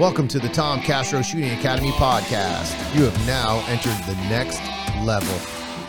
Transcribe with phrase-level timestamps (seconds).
[0.00, 2.72] Welcome to the Tom Castro Shooting Academy podcast.
[2.96, 4.58] You have now entered the next
[5.04, 5.36] level.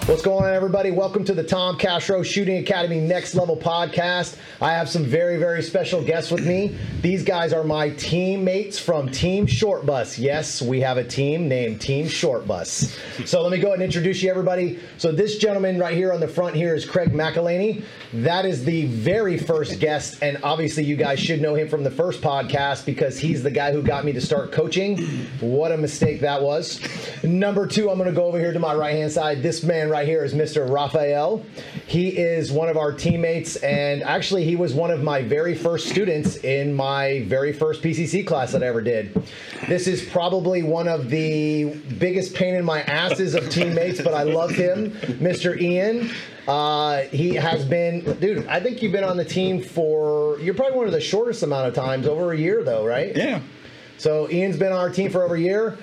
[0.08, 0.90] What's going on, everybody?
[0.90, 4.36] Welcome to the Tom Castro Shooting Academy Next Level podcast.
[4.60, 6.76] I have some very, very special guests with me.
[7.02, 10.18] These guys are my teammates from Team Short Bus.
[10.18, 12.98] Yes, we have a team named Team Short Bus.
[13.26, 14.80] So let me go ahead and introduce you, everybody.
[14.98, 17.84] So this gentleman right here on the front here is Craig McElhaney.
[18.12, 21.92] That is the very first guest, and obviously you guys should know him from the
[21.92, 25.06] first podcast because he's the guy who got me to start coaching.
[25.40, 26.82] What a mistake that was.
[27.24, 29.44] Number two, I'm going to go over here to my right hand side.
[29.44, 30.70] This man right here is Mr.
[30.70, 31.44] Raphael.
[31.88, 35.90] He is one of our teammates, and actually, he was one of my very first
[35.90, 39.14] students in my very first PCC class that I ever did.
[39.68, 44.24] This is probably one of the biggest pain in my asses of teammates, but I
[44.24, 45.60] love him, Mr.
[45.60, 46.12] Ian.
[46.48, 48.48] Uh, he has been, dude.
[48.48, 50.40] I think you've been on the team for.
[50.40, 53.16] You're probably one of the shortest amount of times, over a year though, right?
[53.16, 53.42] Yeah.
[53.98, 55.78] So Ian's been on our team for over a year.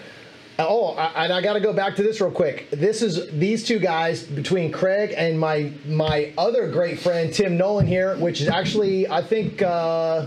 [0.61, 2.69] Oh, I, and I got to go back to this real quick.
[2.71, 7.87] This is these two guys between Craig and my my other great friend Tim Nolan
[7.87, 10.27] here, which is actually I think uh,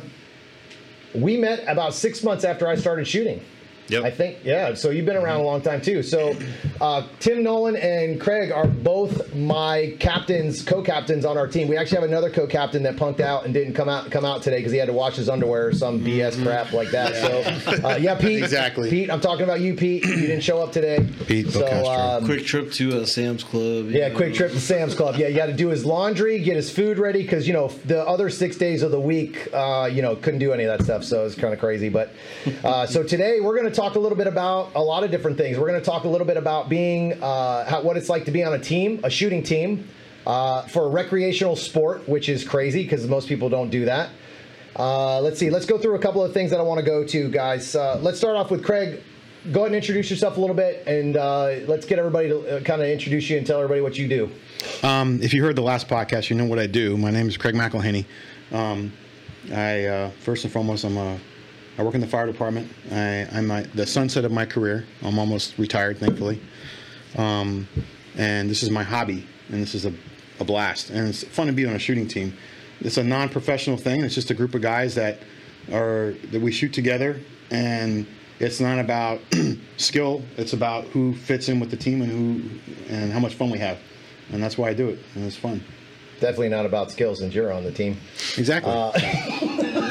[1.14, 3.44] we met about six months after I started shooting.
[3.92, 4.06] Yep.
[4.06, 4.74] I think yeah.
[4.74, 6.02] So you've been around a long time too.
[6.02, 6.34] So
[6.80, 11.68] uh, Tim Nolan and Craig are both my captains, co-captains on our team.
[11.68, 14.58] We actually have another co-captain that punked out and didn't come out come out today
[14.58, 17.16] because he had to wash his underwear or some BS crap like that.
[17.16, 18.42] So uh, yeah, Pete.
[18.42, 18.90] Exactly.
[18.90, 20.06] Pete, I'm talking about you, Pete.
[20.06, 21.06] You didn't show up today.
[21.28, 23.90] Pete So um, quick trip to uh, Sam's Club.
[23.90, 24.16] yeah, know.
[24.16, 25.18] quick trip to Sam's Club.
[25.18, 28.08] Yeah, you got to do his laundry, get his food ready, because you know the
[28.08, 31.04] other six days of the week, uh, you know, couldn't do any of that stuff.
[31.04, 31.90] So it's kind of crazy.
[31.90, 32.14] But
[32.64, 35.38] uh, so today we're going to talk a little bit about a lot of different
[35.38, 35.58] things.
[35.58, 38.32] We're going to talk a little bit about being uh, how, what it's like to
[38.32, 39.88] be on a team, a shooting team,
[40.26, 44.10] uh, for a recreational sport, which is crazy because most people don't do that.
[44.78, 45.50] Uh, let's see.
[45.50, 47.76] Let's go through a couple of things that I want to go to, guys.
[47.76, 49.02] Uh, let's start off with Craig.
[49.52, 52.60] Go ahead and introduce yourself a little bit, and uh, let's get everybody to uh,
[52.62, 54.32] kind of introduce you and tell everybody what you do.
[54.84, 56.96] Um, if you heard the last podcast, you know what I do.
[56.96, 58.06] My name is Craig McElhaney.
[58.52, 58.94] Um,
[59.52, 61.20] I uh, first and foremost, I'm a
[61.82, 62.72] I work in the fire department.
[62.92, 64.86] I, I'm my, the sunset of my career.
[65.02, 66.40] I'm almost retired, thankfully.
[67.18, 67.68] Um,
[68.16, 69.94] and this is my hobby, and this is a,
[70.40, 70.92] a blast.
[70.92, 72.38] And it's fun to be on a shooting team.
[72.82, 74.04] It's a non-professional thing.
[74.04, 75.22] It's just a group of guys that
[75.74, 78.06] are that we shoot together, and
[78.40, 79.20] it's not about
[79.78, 80.22] skill.
[80.38, 83.58] It's about who fits in with the team and who and how much fun we
[83.58, 83.80] have.
[84.32, 85.64] And that's why I do it, and it's fun.
[86.20, 87.98] Definitely not about skills since you're on the team.
[88.38, 88.72] Exactly.
[88.72, 89.88] I-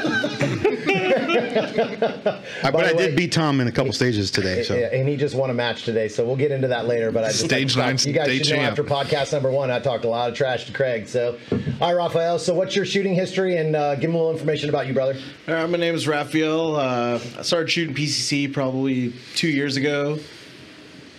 [1.53, 4.63] but I way- did beat Tom in a couple stages today.
[4.63, 7.11] So and he just won a match today, so we'll get into that later.
[7.11, 8.79] But I just Stage I- nine You guys state should know champ.
[8.79, 11.07] after podcast number one, I talked a lot of trash to Craig.
[11.07, 11.57] So, all
[11.89, 12.39] right, Raphael.
[12.39, 15.17] So, what's your shooting history, and uh, give him a little information about you, brother.
[15.47, 16.75] All right, my name is Raphael.
[16.75, 20.19] Uh, I started shooting PCC probably two years ago.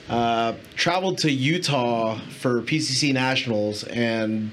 [0.09, 4.51] Uh, traveled to Utah for PCC Nationals and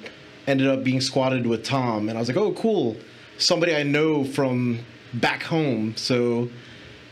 [0.48, 2.08] ended up being squatted with Tom.
[2.08, 2.96] And I was like, oh, cool.
[3.38, 4.80] Somebody I know from
[5.16, 5.96] back home.
[5.96, 6.50] So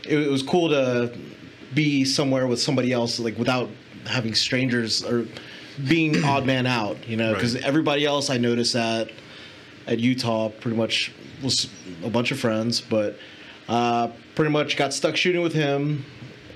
[0.04, 1.12] it, it was cool to
[1.74, 3.68] be somewhere with somebody else, like without
[4.06, 5.26] having strangers or
[5.86, 7.64] being odd man out, you know, because Right.
[7.64, 9.10] everybody else I noticed at
[9.86, 11.68] at Utah pretty much was
[12.04, 13.16] a bunch of friends, but
[13.68, 16.04] uh, pretty much got stuck shooting with him,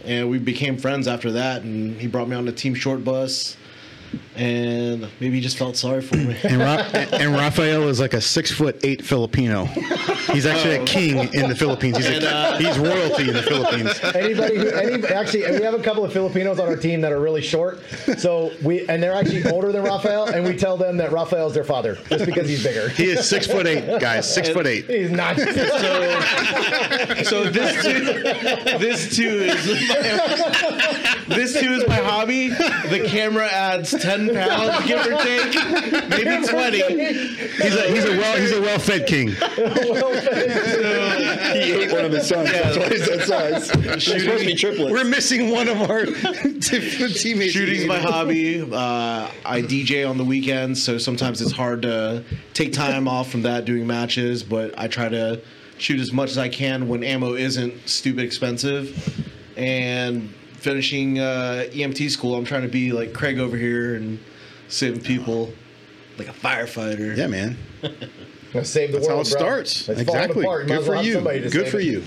[0.04, 1.62] and we became friends after that.
[1.62, 3.56] And he brought me on the team short bus,
[4.36, 6.36] and maybe he just felt sorry for me.
[6.44, 9.64] and, Ra- and Rafael is like a six foot eight Filipino.
[10.32, 11.96] He's actually a king in the Philippines.
[11.98, 13.98] He's, And, a, uh, he's royalty in the Philippines.
[14.14, 17.20] Anybody who, any, actually, we have a couple of Filipinos on our team that are
[17.20, 17.80] really short.
[18.18, 21.64] So we, and they're actually older than Raphael, and we tell them that Raphael's their
[21.64, 22.88] father just because he's bigger.
[22.90, 24.32] He is six foot eight, guys.
[24.32, 24.86] Six foot eight.
[24.86, 25.36] He's not.
[27.24, 28.22] so this too,
[28.78, 32.48] this too is my, this too is my hobby.
[32.48, 36.82] The camera adds ten pounds, give or take, maybe twenty.
[37.62, 39.34] He's a he's a well he's a well fed king.
[41.52, 42.50] He ate one of his sons.
[42.50, 42.62] Yeah.
[42.62, 43.70] That's why he's that size.
[43.70, 44.90] It's supposed to be triplets.
[44.90, 46.06] We're missing one of our
[46.60, 47.52] teammates.
[47.52, 48.62] Shooting's my hobby.
[48.62, 52.24] Uh, I DJ on the weekends, so sometimes it's hard to
[52.54, 54.42] take time off from that doing matches.
[54.42, 55.42] But I try to
[55.78, 59.26] shoot as much as I can when ammo isn't stupid expensive.
[59.56, 60.32] And
[60.62, 64.18] finishing uh, EMT school, I'm trying to be like Craig over here and
[64.68, 65.52] saving people
[66.18, 67.16] like a firefighter.
[67.16, 67.56] Yeah, man.
[68.52, 69.22] Gonna save the That's how it bro.
[69.24, 69.88] starts.
[69.88, 70.42] It's exactly.
[70.42, 70.66] apart.
[70.66, 71.20] Good as for you.
[71.50, 71.84] Good for it.
[71.84, 72.02] you.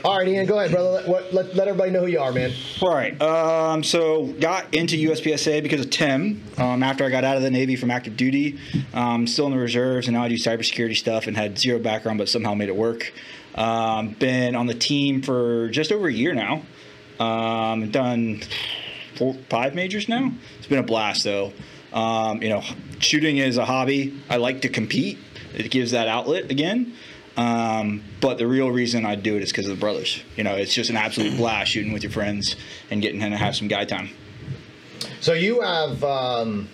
[0.04, 0.90] All right, Ian, go ahead, brother.
[0.90, 2.52] Let, what- let, let everybody know who you are, man.
[2.82, 3.20] All right.
[3.22, 6.42] Um, so got into USPSA because of Tim.
[6.58, 8.58] Um, after I got out of the Navy from active duty,
[8.94, 12.18] um, still in the reserves, and now I do cybersecurity stuff and had zero background,
[12.18, 13.12] but somehow made it work.
[13.54, 16.62] Um, been on the team for just over a year now.
[17.18, 18.42] Um, done
[19.16, 20.32] four, five majors now.
[20.58, 21.52] It's been a blast though.
[21.92, 22.62] Um, you know,
[22.98, 24.20] shooting is a hobby.
[24.28, 25.18] I like to compete.
[25.54, 26.94] It gives that outlet again.
[27.36, 30.22] Um, but the real reason I do it is because of the brothers.
[30.36, 32.56] You know, it's just an absolute blast shooting with your friends
[32.90, 34.10] and getting to have some guy time.
[35.20, 36.68] So you have, um,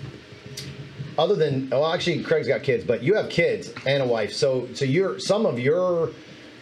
[1.19, 4.33] other than well, actually, Craig's got kids, but you have kids and a wife.
[4.33, 6.11] So so you're some of your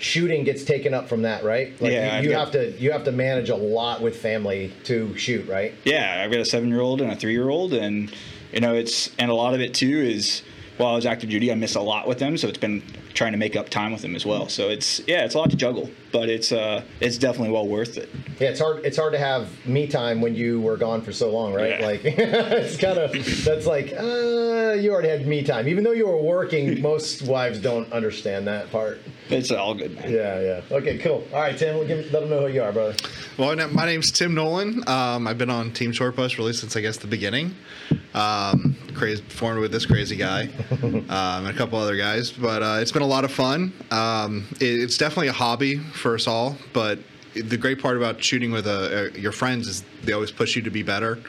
[0.00, 1.80] shooting gets taken up from that, right?
[1.80, 5.16] Like Yeah, You, you have to you have to manage a lot with family to
[5.16, 5.74] shoot, right?
[5.84, 8.12] Yeah, I've got a seven-year-old and a three-year-old, and
[8.52, 10.42] you know, it's and a lot of it too is
[10.78, 12.82] while I was active duty, I miss a lot with them, so it's been
[13.12, 14.48] trying to make up time with them as well.
[14.48, 17.98] So it's yeah, it's a lot to juggle, but it's uh, it's definitely well worth
[17.98, 18.08] it.
[18.40, 18.84] Yeah, it's hard.
[18.84, 21.78] It's hard to have me time when you were gone for so long, right?
[21.78, 21.86] Yeah.
[21.86, 23.12] Like it's kind of
[23.44, 26.80] that's like uh, you already had me time, even though you were working.
[26.80, 29.00] Most wives don't understand that part.
[29.40, 30.12] It's all good, man.
[30.12, 30.76] Yeah, yeah.
[30.76, 31.24] Okay, cool.
[31.32, 32.96] All right, Tim, give, let them know who you are, brother.
[33.38, 34.82] Well, my name's Tim Nolan.
[34.88, 37.54] Um, I've been on Team Short Bus really since I guess the beginning.
[38.12, 40.48] Um, crazy, formed with this crazy guy
[40.82, 43.72] um, and a couple other guys, but uh, it's been a lot of fun.
[43.92, 46.98] Um, it, it's definitely a hobby for us all, but
[47.34, 50.70] the great part about shooting with uh, your friends is they always push you to
[50.70, 51.20] be better.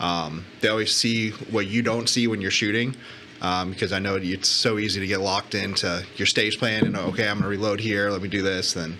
[0.00, 2.96] Um, they always see what you don't see when you're shooting.
[3.42, 6.96] Um, because I know it's so easy to get locked into your stage plan and
[6.96, 8.08] okay, I'm gonna reload here.
[8.08, 8.72] Let me do this.
[8.72, 8.96] Then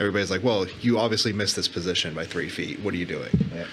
[0.00, 2.80] everybody's like, "Well, you obviously missed this position by three feet.
[2.80, 3.66] What are you doing?" Yeah.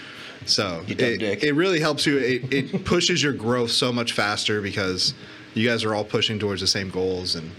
[0.45, 2.17] So You it, it really helps you.
[2.17, 5.13] It, it pushes your growth so much faster because
[5.53, 7.49] you guys are all pushing towards the same goals, and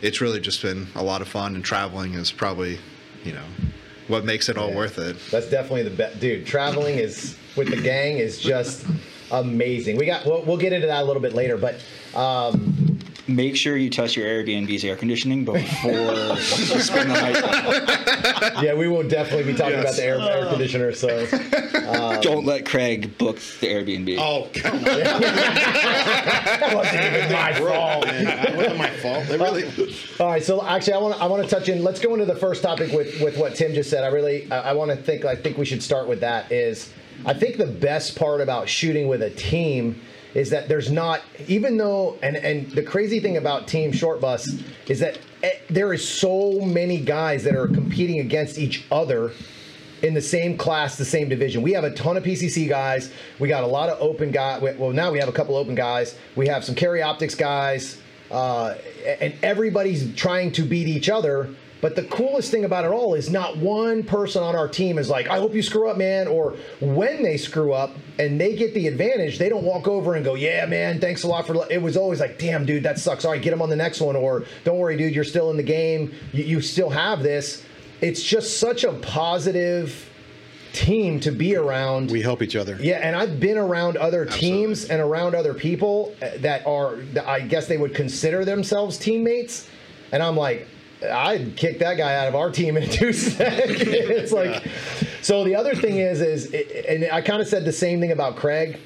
[0.00, 1.56] it's really just been a lot of fun.
[1.56, 2.78] And traveling is probably,
[3.24, 3.44] you know,
[4.06, 4.76] what makes it all Yeah.
[4.76, 5.16] worth it.
[5.32, 6.46] That's definitely the best, dude.
[6.46, 8.84] Traveling is with the gang is just
[9.30, 9.96] amazing.
[9.96, 11.80] We got we'll, we'll get into that a little bit later, but
[12.14, 12.86] um,
[13.28, 16.36] Make sure you test your Airbnb's air conditioning before you
[16.80, 18.62] spend the night.
[18.62, 20.92] yeah, we will definitely be talking about the air, air conditioner.
[20.92, 21.26] So
[22.22, 24.16] Don't let Craig book the Airbnb.
[24.20, 24.84] Oh, come on.
[24.84, 28.04] that wasn't even my fault.
[28.06, 29.28] it wasn't my fault.
[29.28, 29.90] It really.
[30.20, 31.82] All right, so actually, I want to I want to touch in.
[31.82, 34.04] Let's go into the first topic with with what Tim just said.
[34.04, 35.24] I really I, I want to think.
[35.24, 36.52] I think we should start with that.
[36.52, 36.92] Is
[37.24, 40.00] I think the best part about shooting with a team
[40.34, 44.62] is that there's not even though and and the crazy thing about Team Short Bus
[44.86, 49.32] is that eh, there is so many guys that are competing against each other
[50.02, 51.62] in the same class, the same division.
[51.62, 53.10] We have a ton of PCC guys.
[53.38, 54.62] We got a lot of open guys.
[54.76, 56.16] Well, now we have a couple open guys.
[56.36, 57.98] We have some carry optics guys,
[58.30, 58.74] uh,
[59.20, 61.48] and everybody's trying to beat each other.
[61.82, 65.10] But the coolest thing about it all is not one person on our team is
[65.10, 68.72] like, "I hope you screw up, man," or when they screw up and they get
[68.72, 71.82] the advantage, they don't walk over and go, "Yeah, man, thanks a lot for." It
[71.82, 73.24] was always like, "Damn, dude, that sucks.
[73.24, 75.56] All right, get them on the next one," or "Don't worry, dude, you're still in
[75.58, 76.12] the game.
[76.32, 77.62] You, you still have this."
[78.00, 80.08] It's just such a positive
[80.72, 82.10] team to be around.
[82.10, 82.78] We help each other.
[82.80, 87.66] Yeah, and I've been around other teams and around other people that are, I guess
[87.66, 89.68] they would consider themselves teammates,
[90.12, 90.66] and I'm like,
[91.06, 93.80] I'd kick that guy out of our team in two seconds.
[93.80, 94.64] it's like,
[95.22, 96.52] so the other thing is, is,
[96.88, 98.78] and I kind of said the same thing about Craig,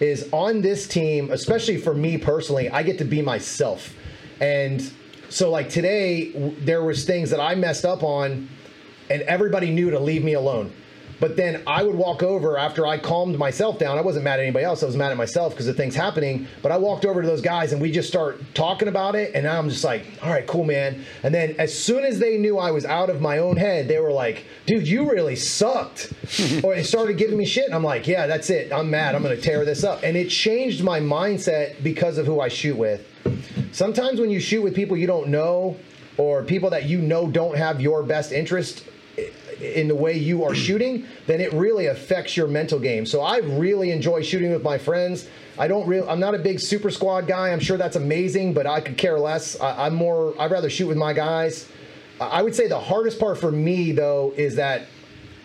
[0.00, 3.94] is on this team, especially for me personally, I get to be myself,
[4.40, 4.92] and
[5.28, 6.30] so like today,
[6.60, 8.48] there was things that I messed up on,
[9.10, 10.72] and everybody knew to leave me alone.
[11.18, 13.98] But then I would walk over after I calmed myself down.
[13.98, 14.82] I wasn't mad at anybody else.
[14.82, 16.46] I was mad at myself because the thing's happening.
[16.62, 19.34] But I walked over to those guys and we just start talking about it.
[19.34, 21.04] And I'm just like, all right, cool, man.
[21.22, 23.98] And then as soon as they knew I was out of my own head, they
[23.98, 26.12] were like, dude, you really sucked.
[26.62, 27.66] or they started giving me shit.
[27.66, 28.72] And I'm like, yeah, that's it.
[28.72, 29.14] I'm mad.
[29.14, 30.02] I'm going to tear this up.
[30.02, 33.06] And it changed my mindset because of who I shoot with.
[33.72, 35.76] Sometimes when you shoot with people you don't know
[36.16, 38.84] or people that you know don't have your best interest
[39.60, 43.06] in the way you are shooting, then it really affects your mental game.
[43.06, 45.28] So I really enjoy shooting with my friends.
[45.58, 46.08] I don't real.
[46.08, 47.50] I'm not a big super squad guy.
[47.50, 49.58] I'm sure that's amazing, but I could care less.
[49.60, 50.34] I, I'm more.
[50.40, 51.68] I'd rather shoot with my guys.
[52.20, 54.86] I I would say the hardest part for me though is that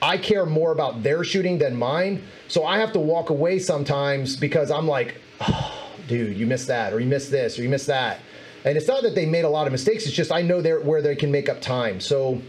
[0.02, 2.24] I care more about their shooting than mine.
[2.48, 6.94] So I have to walk away sometimes because I'm like, oh, dude, you missed that,
[6.94, 8.20] or you missed this, or you missed that.
[8.66, 10.06] And it's not that they made a lot of mistakes.
[10.06, 12.00] It's just I know they're where they can make up time.
[12.00, 12.42] So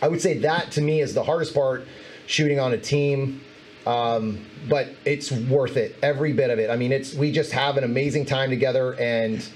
[0.00, 1.86] I would say that to me is the hardest part
[2.26, 3.42] shooting on a team.
[3.86, 6.68] Um, but it's worth it, every bit of it.
[6.68, 9.46] I mean, it's we just have an amazing time together and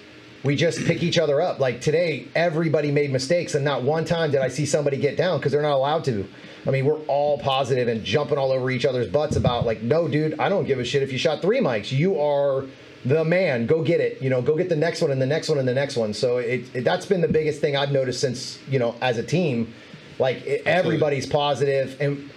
[0.42, 1.60] we just pick each other up.
[1.60, 5.38] Like today, everybody made mistakes, and not one time did I see somebody get down
[5.38, 6.26] because they're not allowed to.
[6.66, 10.08] I mean, we're all positive and jumping all over each other's butts about like, no,
[10.08, 11.92] dude, I don't give a shit if you shot three mics.
[11.92, 12.64] You are
[13.04, 13.66] the man.
[13.66, 14.22] Go get it.
[14.22, 16.14] You know, go get the next one and the next one and the next one.
[16.14, 19.22] So it, it that's been the biggest thing I've noticed since you know as a
[19.22, 19.74] team.
[20.18, 22.30] Like everybody's positive and.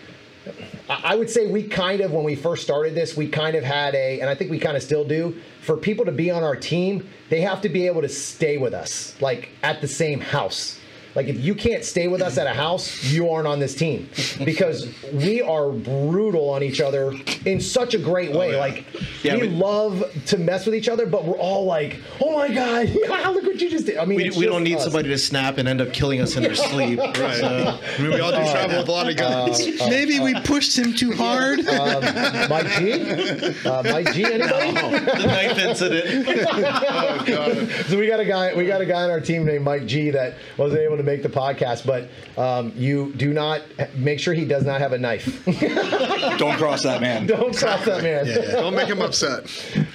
[0.88, 3.96] I would say we kind of, when we first started this, we kind of had
[3.96, 6.56] a, and I think we kind of still do, for people to be on our
[6.56, 10.80] team, they have to be able to stay with us, like at the same house.
[11.16, 14.10] Like if you can't stay with us at a house, you aren't on this team
[14.44, 17.14] because we are brutal on each other
[17.46, 18.50] in such a great way.
[18.50, 18.58] Oh, yeah.
[18.58, 18.86] Like
[19.24, 22.54] yeah, we, we, love to mess with each other, but we're all like, "Oh my
[22.54, 22.90] god,
[23.34, 24.84] look what you just did!" I mean, we, we don't need us.
[24.84, 27.00] somebody to snap and end up killing us in their sleep.
[27.00, 27.16] right.
[27.16, 27.80] So.
[27.98, 29.62] I mean, we all do uh, travel with a lot of guns.
[29.62, 31.66] Uh, uh, Maybe we pushed him too hard.
[31.68, 32.02] Um,
[32.50, 32.92] Mike G,
[33.66, 34.72] uh, Mike G, anybody?
[34.74, 36.28] No, the knife incident.
[36.52, 37.70] oh god.
[37.88, 38.54] So we got a guy.
[38.54, 41.24] We got a guy on our team named Mike G that was able to make
[41.24, 42.10] the podcast, but
[42.40, 43.62] um, you do not
[43.96, 45.46] make sure he does not have a knife.
[46.38, 47.26] Don't cross that man.
[47.28, 48.26] Don't cross that man.
[48.26, 48.52] Yeah, yeah.
[48.54, 49.44] Don't make him upset.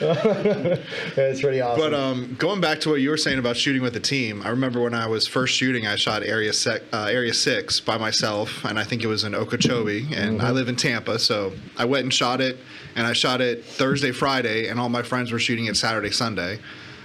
[1.17, 1.81] It's pretty awesome.
[1.81, 4.49] But um, going back to what you were saying about shooting with the team, I
[4.49, 8.65] remember when I was first shooting, I shot area sec, uh, area six by myself,
[8.65, 10.47] and I think it was in Okeechobee, and mm-hmm.
[10.47, 12.59] I live in Tampa, so I went and shot it,
[12.97, 16.59] and I shot it Thursday, Friday, and all my friends were shooting it Saturday, Sunday.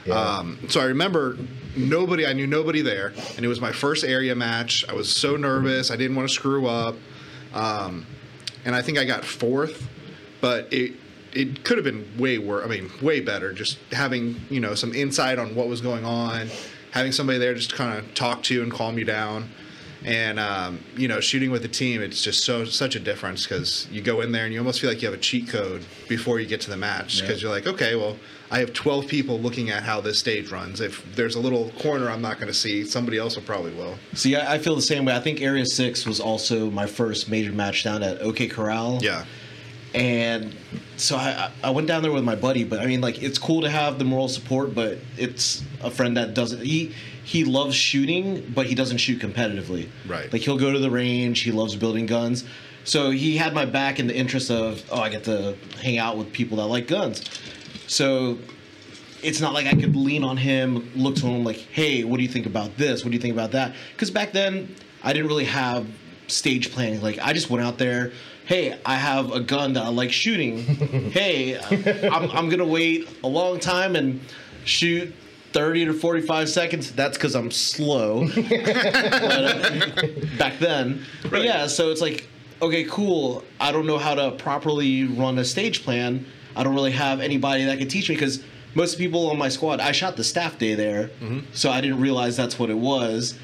[0.05, 0.15] Yeah.
[0.15, 1.37] Um, so I remember
[1.77, 4.85] nobody, I knew nobody there, and it was my first area match.
[4.87, 5.91] I was so nervous.
[5.91, 6.95] I didn't want to screw up.
[7.53, 8.05] Um,
[8.65, 9.87] and I think I got fourth,
[10.41, 10.93] but it
[11.33, 12.65] it could have been way worse.
[12.65, 13.53] I mean, way better.
[13.53, 16.47] Just having you know some insight on what was going on,
[16.91, 19.49] having somebody there just to kind of talk to you and calm you down
[20.05, 23.87] and um, you know shooting with the team it's just so such a difference because
[23.91, 26.39] you go in there and you almost feel like you have a cheat code before
[26.39, 27.47] you get to the match because yeah.
[27.47, 28.15] you're like okay well
[28.51, 32.09] i have 12 people looking at how this stage runs if there's a little corner
[32.09, 34.81] i'm not going to see somebody else will probably will see I, I feel the
[34.81, 38.47] same way i think area 6 was also my first major match down at ok
[38.47, 39.25] corral yeah
[39.93, 40.53] and
[40.97, 43.61] so I, I went down there with my buddy but i mean like it's cool
[43.61, 46.93] to have the moral support but it's a friend that doesn't he
[47.25, 49.89] he loves shooting, but he doesn't shoot competitively.
[50.07, 50.31] Right.
[50.31, 51.41] Like he'll go to the range.
[51.41, 52.45] He loves building guns.
[52.83, 56.17] So he had my back in the interest of oh, I get to hang out
[56.17, 57.23] with people that like guns.
[57.87, 58.37] So
[59.23, 62.23] it's not like I could lean on him, look to him like, hey, what do
[62.23, 63.03] you think about this?
[63.03, 63.73] What do you think about that?
[63.93, 65.87] Because back then I didn't really have
[66.27, 67.01] stage planning.
[67.01, 68.11] Like I just went out there.
[68.45, 70.59] Hey, I have a gun that I like shooting.
[71.11, 74.21] hey, I'm, I'm gonna wait a long time and
[74.65, 75.13] shoot
[75.53, 76.91] 30 to 45 seconds.
[76.91, 78.27] That's because I'm slow.
[79.25, 81.05] Uh, back then.
[81.23, 81.31] Right.
[81.31, 82.27] But yeah, so it's like,
[82.61, 83.43] okay, cool.
[83.59, 86.25] I don't know how to properly run a stage plan.
[86.55, 88.43] I don't really have anybody that can teach me because
[88.73, 91.39] most people on my squad, I shot the staff day there, mm-hmm.
[91.53, 93.37] so I didn't realize that's what it was.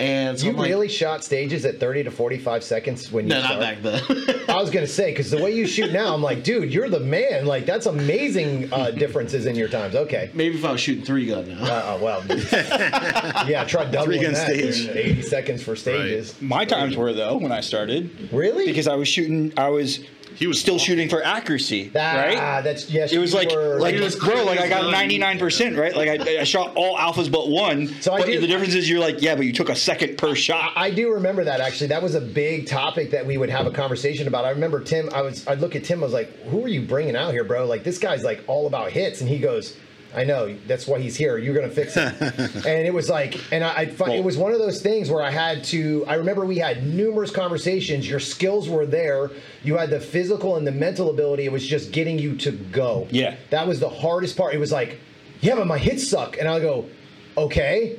[0.00, 3.40] And so you like, really shot stages at 30 to 45 seconds when you no,
[3.42, 3.60] start?
[3.60, 4.40] not back then.
[4.48, 7.00] I was gonna say because the way you shoot now, I'm like, dude, you're the
[7.00, 7.44] man.
[7.44, 9.94] Like that's amazing uh, differences in your times.
[9.94, 10.30] Okay.
[10.32, 11.62] Maybe if I was shooting three gun now.
[11.62, 12.24] Uh, oh well.
[13.46, 14.46] yeah, try doubling three gun that.
[14.46, 14.88] Stage.
[14.88, 16.32] 80 seconds for stages.
[16.32, 16.42] Right.
[16.42, 18.30] My times were though when I started.
[18.32, 18.64] Really?
[18.64, 19.52] Because I was shooting.
[19.58, 20.00] I was
[20.40, 22.62] he was still shooting for accuracy, ah, right?
[22.64, 23.12] That's yes.
[23.12, 25.94] It was like were, like was bro, like I got ninety nine percent, right?
[25.94, 27.88] Like I, I, shot all alphas but one.
[28.00, 30.34] So I do, the difference is you're like, yeah, but you took a second per
[30.34, 30.72] shot.
[30.74, 31.88] I, I do remember that actually.
[31.88, 34.46] That was a big topic that we would have a conversation about.
[34.46, 35.10] I remember Tim.
[35.12, 35.46] I was.
[35.46, 36.02] I'd look at Tim.
[36.02, 37.66] I was like, who are you bringing out here, bro?
[37.66, 39.76] Like this guy's like all about hits, and he goes
[40.14, 41.38] I know that's why he's here.
[41.38, 42.20] You're going to fix it.
[42.66, 45.22] and it was like, and I, I well, it was one of those things where
[45.22, 46.04] I had to.
[46.06, 48.08] I remember we had numerous conversations.
[48.08, 49.30] Your skills were there.
[49.62, 51.44] You had the physical and the mental ability.
[51.44, 53.06] It was just getting you to go.
[53.10, 54.54] Yeah, that was the hardest part.
[54.54, 54.98] It was like,
[55.40, 56.86] yeah, but my hits suck, and I'll go,
[57.36, 57.98] okay,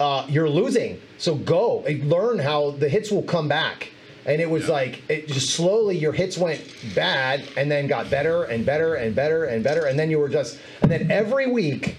[0.00, 3.90] uh, you're losing, so go and learn how the hits will come back
[4.26, 4.72] and it was yeah.
[4.72, 6.60] like it just slowly your hits went
[6.94, 9.86] bad and then got better and better and better and better.
[9.86, 11.96] And then you were just and then every week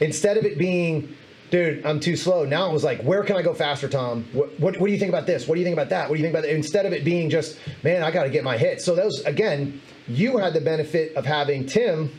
[0.00, 1.16] instead of it being
[1.50, 4.24] dude i'm too slow now it was like where can i go faster tom?
[4.32, 5.48] What, what, what do you think about this?
[5.48, 6.08] What do you think about that?
[6.08, 8.30] What do you think about that instead of it being just man i got to
[8.30, 8.84] get my hits.
[8.84, 12.10] So those again you had the benefit of having tim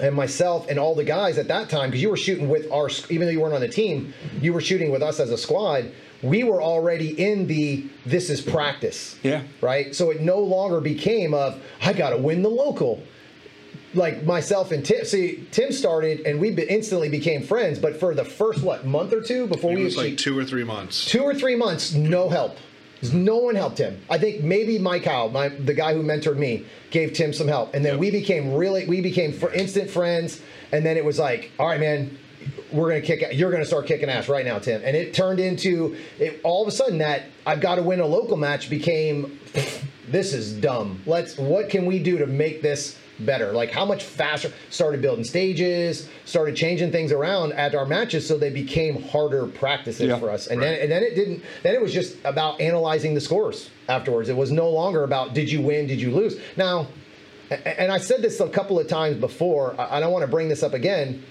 [0.00, 2.88] and myself and all the guys at that time because you were shooting with our
[3.10, 5.90] even though you weren't on the team you were shooting with us as a squad
[6.22, 9.16] we were already in the this is practice.
[9.22, 9.42] Yeah.
[9.60, 9.94] Right?
[9.94, 13.02] So it no longer became of I got to win the local.
[13.94, 17.78] Like myself and Tim, see, Tim started and we instantly became friends.
[17.78, 20.44] But for the first what month or two before it we was like two or
[20.44, 22.56] three months, two or three months, no help.
[23.12, 24.00] No one helped him.
[24.10, 27.72] I think maybe Mike Howell, my, the guy who mentored me, gave Tim some help,
[27.74, 28.00] and then yep.
[28.00, 30.42] we became really, we became for instant friends.
[30.72, 32.18] And then it was like, all right, man,
[32.72, 35.14] we're going to kick you're going to start kicking ass right now tim and it
[35.14, 38.68] turned into it all of a sudden that i've got to win a local match
[38.68, 39.38] became
[40.10, 41.02] this is dumb.
[41.04, 43.52] Let's what can we do to make this better?
[43.52, 44.50] Like how much faster?
[44.70, 50.08] Started building stages, started changing things around at our matches so they became harder practices
[50.08, 50.18] Yeah.
[50.18, 50.46] for us.
[50.46, 51.42] And then and then it didn't.
[51.62, 54.30] Then it was just about analyzing the scores afterwards.
[54.30, 56.40] It was no longer about did you win, did you lose.
[56.56, 56.86] Now,
[57.50, 59.74] and I said this a couple of times before.
[59.78, 61.22] I don't want to bring this up again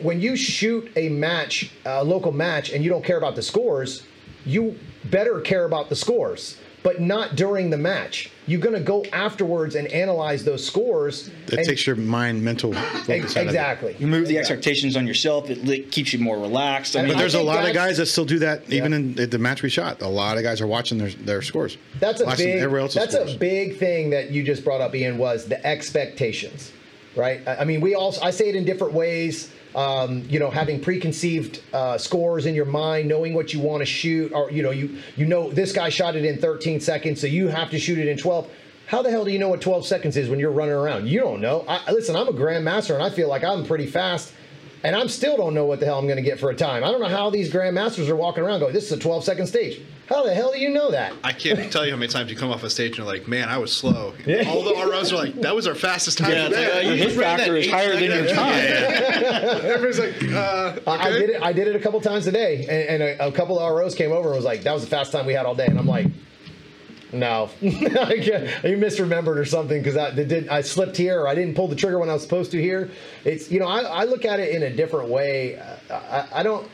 [0.00, 4.02] when you shoot a match, a local match, and you don't care about the scores,
[4.44, 8.30] you better care about the scores, but not during the match.
[8.46, 11.30] You're going to go afterwards and analyze those scores.
[11.48, 13.50] It takes your mind mental Ex- focus out of it.
[13.50, 13.96] exactly.
[13.98, 15.50] You move the expectations on yourself.
[15.50, 16.94] It li- keeps you more relaxed.
[16.94, 19.24] I I mean, But there's a lot of guys that still do that, even Yeah.
[19.24, 20.00] in the match we shot.
[20.02, 21.76] A lot of guys are watching their their scores.
[21.98, 22.60] That's a big.
[22.70, 23.34] That's scores.
[23.34, 25.18] a big thing that you just brought up, Ian.
[25.18, 26.70] Was the expectations,
[27.16, 27.40] right?
[27.48, 28.20] I I mean, we also.
[28.22, 29.50] I say it in different ways.
[29.76, 33.84] Um, you know, having preconceived uh, scores in your mind, knowing what you want to
[33.84, 37.26] shoot, or you know, you you know this guy shot it in 13 seconds, so
[37.26, 38.50] you have to shoot it in 12.
[38.86, 41.08] How the hell do you know what 12 seconds is when you're running around?
[41.08, 41.64] You don't know.
[41.68, 44.32] I, listen, I'm a grandmaster, and I feel like I'm pretty fast.
[44.86, 46.84] And I'm still don't know what the hell I'm going to get for a time.
[46.84, 49.48] I don't know how these grandmasters are walking around going, this is a 12 second
[49.48, 49.80] stage.
[50.08, 51.12] How the hell do you know that?
[51.24, 53.26] I can't tell you how many times you come off a stage and you're like,
[53.26, 54.14] man, I was slow.
[54.24, 54.48] Yeah.
[54.48, 57.02] All the ROs are like, that was our fastest time Yeah, like, uh, your you
[57.02, 59.64] hit factor that is eight higher than your second- time.
[59.64, 61.42] Everybody's like, uh, I, I did it.
[61.42, 64.12] I did it a couple times today, and, and a, a couple of ROs came
[64.12, 65.86] over and was like, "That was the fastest time we had all day." And I'm
[65.86, 66.06] like,
[67.12, 70.48] "No, you misremembered or something because I did.
[70.48, 72.90] I slipped here, or I didn't pull the trigger when I was supposed to here."
[73.24, 75.60] It's you know, I, I look at it in a different way.
[75.90, 76.68] I, I don't.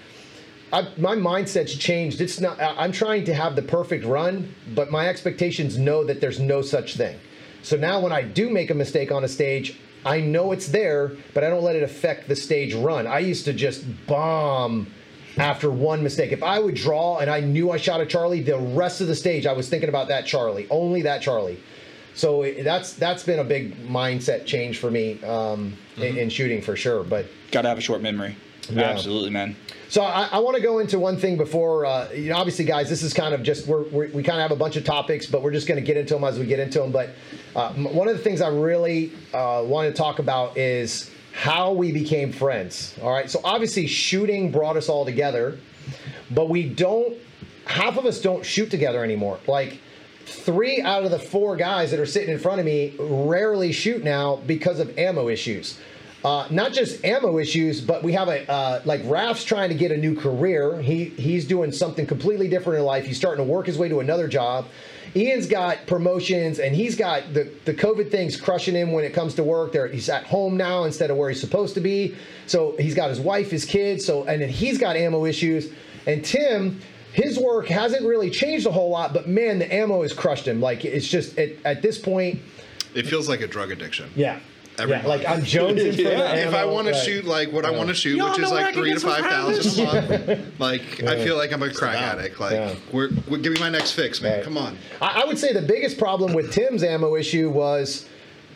[0.72, 2.20] I, my mindset's changed.
[2.20, 2.58] It's not.
[2.60, 6.96] I'm trying to have the perfect run, but my expectations know that there's no such
[6.96, 7.18] thing.
[7.62, 11.12] So now, when I do make a mistake on a stage, I know it's there,
[11.34, 13.06] but I don't let it affect the stage run.
[13.06, 14.92] I used to just bomb
[15.38, 16.32] after one mistake.
[16.32, 19.14] If I would draw and I knew I shot a Charlie, the rest of the
[19.16, 21.62] stage I was thinking about that Charlie, only that Charlie.
[22.14, 26.60] So it, that's that's been a big mindset change for me um, in, in shooting
[26.60, 27.04] for sure.
[27.04, 28.36] But Got to have a short memory.
[28.70, 28.82] Yeah.
[28.82, 29.56] Absolutely, man.
[29.88, 32.88] so I, I want to go into one thing before, uh, you know, obviously, guys,
[32.88, 35.26] this is kind of just we're, we're, we kind of have a bunch of topics,
[35.26, 36.92] but we're just going to get into them as we get into them.
[36.92, 37.10] But
[37.56, 41.72] uh, m- one of the things I really uh, want to talk about is how
[41.72, 42.94] we became friends.
[43.02, 45.58] All right, so obviously, shooting brought us all together,
[46.30, 47.16] but we don't.
[47.64, 49.38] Half of us don't shoot together anymore.
[49.46, 49.78] Like
[50.26, 54.02] three out of the four guys that are sitting in front of me rarely shoot
[54.02, 55.78] now because of ammo issues.
[56.24, 59.90] Uh, not just ammo issues, but we have a uh, like Raf's trying to get
[59.90, 60.80] a new career.
[60.80, 63.04] He he's doing something completely different in life.
[63.04, 64.66] He's starting to work his way to another job.
[65.14, 69.34] Ian's got promotions, and he's got the the COVID thing's crushing him when it comes
[69.34, 69.72] to work.
[69.72, 72.16] There, he's at home now instead of where he's supposed to be.
[72.46, 74.04] So he's got his wife, his kids.
[74.04, 75.70] So and then he's got ammo issues.
[76.06, 76.80] And Tim,
[77.12, 80.60] his work hasn't really changed a whole lot, but man, the ammo has crushed him.
[80.60, 82.40] Like it's just at, at this point,
[82.94, 84.10] It feels like a drug addiction.
[84.16, 84.40] yeah,
[84.78, 85.06] Every yeah.
[85.06, 85.28] Like.
[85.28, 87.94] I'm jonesing for the If I ammo, want to shoot like what I want to
[87.94, 89.92] shoot, Y'all which is know where I like three to five thousand a
[90.28, 92.40] month, like I feel like I'm a crack addict.
[92.40, 92.74] Like, Yeah.
[92.92, 94.36] we're, we're give me my next fix, man.
[94.36, 94.44] Right.
[94.44, 94.78] Come on.
[95.00, 98.06] I, I would say the biggest problem with Tim's ammo issue was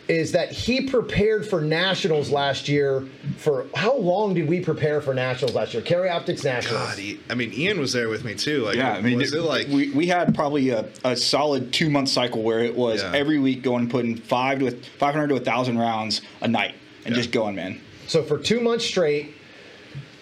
[0.07, 3.05] is that he prepared for nationals last year.
[3.37, 5.83] For how long did we prepare for nationals last year?
[5.83, 6.81] Carry Optics nationals.
[6.89, 8.63] God, E- I mean, Ian was there with me too.
[8.63, 11.89] Like, Yeah, I mean, was it like we, we had probably a, a solid two
[11.89, 13.11] month cycle where it was Yeah.
[13.13, 16.75] every week going and putting five to five hundred to a thousand rounds a night
[17.05, 17.21] and Yeah.
[17.21, 17.81] just going, man.
[18.07, 19.33] So for two months straight.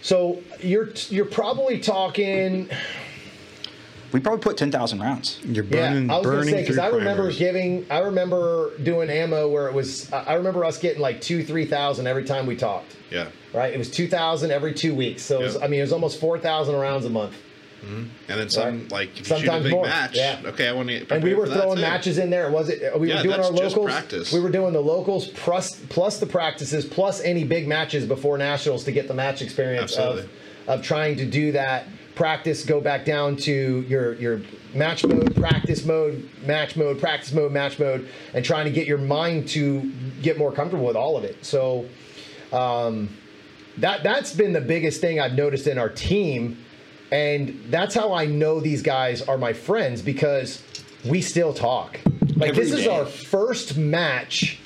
[0.02, 2.69] So you're you're probably talking.
[4.12, 5.39] We probably put ten thousand rounds.
[5.44, 7.38] You're Yeah, I was gonna say because I remember primers.
[7.38, 7.86] giving.
[7.89, 10.12] I remember doing ammo where it was.
[10.13, 12.96] I I remember us getting like two, three thousand every time we talked.
[13.12, 15.22] yeah, Right, it was two thousand every two weeks.
[15.24, 17.36] So it was, I mean, it was almost four thousand rounds a month.
[17.84, 18.04] Mm-hmm.
[18.30, 18.91] and then some Right.
[18.91, 20.15] like if you shoot a Sometimes big more, match.
[20.15, 20.39] yeah.
[20.46, 21.06] Okay, I want to.
[21.13, 22.50] and we were throwing matches in there.
[22.50, 22.98] Was it?
[23.00, 23.86] We Yeah, were doing that's our locals.
[23.91, 24.32] practice.
[24.34, 28.86] We were doing the locals plus plus the practices plus any big matches before nationals
[28.86, 30.28] to get the match experience of
[30.68, 32.63] of trying to do that practice.
[32.65, 34.41] Go back down to your your
[34.73, 38.97] match mode, practice mode, match mode, practice mode, match mode, and trying to get your
[38.97, 41.43] mind to get more comfortable with all of it.
[41.45, 41.86] So.
[42.54, 43.10] Um,
[43.80, 46.58] that that's been the biggest thing I've noticed in our team,
[47.12, 50.63] and that's how I know these guys are my friends because
[51.04, 51.99] we still talk.
[52.38, 54.60] Like Every this is our first match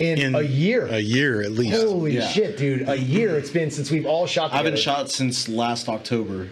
[0.00, 0.84] in, in a year.
[0.86, 1.80] A year at least.
[1.80, 2.28] Holy Yeah.
[2.28, 2.86] shit, dude!
[2.88, 4.46] A year it's been since we've all shot.
[4.52, 4.64] I Together.
[4.64, 6.48] haven't shot since last October.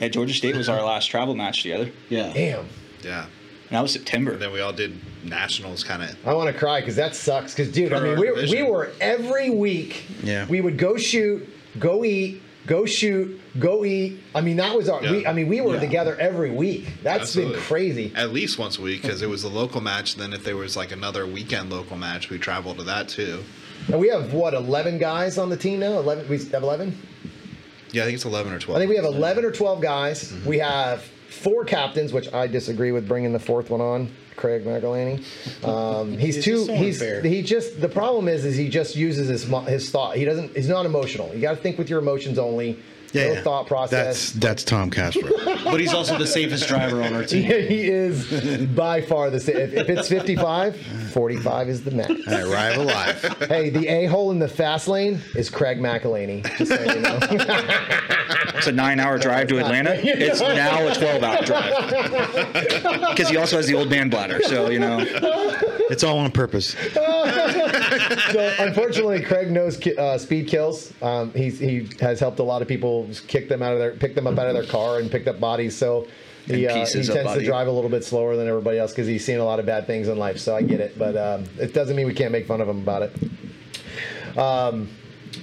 [0.00, 2.32] Yeah, Georgia State was our last travel match together, Yeah.
[2.32, 2.66] Damn,
[3.02, 3.30] Yeah, and
[3.70, 4.32] that was September.
[4.32, 6.14] and then we all did nationals, kind of.
[6.26, 7.54] I want to cry because that sucks.
[7.54, 10.04] Because dude, I mean, we, we were every week.
[10.22, 10.46] Yeah.
[10.46, 14.20] We would go shoot, go eat, go shoot, go eat.
[14.34, 15.02] I mean, that was our.
[15.02, 15.10] Yeah.
[15.10, 15.80] We, I mean, we were Yeah.
[15.80, 16.86] together every week.
[17.02, 17.54] That's Absolutely.
[17.54, 18.12] been crazy.
[18.14, 20.14] At least once a week because it was a local match.
[20.16, 23.42] Then if there was like another weekend local match, we traveled to that too.
[23.88, 25.98] And we have what eleven guys on the team now.
[25.98, 26.28] Eleven.
[26.28, 26.96] We have eleven.
[27.92, 28.76] Yeah, I think it's eleven or twelve.
[28.76, 30.34] I think we have 11 or 12 guys.
[30.44, 34.10] We have four captains, which I disagree with bringing the fourth one on.
[34.36, 35.24] Craig McElhaney.
[35.66, 36.64] Um, he's too.
[36.66, 37.22] so he's unfair.
[37.22, 37.80] he just.
[37.80, 40.16] The problem is, is he just uses his his thought.
[40.16, 40.54] He doesn't.
[40.54, 41.34] He's not emotional.
[41.34, 42.78] You got to think with your emotions only.
[43.16, 43.42] Yeah, no yeah.
[43.42, 44.30] thought process.
[44.30, 45.30] That's that's Tom Castro.
[45.66, 47.42] But he's also the safest driver on our team.
[47.42, 49.74] he is by far the safest.
[49.74, 50.80] If, if it's 55,
[51.12, 52.12] 45 is the max.
[52.28, 53.20] I arrive alive.
[53.48, 56.44] Hey, the a hole in the fast lane is Craig McElhaney.
[56.56, 57.18] Just so you know.
[58.56, 59.92] It's a nine-hour drive to Atlanta.
[60.02, 64.40] It's now a twelve-hour drive because he also has the old man bladder.
[64.44, 65.04] So you know,
[65.90, 66.74] It's all on purpose.
[66.94, 70.92] so unfortunately, Craig knows ki- uh, speed kills.
[71.02, 74.14] Um, he's, he has helped a lot of people kick them out of their, pick
[74.14, 75.76] them up out of their car and picked up bodies.
[75.76, 76.06] So
[76.46, 79.24] he, uh, he tends to drive a little bit slower than everybody else because he's
[79.24, 80.38] seen a lot of bad things in life.
[80.38, 82.78] So I get it, but um, it doesn't mean we can't make fun of him
[82.78, 84.38] about it.
[84.38, 84.88] Um,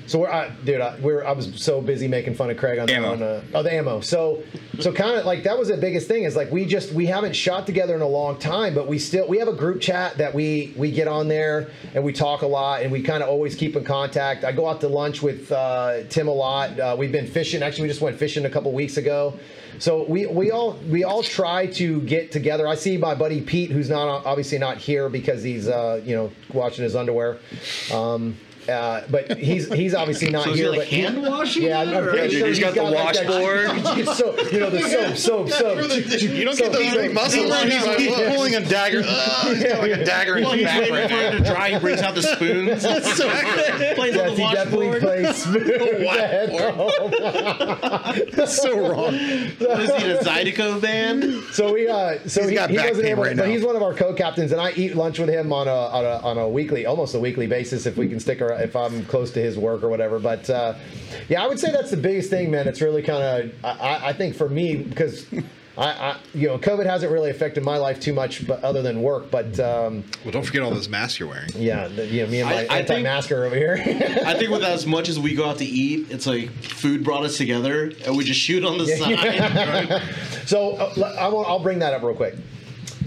[0.06, 2.90] so we're, I, dude, I, we're I was so busy making fun of Craig on,
[2.90, 3.12] Ammo.
[3.14, 4.02] on uh, oh the ammo.
[4.02, 4.44] So
[4.80, 7.36] so kind of like that was the biggest thing is like we just we haven't
[7.36, 10.34] shot together in a long time, but we still we have a group chat that
[10.34, 13.56] we we get on there and we talk a lot and we kind of always
[13.56, 14.44] keep in contact.
[14.44, 16.80] I go out to lunch with uh, Tim a lot.
[16.80, 17.64] Uh, we've been fishing.
[17.64, 19.40] Actually, we just went fishing a couple weeks ago.
[19.80, 22.68] So we we all we all try to get together.
[22.68, 26.32] I see my buddy Pete, who's not obviously not here because he's uh, you know
[26.54, 27.40] watching his underwear.
[27.92, 28.38] Um,
[28.70, 30.70] uh, but he's he's obviously not So is he here.
[30.72, 32.60] like but he- hand washing Yeah, it, I'm, I'm or- pretty Yeah, dude, sure he's
[32.60, 34.08] got the like washboard.
[34.18, 34.82] so you know the
[35.16, 36.22] soap, soap, soap.
[36.22, 37.96] You don't get those big muscles on He's, you.
[37.98, 39.04] he's pulling a dagger.
[39.06, 41.32] Ugh, he's got a dagger in While his back right now.
[41.32, 42.84] to dry, he brings out the spoons.
[43.94, 45.02] Plays Yes, on he the definitely washboard.
[45.02, 45.64] plays smooth.
[48.36, 49.14] That's so wrong.
[49.14, 51.24] What is he, a Zydeco band?
[51.54, 53.64] So we, uh, so He's he, got he back wasn't pain able, right but he's
[53.64, 56.38] one of our co-captains, and I eat lunch with him on a, on a on
[56.38, 59.42] a weekly, almost a weekly basis if we can stick around, if I'm close to
[59.42, 60.20] his work or whatever.
[60.20, 60.76] But uh,
[61.30, 62.68] yeah, I would say that's the biggest thing, man.
[62.68, 65.26] It's really kind of, I, I- I think for me because.
[65.76, 69.02] I, I, you know, COVID hasn't really affected my life too much, but other than
[69.02, 69.32] work.
[69.32, 71.50] But um, Well, don't forget all those masks you're wearing.
[71.56, 73.78] yeah, the, you know, me and my I- I think- anti-masker over here.
[74.24, 77.24] I think with as much as we go out to eat, it's like food brought
[77.24, 80.04] us together, and we just shoot on the side.
[80.46, 82.36] So uh, l- I will, I'll bring that up real quick.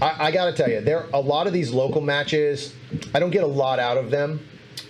[0.01, 2.73] I, I got to tell you, there a lot of these local matches.
[3.13, 4.45] I don't get a lot out of them.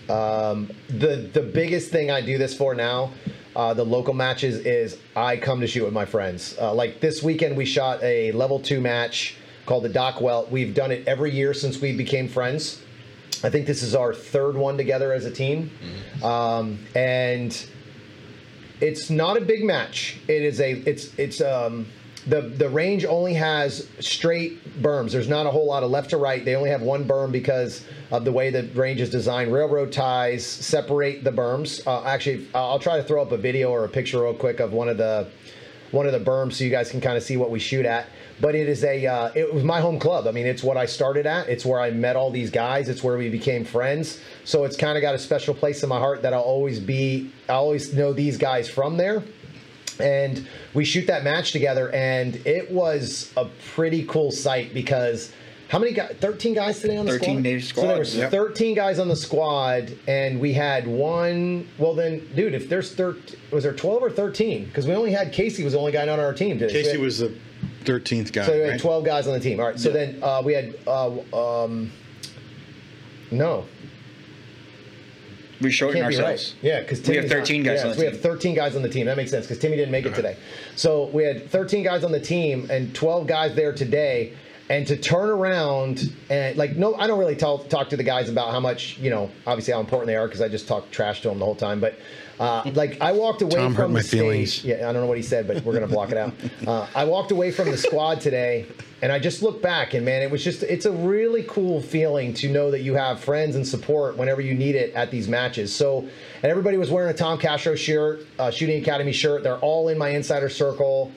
[0.10, 3.12] Um, the the biggest thing I do this for now,
[3.56, 6.56] uh, the local matches, is I come to shoot with my friends.
[6.60, 10.50] Uh, like this weekend, we shot a level two match called the Doc Welt.
[10.50, 12.82] We've done it every year since we became friends.
[13.44, 15.70] I think this is our third one together as a team,
[16.24, 17.56] um, and
[18.80, 20.18] it's not a big match.
[20.28, 21.88] It is a it's it's um
[22.28, 25.12] the the range only has straight berms.
[25.12, 26.44] There's not a whole lot of left to right.
[26.44, 29.54] They only have one berm because of the way the range is designed.
[29.54, 31.86] Railroad ties separate the berms.
[31.88, 34.74] Uh, actually, I'll try to throw up a video or a picture real quick of
[34.74, 35.30] one of the
[35.92, 38.08] one of the berms so you guys can kind of see what we shoot at.
[38.42, 40.28] But it is a uh, it was my home club.
[40.28, 41.48] I mean, it's what I started at.
[41.48, 42.90] It's where I met all these guys.
[42.90, 44.20] It's where we became friends.
[44.44, 47.32] So it's kind of got a special place in my heart that I'll always be.
[47.48, 49.24] I always know these guys from there
[50.00, 55.32] and we shoot that match together and it was a pretty cool sight because
[55.70, 58.32] how many guys 13 guys today on the 13 squad day so there was yep.
[58.32, 63.40] 13 guys on the squad and we had one well then dude if there's 13
[63.52, 66.20] was there 12 or 13 because we only had casey was the only guy on
[66.20, 67.36] our team today So Casey had- was the
[67.86, 68.46] 13th guy.
[68.46, 68.80] so we had right?
[68.80, 71.92] 12 guys on the team all right so then uh, we had uh, um,
[73.32, 73.66] no
[75.62, 76.56] we shorten can't be ourselves.
[76.62, 76.64] right.
[76.64, 78.12] Yeah, because We have 13 guys on the we team.
[78.14, 79.06] have 13 guys on the team.
[79.06, 80.38] That makes sense because Timmy didn't make it today.
[80.76, 84.34] So we had 13 guys on the team and 12 guys there today.
[84.70, 88.28] And to turn around and like no, I don't really tell, talk to the guys
[88.30, 91.22] about how much you know, obviously how important they are because I just talk trash
[91.22, 91.80] to them the whole time.
[91.80, 91.98] But
[92.40, 94.20] uh, like I walked away Tom hurt from my the stage.
[94.20, 94.64] feelings.
[94.64, 96.34] Yeah, I don't know what he said, but we're gonna block it out.
[96.68, 98.66] Uh, I walked away from the squad today,
[99.02, 102.34] and I just looked back, and man, it was just it's a really cool feeling
[102.36, 105.74] to know that you have friends and support whenever you need it at these matches.
[105.74, 109.44] So, and everybody was wearing a Tom Castro shirt, uh, Shooting Academy shirt.
[109.44, 111.12] They're all in my insider circle.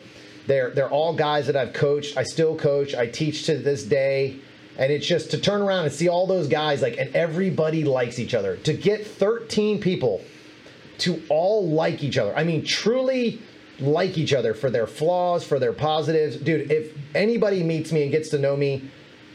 [0.47, 2.17] They're they're all guys that I've coached.
[2.17, 2.95] I still coach.
[2.95, 4.37] I teach to this day.
[4.79, 8.19] And it's just to turn around and see all those guys like, and everybody likes
[8.19, 8.57] each other.
[8.59, 10.23] To get 13 people
[11.01, 12.37] to all like each other.
[12.37, 13.41] I mean, truly
[13.79, 16.37] like each other for their flaws, for their positives.
[16.37, 18.91] Dude, if anybody meets me and gets to know me,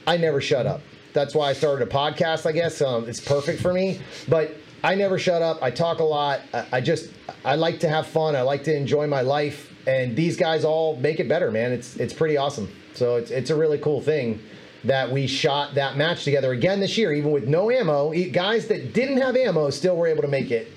[0.08, 0.82] I never shut up.
[1.14, 2.82] That's why I started a podcast, I guess.
[2.82, 4.00] Um, it's perfect for me.
[4.28, 5.64] But I never shut up.
[5.64, 6.42] I talk a lot.
[6.54, 7.10] I, I just
[7.44, 8.36] I like to have fun.
[8.36, 11.72] I like to enjoy my life, and these guys all make it better, man.
[11.72, 12.70] It's it's pretty awesome.
[12.94, 14.40] So it's it's a really cool thing
[14.84, 18.14] that we shot that match together again this year, even with no ammo.
[18.30, 20.72] Guys that didn't have ammo still were able to make it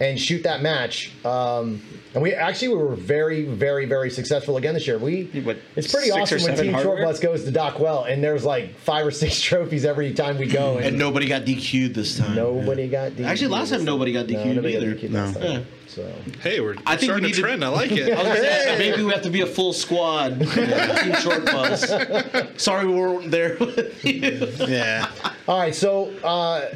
[0.00, 1.12] and shoot that match.
[1.24, 1.82] Um,
[2.14, 4.98] and we actually we were very, very, very successful again this year.
[4.98, 7.02] We What, it's pretty awesome when Team Short?
[7.02, 10.46] Bus goes to Doc Welt and there's like five or six trophies every time we
[10.46, 10.76] go.
[10.78, 12.34] And, And nobody got DQ'd this time.
[12.34, 13.26] nobody got DQ'd.
[13.26, 14.94] Actually, last time nobody got No, DQ'd nobody got either.
[14.94, 15.64] DQ'd last No.
[15.94, 16.12] Time.
[16.34, 17.64] So Hey, we're I think we starting need a to- trend.
[17.64, 18.12] I like it.
[18.12, 20.38] I was gonna say, maybe we have to be a full squad.
[20.54, 21.90] Team Short Bus.
[22.62, 24.48] Sorry we weren't there with you.
[24.66, 25.10] Yeah.
[25.46, 26.66] All right, so uh,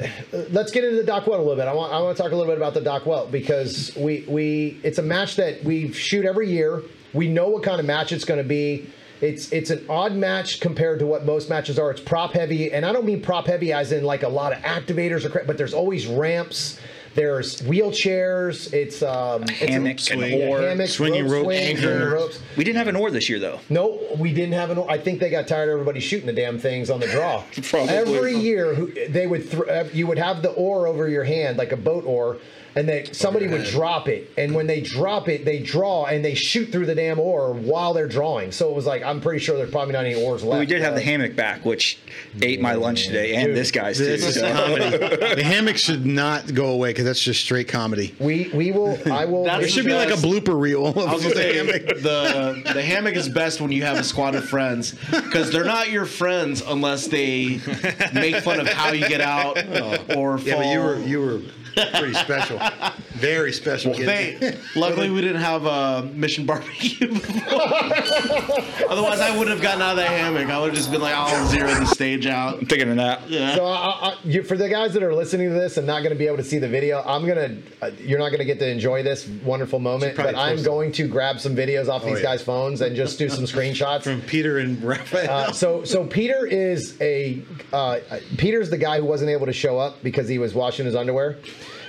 [0.50, 1.68] let's get into the Doc Welt a little bit.
[1.68, 4.24] I want I want to talk a little bit about the Doc Welt because we
[4.28, 6.82] we it's a match that we shoot every year.
[7.12, 8.90] We know what kind of match it's going to be.
[9.20, 11.90] It's it's an odd match compared to what most matches are.
[11.90, 14.58] It's prop heavy, and I don't mean prop heavy as in like a lot of
[14.60, 16.80] activators or crap, but there's always ramps.
[17.14, 18.72] There's wheelchairs.
[18.72, 20.38] It's um, it's a- Hammock and Swing.
[20.40, 20.60] yeah, oar.
[20.62, 22.10] hammock, swinging rope, swing, anchor.
[22.10, 22.40] ropes.
[22.56, 23.60] We didn't have an oar this year though.
[23.68, 24.78] No, we didn't have an.
[24.78, 24.86] oar.
[24.90, 27.42] I think they got tired of everybody shooting the damn things on the draw.
[27.62, 27.94] Probably.
[27.94, 28.74] Every year,
[29.08, 32.04] they would th- uh, you would have the oar over your hand like a boat
[32.04, 32.38] oar,
[32.74, 36.34] and they somebody would drop it, and when they drop it, they draw and they
[36.34, 38.52] shoot through the damn oar while they're drawing.
[38.52, 40.52] So it was like I'm pretty sure there's probably not any oars left.
[40.54, 41.98] But we did have the Uh, hammock back, which
[42.40, 44.04] ate my lunch today, and Dude, this guy's too.
[44.04, 44.52] This is so.
[44.52, 45.32] comedy.
[45.42, 48.14] The hammock should not go away because that's just straight comedy.
[48.18, 48.98] We we will.
[49.12, 49.44] I will.
[49.44, 50.24] That's There should be like a Best.
[50.24, 50.86] blooper reel.
[50.86, 51.86] Of I was gonna the say hammock.
[52.02, 55.90] the the hammock is best when you have a squad of friends because they're not
[55.90, 57.60] your friends unless they
[58.12, 59.58] make fun of how you get out
[60.16, 60.46] or fall.
[60.46, 61.40] Yeah, but you were you were
[61.98, 62.58] pretty special,
[63.22, 63.94] very special.
[63.94, 64.06] kid.
[64.06, 67.60] They, luckily, we didn't have a mission barbecue before.
[68.88, 70.48] Otherwise, I wouldn't have gotten out of that hammock.
[70.48, 72.58] I would have just been like, I'll zero the stage out.
[72.58, 73.28] I'm thinking of that.
[73.30, 73.54] Yeah.
[73.54, 76.12] So I, I, you, for the guys that are listening to this and not going
[76.12, 77.58] to be able to see the video, I'm gonna.
[77.80, 80.66] Uh, you're not going to get to enjoy this wonderful moment, but I'm post it.
[80.66, 82.22] going to grab some videos off these yeah.
[82.22, 84.02] guys' phones and just do some screenshots.
[84.02, 85.30] from Peter and Raphael.
[85.30, 88.00] Uh, so so Peter is a uh,
[88.36, 91.38] Peter's the guy who wasn't able to show up because he was washing his underwear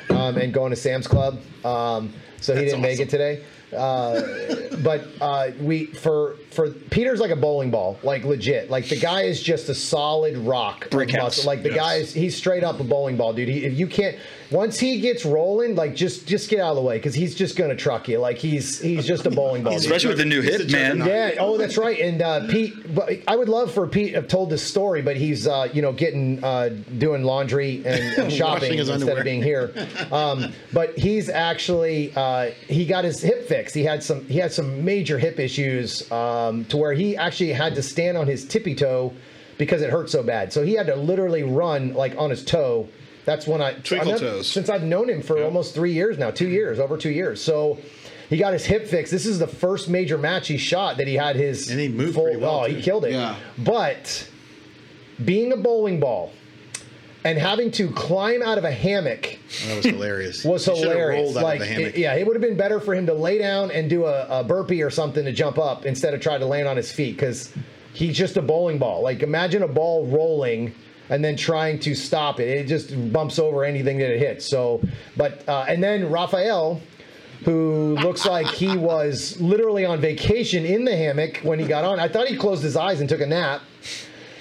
[0.09, 1.39] um, and going to Sam's Club.
[1.65, 3.43] Um, so he That's didn't make it today.
[3.75, 4.21] Uh,
[4.83, 8.69] but uh, we for for Peter's like a bowling ball, like legit.
[8.69, 11.37] Like the guy is just a solid rock, of Brick house.
[11.37, 11.45] muscle.
[11.45, 11.77] Like the Yes.
[11.77, 13.49] guy is he's straight up a bowling ball, dude.
[13.49, 14.15] He, if you can't
[14.51, 17.55] once he gets rolling, like just just get out of the way because he's just
[17.57, 18.19] gonna truck you.
[18.19, 19.73] Like he's he's just a bowling ball.
[19.73, 19.81] dude.
[19.81, 20.97] Especially with the new He's hip, man.
[20.99, 21.31] Yeah.
[21.39, 21.99] Oh, that's right.
[21.99, 25.15] And uh, Pete, but I would love for Pete to have told this story, but
[25.17, 29.17] he's uh, you know getting uh, doing laundry and, and shopping instead underwear.
[29.19, 29.73] of being here.
[30.11, 33.73] Um, but he's actually uh, he got his hip fixed.
[33.73, 36.11] He had some he had some major hip issues
[36.49, 39.13] um, to where he actually had to stand on his tippy toe
[39.57, 40.51] because it hurt so bad.
[40.51, 42.87] So he had to literally run like on his toe.
[43.25, 44.47] That's when I Twinkle I've toes.
[44.47, 47.41] since I've known him for almost three years now, two years, over two years.
[47.41, 47.79] So.
[48.29, 49.11] He got his hip fixed.
[49.11, 52.15] This is the first major match he shot that he had his And he moved
[52.15, 53.11] full, pretty well, Oh, he killed it.
[53.11, 53.35] Yeah.
[53.59, 54.27] But
[55.23, 56.31] being a bowling ball
[57.25, 60.43] and having to climb out of a hammock that was hilarious.
[60.45, 61.21] was He hilarious.
[61.21, 61.93] rolled out of Like, the hammock.
[61.95, 64.27] it- yeah, it would have been better for him to lay down and do a,
[64.39, 67.15] a burpee or something to jump up instead of try to land on his feet
[67.15, 67.53] because
[67.93, 69.01] he's just a bowling ball.
[69.01, 70.73] Like, imagine a ball rolling
[71.09, 72.47] and then trying to stop it.
[72.47, 74.45] It just bumps over anything that it hits.
[74.45, 74.81] So,
[75.17, 76.81] but uh, and then Raphael.
[77.45, 81.99] Who looks like he was literally on vacation in the hammock when he got on?
[81.99, 83.61] I thought he closed his eyes and took a nap,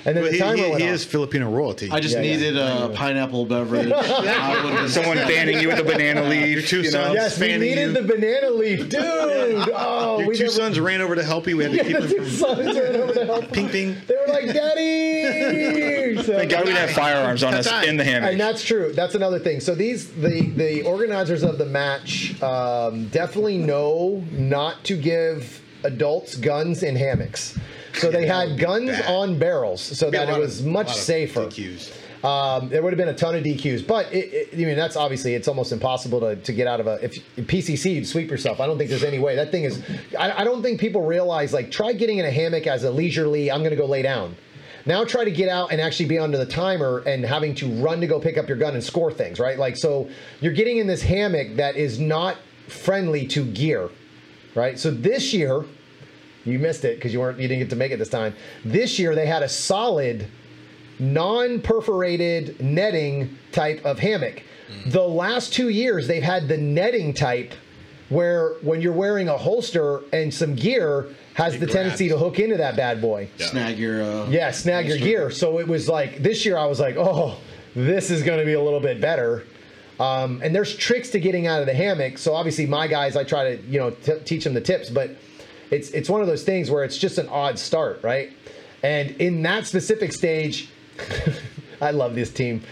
[0.04, 0.94] and then But the he, timer he, went he off.
[0.94, 1.90] is Filipino royalty.
[1.90, 2.36] I just Yeah, yeah.
[2.36, 3.90] needed a pineapple beverage.
[3.92, 6.46] I would've been- Someone fanning you with a banana leaf.
[6.48, 6.90] Your two you know?
[6.90, 7.14] sons.
[7.14, 7.92] Yes, we fanning needed you.
[7.92, 9.00] the banana leaf, dude.
[9.02, 11.56] Oh, Your we two never- sons ran over to help you.
[11.56, 13.52] We had to keep them two from sons ran over to help.
[13.52, 13.96] ping ping.
[14.06, 18.04] They were like, "Daddy!" So- Thank God we didn't have firearms on us in the
[18.04, 18.30] hammock.
[18.32, 18.92] and that's true.
[18.92, 19.60] That's another thing.
[19.60, 26.36] So these the the organizers of the match um, definitely know not to give adults
[26.36, 27.58] guns in hammocks.
[27.94, 29.06] So they had guns bad.
[29.06, 31.46] on barrels so that it was of- much safer.
[31.46, 31.98] DQs.
[32.24, 34.94] Um, there would have been a ton of DQs, but it, it, I mean that's
[34.94, 38.60] obviously it's almost impossible to, to get out of a if PCC you'd sweep yourself.
[38.60, 39.34] I don't think there's any way.
[39.34, 39.82] That thing is.
[40.16, 43.50] I, I don't think people realize like try getting in a hammock as a leisurely.
[43.50, 44.36] I'm going to go lay down.
[44.86, 48.00] Now try to get out and actually be under the timer and having to run
[48.00, 49.58] to go pick up your gun and score things right.
[49.58, 50.08] Like so
[50.40, 52.36] you're getting in this hammock that is not
[52.68, 53.90] friendly to gear,
[54.54, 54.78] right?
[54.78, 55.64] So this year
[56.44, 58.34] you missed it because you weren't you didn't get to make it this time.
[58.64, 60.26] This year they had a solid
[60.98, 64.42] non-perforated netting type of hammock.
[64.84, 64.92] Mm.
[64.92, 67.52] The last two years they've had the netting type
[68.08, 72.38] where when you're wearing a holster and some gear has It the tendency to hook
[72.38, 73.28] into that bad boy.
[73.38, 74.02] Snag your.
[74.02, 75.30] Uh, Yeah, snag your gear.
[75.30, 77.38] So it was like this year I was like, oh,
[77.74, 79.44] this is going to be a little bit better.
[79.98, 82.18] Um, and there's tricks to getting out of the hammock.
[82.18, 85.10] So obviously, my guys, I try to you know t- teach them the tips, but
[85.72, 88.30] it's it's one of those things where it's just an odd start, right?
[88.82, 90.68] And in that specific stage,
[91.80, 92.62] I love this team.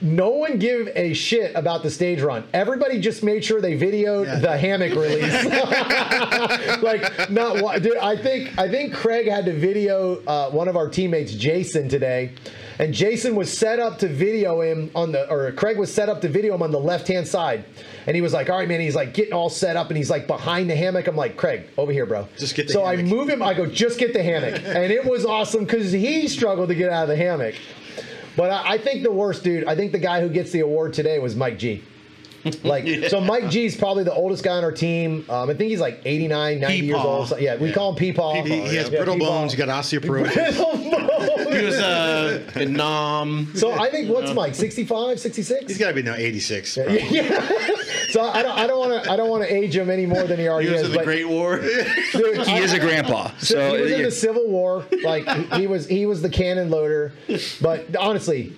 [0.00, 2.44] No one give a shit about the stage run.
[2.54, 4.38] Everybody just made sure they videoed Yeah.
[4.38, 5.44] the hammock release.
[6.82, 7.96] like not dude.
[7.96, 12.32] I think I think Craig had to video uh, one of our teammates, Jason, today,
[12.78, 16.20] and Jason was set up to video him on the, or Craig was set up
[16.20, 17.64] to video him on the left hand side,
[18.06, 20.10] and he was like, "All right, man." He's like getting all set up, and he's
[20.10, 21.06] like behind the hammock.
[21.06, 22.28] I'm like, Craig, over here, bro.
[22.38, 23.42] Just get the so I move him.
[23.42, 26.90] I go, just get the hammock, and it was awesome because he struggled to get
[26.90, 27.54] out of the hammock.
[28.36, 29.64] But I, I think the worst dude.
[29.64, 31.82] I think the guy who gets the award today was Mike G.
[32.64, 35.24] Like so, Mike G is probably the oldest guy on our team.
[35.28, 37.28] Um, I think he's like 89, 90 years old.
[37.28, 38.46] So, yeah, we call him Peepaw.
[38.46, 39.18] He, he has Yeah, brittle Peepaw.
[39.20, 39.52] bones.
[39.52, 40.98] He got osteoporosis.
[41.48, 43.50] He was uh, in Nam.
[43.56, 44.54] So I think what's Mike?
[44.54, 45.64] 65, 66?
[45.66, 46.76] He's got to be now 86.
[46.76, 47.50] yeah.
[48.10, 50.22] So I don't I don't want to I don't want to age him any more
[50.24, 50.88] than he already He was is.
[50.88, 51.58] in the Great War.
[51.58, 53.30] dude, He is a grandpa.
[53.38, 54.86] So he was in the Civil War.
[55.04, 57.12] Like he, he was he was the cannon loader.
[57.60, 58.54] But honestly,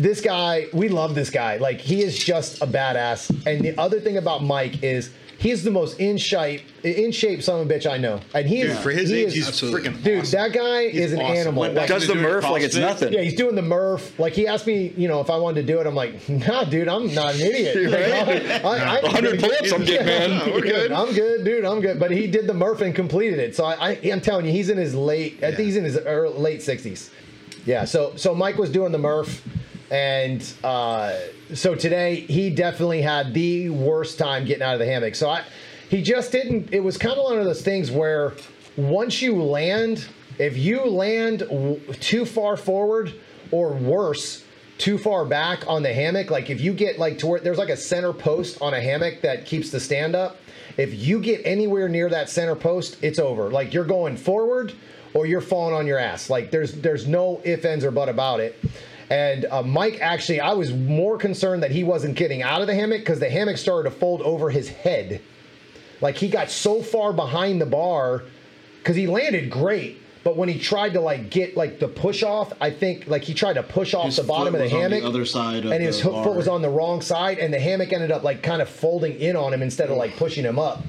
[0.00, 1.56] this guy, we love this guy.
[1.58, 3.30] Like he is just a badass.
[3.46, 7.60] And the other thing about Mike is he's the most in shape in shape son
[7.60, 8.20] of a bitch I know.
[8.34, 9.90] And he is For his he age, is- he's Absolutely.
[9.90, 10.20] freaking dude.
[10.22, 10.38] awesome.
[10.40, 11.36] That guy is an awesome.
[11.36, 11.60] animal.
[11.60, 13.12] Went Like, does the to doing Murph like it's nothing.
[13.12, 14.18] yeah, he's doing the Murph.
[14.18, 15.86] Like he asked me, you know, if I wanted to do it.
[15.86, 17.76] I'm like, nah, dude, I'm not an idiot.
[17.90, 20.50] Like, I, I, 100 pull-ups, I'm good, man.
[20.52, 20.92] We're good.
[20.92, 21.64] I'm good, dude.
[21.64, 21.98] I'm good.
[22.00, 23.54] But he did the Murph and completed it.
[23.56, 25.42] So I, I I'm telling you, he's in his late.
[25.44, 27.10] I think he's in his early, late 60s.
[27.66, 27.84] Yeah.
[27.84, 29.42] So so Mike was doing the Murph,
[29.90, 31.16] and uh,
[31.54, 35.14] so today he definitely had the worst time getting out of the hammock.
[35.14, 35.44] So I,
[35.88, 36.72] he just didn't.
[36.72, 38.34] It was kind of one of those things where
[38.76, 40.06] once you land,
[40.38, 43.12] if you land w- too far forward
[43.50, 44.44] or worse.
[44.78, 47.68] Too far back on the hammock, like if you get like to where there's like
[47.68, 50.38] a center post on a hammock that keeps the stand up,
[50.78, 53.50] if you get anywhere near that center post, it's over.
[53.50, 54.72] Like you're going forward
[55.12, 56.30] or you're falling on your ass.
[56.30, 58.58] Like there's there's no if ends or but about it.
[59.10, 62.74] And uh, Mike actually, I was more concerned that he wasn't getting out of the
[62.74, 65.20] hammock because the hammock started to fold over his head.
[66.00, 68.22] Like he got so far behind the bar
[68.78, 70.00] because he landed great.
[70.22, 73.34] But when he tried to like get like the push off, I think like he
[73.34, 75.64] tried to push off His the bottom of the was on the hammock, other side
[75.64, 76.24] of and his the hook bar.
[76.24, 79.18] foot was on the wrong side, and the hammock ended up like kind of folding
[79.18, 80.84] in on him instead of like pushing him up.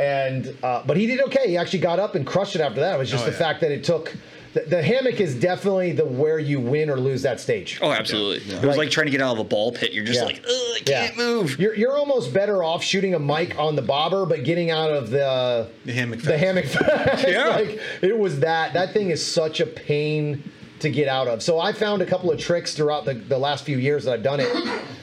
[0.00, 1.48] And uh, but he did okay.
[1.48, 2.94] He actually got up and crushed it after that.
[2.94, 3.38] It was just Oh, the yeah.
[3.38, 4.16] fact that it took.
[4.54, 7.78] The, the hammock is definitely the where you win or lose that stage.
[7.80, 8.54] Oh, absolutely.
[8.54, 9.92] It was like, trying to get out of a ball pit.
[9.92, 10.26] You're just Yeah.
[10.26, 11.58] like, Ugh, I can't move.
[11.58, 15.08] You're, you're almost better off shooting a mic on the bobber, but getting out of
[15.10, 17.26] the The hammock The hammock fast.
[17.26, 17.46] Yeah.
[17.56, 18.74] like it was that.
[18.74, 20.42] That thing is such a pain
[20.80, 21.42] to get out of.
[21.42, 24.22] So I found a couple of tricks throughout the, the last few years that I've
[24.22, 24.52] done it.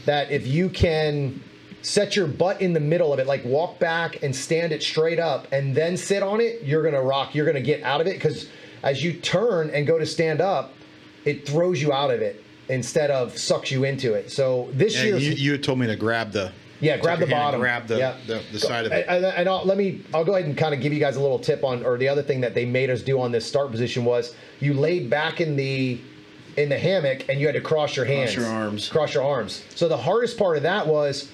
[0.06, 1.42] that if you can
[1.82, 5.18] set your butt in the middle of it, like walk back and stand it straight
[5.20, 7.34] up, and then sit on it, you're gonna rock.
[7.34, 8.48] You're gonna get out of it because
[8.84, 10.74] as you turn and go to stand up,
[11.26, 14.32] it throws you out of it instead of sucks you into it.
[14.32, 16.52] So this year, you, you had told me to grab the.
[16.80, 17.60] yeah, grab the take your hand bottom.
[17.62, 18.18] Grab the, yeah.
[18.28, 19.06] the, the side of it.
[19.08, 20.04] And, and I'll, let me.
[20.14, 22.08] I'll go ahead and kind of give you guys a little tip on, or the
[22.08, 25.42] other thing that they made us do on this start position was you laid back
[25.42, 26.00] in the
[26.58, 28.90] in the hammock and you had to cross your hands, your arms.
[28.90, 29.64] cross your arms.
[29.76, 31.32] So the hardest part of that was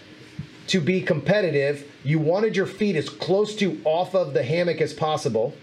[0.68, 1.92] to be competitive.
[2.04, 5.54] You wanted your feet as close to off of the hammock as possible.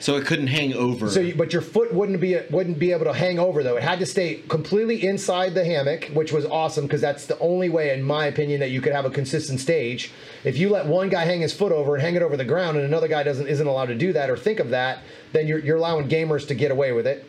[0.00, 1.08] So it couldn't hang over.
[1.08, 3.76] So, but your foot wouldn't be wouldn't be able to hang over though.
[3.76, 7.68] It had to stay completely inside the hammock, which was awesome because that's the only
[7.68, 10.12] way, in my opinion, that you could have a consistent stage.
[10.42, 12.76] If you let one guy hang his foot over and hang it over the ground,
[12.76, 15.00] and another guy doesn't isn't allowed to do that or think of that,
[15.32, 17.28] then you're you're allowing gamers to get away with it.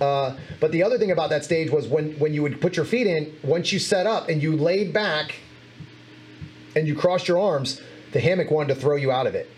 [0.00, 2.86] Uh, but the other thing about that stage was when when you would put your
[2.86, 5.36] feet in, once you set up and you laid back,
[6.74, 7.82] and you crossed your arms,
[8.12, 9.50] the hammock wanted to throw you out of it.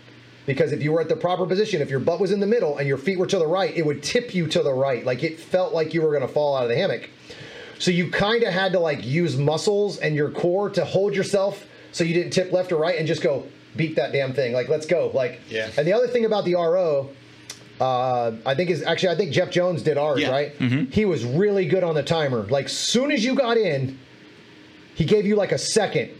[0.45, 2.77] Because if you were at the proper position, if your butt was in the middle
[2.77, 5.05] and your feet were to the right, it would tip you to the right.
[5.05, 7.09] Like it felt like you were going to fall out of the hammock.
[7.77, 11.65] So you kind of had to like use muscles and your core to hold yourself
[11.91, 14.53] so you didn't tip left or right and just go beat that damn thing.
[14.53, 15.11] Like let's go.
[15.13, 15.69] Like Yeah.
[15.77, 17.09] And the other thing about the RO,
[17.79, 20.29] uh, I think is actually I think Jeff Jones did ours Yeah.
[20.31, 20.51] right.
[20.91, 22.43] He was really good on the timer.
[22.43, 23.97] Like soon as you got in,
[24.95, 26.11] he gave you like a second,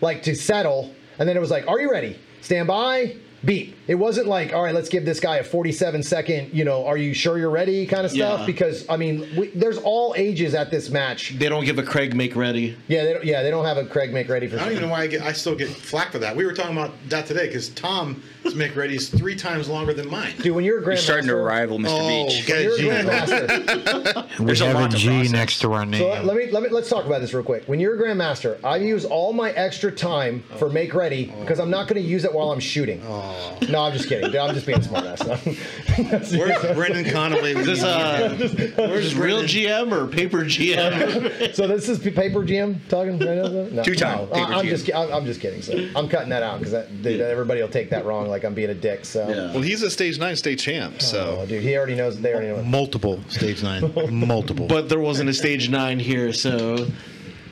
[0.00, 2.18] like to settle, and then it was like, "Are you ready?
[2.40, 3.76] Stand by." Beat.
[3.86, 6.96] It wasn't like, all right, let's give this guy a 47 second, you know, are
[6.96, 8.40] you sure you're ready kind of stuff.
[8.40, 8.46] Yeah.
[8.46, 11.38] Because I mean, we, there's all ages at this match.
[11.38, 12.76] They don't give a Craig make ready.
[12.88, 14.56] Yeah, they don't, yeah, they don't have a Craig make ready for.
[14.56, 16.36] I don't even know why I, get, I still get flack for that.
[16.36, 20.08] We were talking about that today because Tom's make ready is three times longer than
[20.08, 20.34] mine.
[20.38, 21.86] Dude, when you're a grandmaster, You're starting to rival Mr.
[21.90, 22.42] Oh, Beach.
[22.44, 22.68] okay.
[22.68, 24.26] When you're a grandmaster.
[24.40, 25.32] We There's have a lot to G process.
[25.32, 26.00] next to our name.
[26.00, 27.64] So let me let me let's talk about this real quick.
[27.66, 31.40] When you're a grandmaster, I use all my extra time for make ready oh.
[31.40, 33.02] because I'm not going to use it while I'm shooting.
[33.04, 33.29] Oh.
[33.68, 34.36] No, I'm just kidding.
[34.38, 36.36] I'm just being a smartass.
[36.38, 37.52] Where's Brendan Connolly?
[37.52, 41.54] Is this uh, where's real GM or paper GM?
[41.54, 43.48] so this is paper GM talking right now?
[43.70, 44.68] No, Two-time no, I- I'm GM.
[44.70, 45.62] just ki- I'm, I'm just kidding.
[45.62, 48.54] So I'm cutting that out because that, that everybody will take that wrong, like I'm
[48.54, 49.04] being a dick.
[49.04, 49.28] So.
[49.28, 49.52] Yeah.
[49.52, 52.20] Well, he's a stage nine state champ, so Oh, dude, he already knows.
[52.20, 52.62] They already know.
[52.62, 54.66] multiple stage nine, multiple.
[54.66, 56.86] but there wasn't a stage nine here, so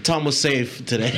[0.04, 1.12] Tom was safe today.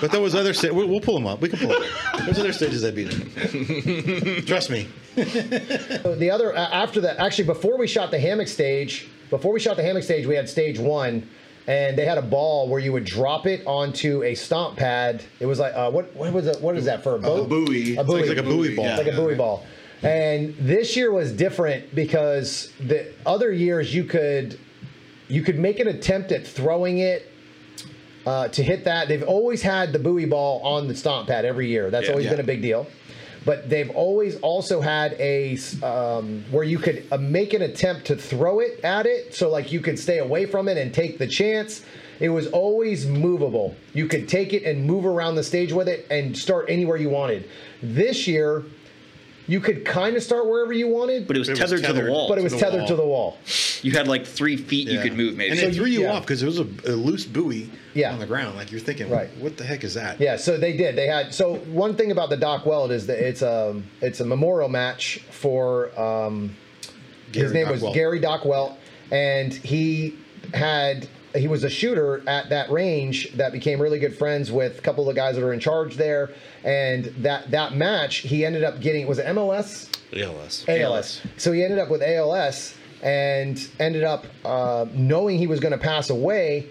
[0.00, 0.52] But there was other.
[0.52, 1.40] Sta- we'll, we'll pull them up.
[1.40, 1.82] We can pull them.
[2.12, 2.20] Up.
[2.24, 4.44] There's other stages I beat him.
[4.46, 4.88] Trust me.
[5.16, 9.76] The other a- after that, actually, before we shot the hammock stage, before we shot
[9.76, 11.28] the hammock stage, we had stage one,
[11.66, 15.24] and they had a ball where you would drop it onto a stomp pad.
[15.40, 16.60] It was like uh, what what was it?
[16.60, 17.48] What is that for a boat?
[17.48, 17.96] buoy.
[17.96, 18.20] A It's buoy.
[18.20, 18.84] like- like a buoy ball.
[18.84, 18.96] Yeah.
[18.96, 19.64] like a buoy ball.
[20.02, 24.58] And this year was different because the other years you could
[25.28, 27.32] you could make an attempt at throwing it
[28.26, 29.08] uh, to hit that.
[29.08, 31.90] They've always had the buoy ball on the stomp pad every year.
[31.90, 32.10] That's Yeah.
[32.12, 32.32] always Yeah.
[32.32, 32.86] been a big deal.
[33.44, 38.16] But they've always also had a um, where you could uh, make an attempt to
[38.16, 41.28] throw it at it, so like you could stay away from it and take the
[41.28, 41.82] chance.
[42.18, 43.76] It was always movable.
[43.94, 47.10] You could take it and move around the stage with it and start anywhere you
[47.10, 47.44] wanted.
[47.82, 48.64] This year,
[49.48, 51.92] you could kind of start wherever you wanted, But it was It was tethered, to
[51.92, 52.28] the wall.
[52.28, 52.88] but it was the tethered wall.
[52.88, 53.38] to the wall.
[53.82, 55.50] you had like three feet you could move maybe.
[55.50, 56.12] And So it threw you- you yeah.
[56.14, 58.12] off because it was a, a loose buoy Yeah.
[58.12, 58.56] on the ground.
[58.56, 59.28] Like you're thinking, Right.
[59.38, 60.20] what the heck is that?
[60.20, 60.96] Yeah, so they did.
[60.96, 64.24] They had so one thing about the Doc Welt is that it's a it's a
[64.24, 66.56] memorial match for um,
[67.32, 67.94] his name Doc was Welt.
[67.94, 68.76] Gary Doc Welt,
[69.12, 70.14] and he
[70.54, 71.06] had
[71.38, 75.08] he was a shooter at that range that became really good friends with a couple
[75.08, 76.30] of the guys that are in charge there.
[76.64, 80.64] And that that match, he ended up getting was it MLS ALS.
[80.68, 81.20] ALS.
[81.36, 85.78] So he ended up with ALS and ended up uh, knowing he was going to
[85.78, 86.68] pass away,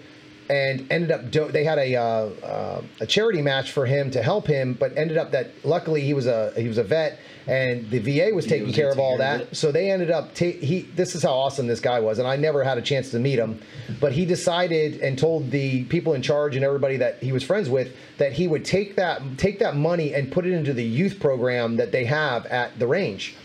[0.50, 4.22] and ended up do- they had a uh, uh, a charity match for him to
[4.22, 7.90] help him, but ended up that luckily he was a he was a vet and
[7.90, 9.56] the VA was taking was care of all of that.
[9.56, 12.36] So they ended up ta- he this is how awesome this guy was, and I
[12.36, 13.62] never had a chance to meet him,
[14.00, 17.70] but he decided and told the people in charge and everybody that he was friends
[17.70, 21.20] with that he would take that take that money and put it into the youth
[21.20, 23.36] program that they have at the range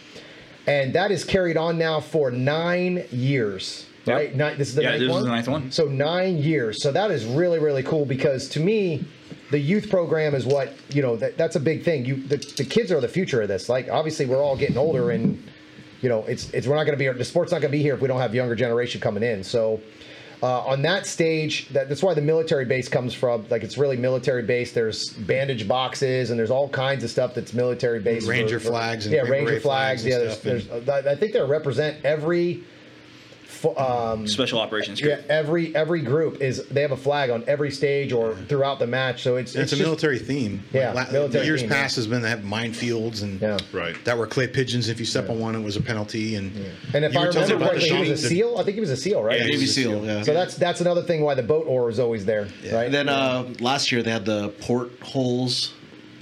[0.67, 3.87] and that is carried on now for nine years.
[4.07, 4.17] Yep.
[4.17, 4.35] Right?
[4.35, 5.23] Nine, this is the Yeah, ninth this is one.
[5.25, 5.71] the ninth one.
[5.71, 6.83] So nine years.
[6.83, 9.05] So that is really really cool because to me,
[9.51, 11.17] the youth program is what you know.
[11.17, 12.05] That, that's a big thing.
[12.05, 13.69] You the, the kids are the future of this.
[13.69, 15.43] Like obviously we're all getting older and
[16.01, 17.83] you know it's it's we're not going to be the sport's not going to be
[17.83, 19.45] here if we don't have younger generation coming in.
[19.45, 19.81] So.
[20.43, 23.45] Uh, on that stage, that, that's why the military base comes from.
[23.51, 24.75] Like it's really military based.
[24.75, 28.27] There's bandage boxes and there's all kinds of stuff that's military based.
[28.27, 30.03] Ranger flags and yeah, ranger flags.
[30.03, 32.65] flags yeah, there's, there's, I think they represent every.
[33.61, 37.71] Fo- Um, Special operations yeah, every every group is they have a flag on every
[37.71, 39.23] stage or throughout the match.
[39.23, 40.63] So it's And it's, a just- military theme.
[40.73, 43.59] Yeah, Like, la- military years theme, past has been they have minefields and Yeah.
[43.73, 43.95] Right.
[44.05, 44.89] that were clay pigeons.
[44.89, 46.37] If you step on one, it was a penalty.
[46.37, 46.53] And
[46.95, 48.57] And if you I remember about the correctly, he was a seal.
[48.59, 49.39] I think he was a seal, right?
[49.39, 50.05] Yeah, he Navy was a SEAL, SEAL.
[50.07, 50.23] yeah.
[50.23, 52.87] So that's that's another thing why the boat oar is always there, right?
[52.87, 55.73] And then uh, last year they had the port holes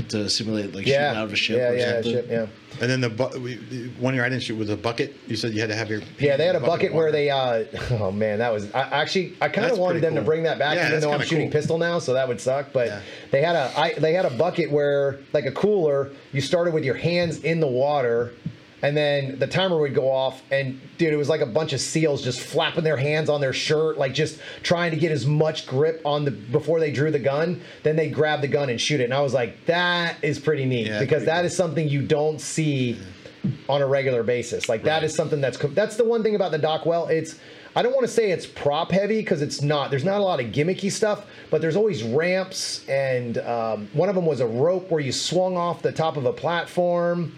[0.08, 2.12] to simulate like yeah, shooting out of a ship yeah, or yeah, something.
[2.12, 2.46] ship, yeah.
[2.80, 3.56] And then the bu- we,
[3.98, 5.16] one year I didn't shoot with a bucket.
[5.26, 7.30] You said you had to have your Yeah, they had a bucket of where they.
[7.30, 10.58] Uh, oh man, that was I, actually I kind of wanted them to bring that
[10.58, 11.60] back, Yeah, even though I'm shooting cool.
[11.60, 12.72] pistol now, so that would suck.
[12.72, 13.00] But Yeah.
[13.30, 16.10] they had a I, they had a bucket where like a cooler.
[16.32, 18.32] You started with your hands in the water,
[18.82, 21.80] and then the timer would go off, and dude, it was like a bunch of
[21.80, 25.66] seals just flapping their hands on their shirt, like just trying to get as much
[25.66, 27.60] grip on the before they drew the gun.
[27.82, 30.64] Then they grab the gun and shoot it, and I was like, that is pretty
[30.64, 31.46] neat Yeah, because pretty that cool.
[31.46, 32.98] is something you don't see
[33.68, 34.68] on a regular basis.
[34.68, 37.10] Like that is something that's that's the one thing about the Doc Welt.
[37.10, 37.38] It's
[37.76, 39.90] I don't want to say it's prop heavy because it's not.
[39.90, 44.14] There's not a lot of gimmicky stuff, but there's always ramps, and um, one of
[44.16, 47.36] them was a rope where you swung off the top of a platform.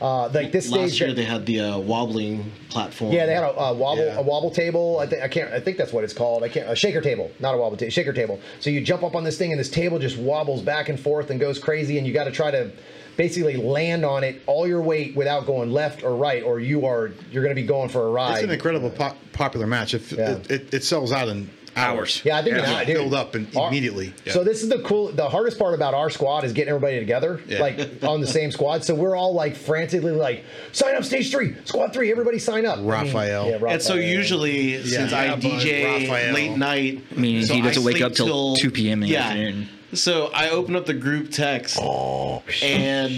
[0.00, 3.12] Uh, like this Last stage, year they had the uh, wobbling platform.
[3.12, 4.18] yeah, they had a, a wobble Yeah.
[4.18, 4.98] a wobble table.
[4.98, 5.52] I think I can't.
[5.52, 6.42] I think that's what it's called.
[6.42, 6.68] I can't.
[6.68, 7.90] A shaker table, not a wobble table.
[7.90, 8.38] Shaker table.
[8.60, 11.30] So you jump up on this thing, and this table just wobbles back and forth
[11.30, 12.70] and goes crazy, and you got to try to
[13.16, 17.12] basically land on it all your weight without going left or right, or you are
[17.30, 18.34] you're going to be going for a ride.
[18.34, 19.94] It's an incredible pop, popular match.
[19.94, 20.32] If Yeah.
[20.32, 22.22] it, it, it sells out in Hours.
[22.24, 24.14] Yeah, I think Yeah, it's dude, filled up and our- immediately.
[24.30, 25.12] So this is the cool.
[25.12, 27.60] The hardest part about our squad is getting everybody together, Yeah.
[27.60, 28.82] like on the same squad.
[28.84, 32.78] So we're all like frantically like, sign up, stage three, squad three, everybody sign up.
[32.78, 33.46] I mean, Raphael.
[33.50, 34.10] yeah, And so Raphael.
[34.16, 36.34] usually, since I yeah, DJ Raphael.
[36.34, 39.02] late night, I mean, so he doesn't wake up till 2 p.m.
[39.02, 39.68] in the afternoon.
[39.92, 43.12] So I open up the group text, Oh, and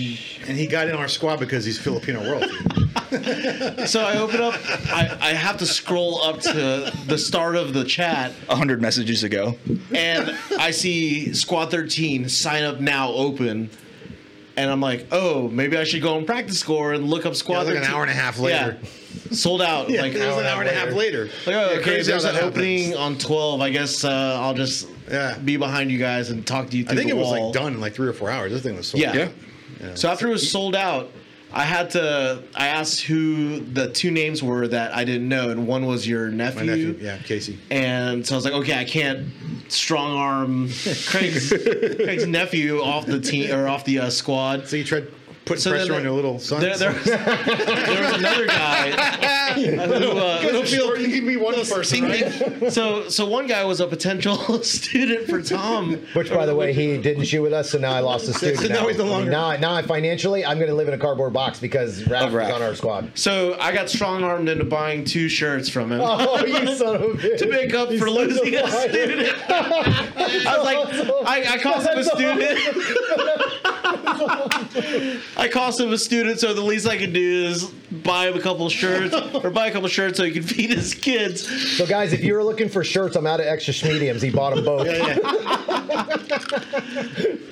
[0.47, 2.55] And he got in our squad because he's Filipino royalty.
[3.87, 4.55] so I open up.
[4.93, 9.25] I, I have to scroll up to the start of the chat, A hundred messages
[9.25, 9.57] ago.
[9.95, 13.71] and I see Squad 13 sign up now open.
[14.57, 17.63] And I'm like, oh, maybe I should go on practice score and look up Squad
[17.63, 18.77] it was like an hour and a half later.
[18.83, 18.89] Yeah.
[19.31, 19.89] Sold out.
[19.91, 21.27] Yeah, like, it was an hour and a half later.
[21.27, 22.97] Like, oh, Yeah, okay, crazy how there's an that opening happens.
[22.97, 23.61] on 12.
[23.61, 25.39] I guess uh, I'll just Yeah.
[25.39, 27.45] be behind you guys and talk to you I through think the it was wall.
[27.47, 28.51] like done in like three or four hours.
[28.51, 29.01] This thing was sold.
[29.03, 29.29] Yeah.
[29.95, 31.13] So after it was sold out,
[31.53, 32.43] I had to.
[32.55, 36.29] I asked who the two names were that I didn't know, and one was your
[36.29, 36.61] nephew.
[36.61, 37.59] My nephew, yeah, Casey.
[37.71, 39.29] And so I was like, okay, I can't
[39.69, 40.69] strong arm
[41.07, 44.69] Craig's, Craig's nephew off the team or off the uh, squad.
[44.69, 45.09] So you tried
[45.49, 46.61] putting So pressure there- on your little son.
[46.61, 48.91] There, there, was, there was another guy
[49.55, 52.73] who, uh, you can be one person, right?
[52.73, 55.95] so so one guy was a potential student for Tom.
[56.15, 58.61] Which, by the way, he didn't shoot with us, so now I lost a student.
[58.61, 60.89] So now he's no I mean, longer- now, now, I financially, I'm going to live
[60.89, 63.11] in a cardboard box because Raph Of is on our squad.
[63.15, 66.01] So I got strong armed into buying two shirts from him.
[66.03, 67.39] Oh, you son of a bitch!
[67.39, 68.89] to make up You for losing a liar.
[68.91, 69.51] student.
[69.51, 70.79] I was like,
[71.27, 72.59] I, I cost him a student.
[75.39, 78.41] I cost him a student, so the least I can do is buy him a
[78.41, 79.15] couple shirts
[79.45, 81.47] or buy a couple shirts so he can feed his kids.
[81.77, 84.21] So, guys, if you were looking for shirts, I'm out of extra mediums.
[84.21, 84.87] He bought them both.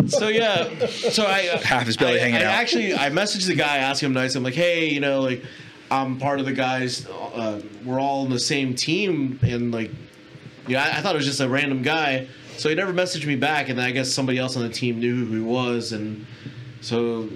[0.08, 2.54] So yeah, so I Half his belly I, hanging I out.
[2.54, 4.34] Actually, I messaged the guy, asking him nice.
[4.34, 5.42] I'm like, hey, you know, like
[5.90, 7.06] I'm part of the guys.
[7.08, 9.90] Uh, we're all on the same team, and like,
[10.68, 12.28] yeah, I, I thought it was just a random guy.
[12.56, 15.00] So he never messaged me back, and then I guess somebody else on the team
[15.00, 16.24] knew who he was, and
[16.80, 17.28] so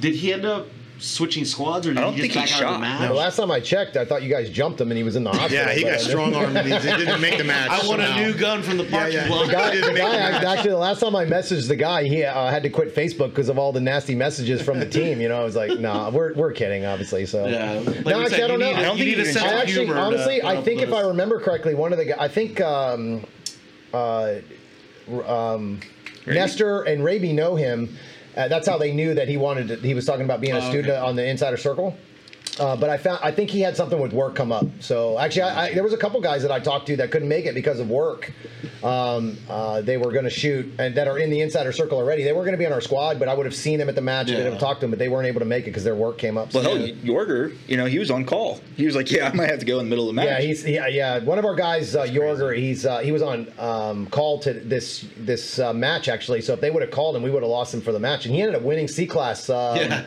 [0.00, 0.66] did he end up
[0.98, 3.08] switching squads, or did I don't he just think he back out of the match?
[3.08, 5.24] The last time I checked, I thought you guys jumped him and he was in
[5.24, 5.56] the hospital.
[5.56, 7.70] Yeah, he but I got didn't- strong armed and he didn't make the match.
[7.70, 8.22] I want a somehow.
[8.26, 9.28] new gun from the parking yeah.
[9.30, 9.46] lot.
[9.46, 12.50] The guy, the guy the actually, the last time I messaged the guy, he uh,
[12.50, 15.22] had to quit Facebook because of all the nasty messages from the team.
[15.22, 17.24] You know, I was like, nah, we're, we're kidding, obviously.
[17.24, 18.72] So, Yeah, like no, actually, said, I don't you know.
[18.72, 19.94] need, I don't you think need a you sense can- I of actually, humor.
[19.94, 22.28] to honestly, I up think with if I remember correctly, one of the guys, I
[22.28, 23.24] think um,
[23.94, 24.34] uh,
[25.26, 25.80] um,
[26.26, 27.96] Nestor and Raby know him.
[28.40, 29.68] Uh, that's how they knew that he wanted.
[29.68, 30.98] To, he was talking about being a Oh, student okay.
[31.06, 31.94] on the Insider Circle.
[32.58, 34.66] Uh, but I found I think he had something with work come up.
[34.80, 37.28] So actually, I, I, there was a couple guys that I talked to that couldn't
[37.28, 38.32] make it because of work.
[38.82, 42.24] Um, uh, they were going to shoot and that are in the insider circle already.
[42.24, 43.94] They were going to be on our squad, but I would have seen them at
[43.94, 44.26] the match.
[44.26, 44.58] Been able to Yeah.
[44.58, 46.52] talk to them, but they weren't able to make it because their work came up.
[46.52, 48.60] Well, So- hell, Yorger, you know, he was on call.
[48.76, 50.26] He was like, "Yeah, I might have to go in the middle of the match."
[50.26, 51.18] Yeah, he's yeah, yeah.
[51.20, 55.04] One of our guys, uh, Yorger, he's uh, he was on um, call to this
[55.18, 56.40] this uh, match actually.
[56.40, 58.26] So if they would have called him, we would have lost him for the match,
[58.26, 59.48] and he ended up winning C class.
[59.48, 60.04] Um, Yeah.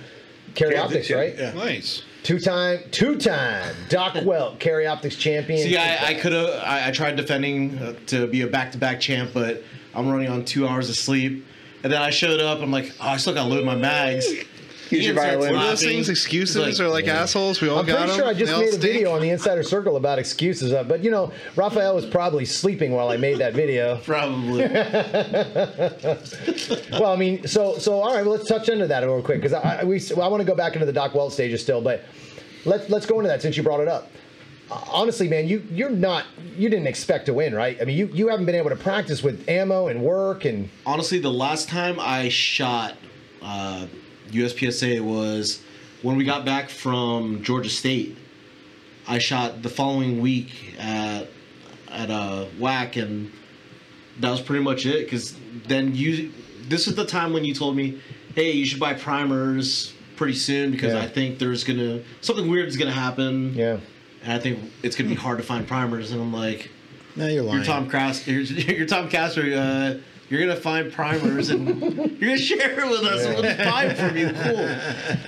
[0.56, 1.34] Carry Yeah, optics, right?
[1.36, 1.52] yeah.
[1.54, 2.04] Nice.
[2.24, 5.60] Two time, two time Doc Welt carry optics champion.
[5.60, 6.50] See, I, I could have.
[6.64, 9.62] I, I tried defending uh, to be a back-to-back champ, but
[9.94, 11.46] I'm running on two hours of sleep.
[11.84, 12.62] And then I showed up.
[12.62, 14.26] I'm like, oh, I still gotta load my mags.
[14.90, 15.40] Here's your Ian starts violin.
[15.40, 15.96] What are those laughing.
[15.98, 16.10] things?
[16.10, 17.62] Excuses He's like, or like assholes?
[17.62, 17.96] We all got them.
[17.96, 18.20] I'm got pretty them.
[18.20, 18.94] sure I just They all made a stink.
[18.94, 22.92] video on the Insider Circle about excuses, uh, but you know, Raphael was probably sleeping
[22.92, 23.98] while I made that video.
[24.06, 24.64] Probably.
[26.92, 28.24] Well, I mean, so so all right.
[28.26, 30.46] Well, let's touch into that real quick because I I- we well, I want to
[30.48, 32.04] go back into the Doc Welt stages still, but
[32.66, 34.12] let's let's go into that since you brought it up.
[34.72, 36.26] Uh, Honestly, man, you you're not
[36.56, 37.78] you didn't expect to win, right?
[37.82, 41.20] I mean, you you haven't been able to practice with ammo and work and Honestly,
[41.20, 42.96] the last time I shot
[43.42, 43.88] uh,
[44.34, 45.62] USPSA was
[46.02, 48.18] when we got back from Georgia State.
[49.08, 51.28] I shot the following week at
[51.90, 53.32] at a whack, and
[54.20, 55.06] that was pretty much it.
[55.06, 55.36] Because
[55.68, 56.32] then you,
[56.68, 58.00] this is the time when you told me,
[58.36, 61.02] "Hey, you should buy primers pretty soon because Yeah.
[61.02, 63.78] I think there's gonna something weird is gonna happen." yeah.
[64.24, 66.12] and I think it's gonna be hard to find primers.
[66.12, 66.70] And I'm like,
[67.16, 67.58] No, you're lying.
[67.58, 68.42] "You're Tom Cras, you're,
[68.78, 69.44] you're Tom Castro.
[69.52, 69.98] Uh,
[70.34, 71.68] you're gonna find primers and
[72.20, 73.26] you're gonna share it with us.
[73.28, 74.30] We'll just buy it from you.
[74.32, 74.68] Cool."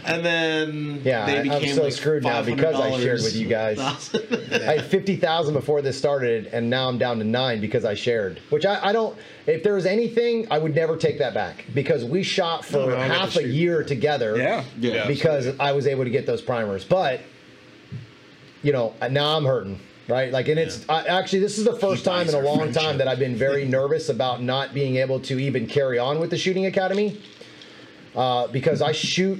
[0.06, 3.24] And then Yeah, they I- I'm became so like screwed now because I shared $500.
[3.24, 3.80] with you guys.
[3.80, 7.93] I had fifty thousand before this started, and now I'm down to nine because I
[7.93, 8.39] shared.
[8.49, 9.16] Which I, I don't.
[9.45, 12.95] If there was anything, I would never take that back because we shot for No,
[12.97, 13.47] half a shoot.
[13.51, 14.36] year together.
[14.38, 14.64] Yeah.
[14.80, 15.06] Yeah.
[15.08, 16.84] because I was able to get those primers.
[16.84, 17.22] But
[18.64, 19.80] you know, now I'm hurting.
[20.08, 22.99] Right, like, and it's I, actually this is the first time in a long time
[22.99, 26.38] that I've been very nervous about not being able to even carry on with the
[26.38, 27.20] shooting academy
[28.16, 29.39] uh, because I shoot,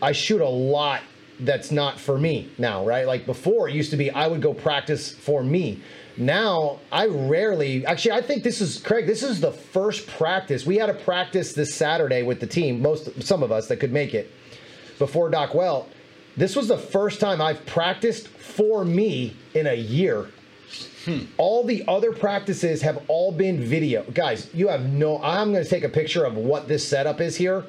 [0.00, 1.02] I shoot a lot
[1.38, 3.06] that's not for me now, right?
[3.06, 5.80] Like before, it used to be I would go practice for me.
[6.16, 10.76] now I rarely actually I think this is Craig this is the first practice we
[10.76, 14.12] had a practice this Saturday with the team most some of us that could make
[14.14, 14.30] it
[14.98, 15.90] before Doc Welt
[16.36, 20.30] this was the first time I've practiced for me in a year
[21.04, 21.20] hmm.
[21.36, 25.70] all the other practices have all been video guys you have no I'm going to
[25.70, 27.64] take a picture of what this setup is here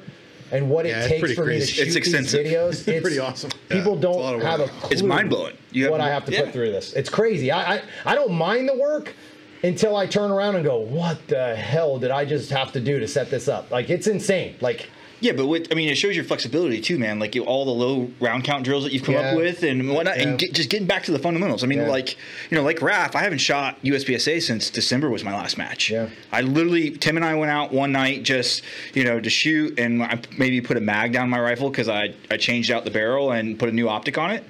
[0.52, 1.60] and what yeah, it takes for crazy.
[1.60, 2.44] me to shoot it's extensive.
[2.44, 2.88] these videos.
[2.94, 3.50] It's pretty awesome.
[3.68, 5.56] People yeah, don't have a It's mind blowing.
[5.72, 6.42] what I have to yeah.
[6.42, 6.92] put through this.
[6.92, 7.50] It's crazy.
[7.50, 9.14] I, I I don't mind the work
[9.62, 13.00] until I turn around and go, what the hell did I just have to do
[13.00, 13.70] to set this up?
[13.70, 14.56] Like it's insane.
[14.60, 14.90] Like
[15.24, 17.18] yeah, but with, I mean, it shows your flexibility too, man.
[17.18, 19.30] Like you, all the low round count drills that you've come yeah.
[19.30, 20.28] up with and whatnot, yeah.
[20.28, 21.64] and get, just getting back to the fundamentals.
[21.64, 21.88] I mean, yeah.
[21.88, 22.18] like
[22.50, 25.88] you know, like Raf, I haven't shot USPSA since December was my last match.
[25.88, 28.62] Yeah, I literally Tim and I went out one night just
[28.92, 32.14] you know to shoot, and I maybe put a mag down my rifle because I
[32.30, 34.44] I changed out the barrel and put a new optic on it,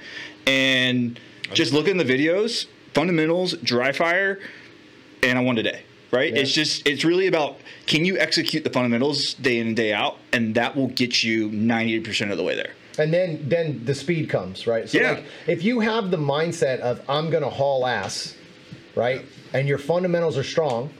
[0.45, 1.20] and
[1.53, 4.41] just looking at the videos, fundamentals, dry fire,
[5.22, 5.85] and I won today
[6.15, 6.33] right?
[6.33, 6.41] Yeah.
[6.41, 10.19] It's just it's really about can you execute the fundamentals day in and day out,
[10.33, 12.73] and that will get you ninety percent of the way there.
[12.99, 14.89] And then then the speed comes, right?
[14.89, 15.12] So yeah.
[15.12, 18.37] like if you have the mindset of I'm gonna haul ass,
[18.95, 20.91] right, and your fundamentals are strong,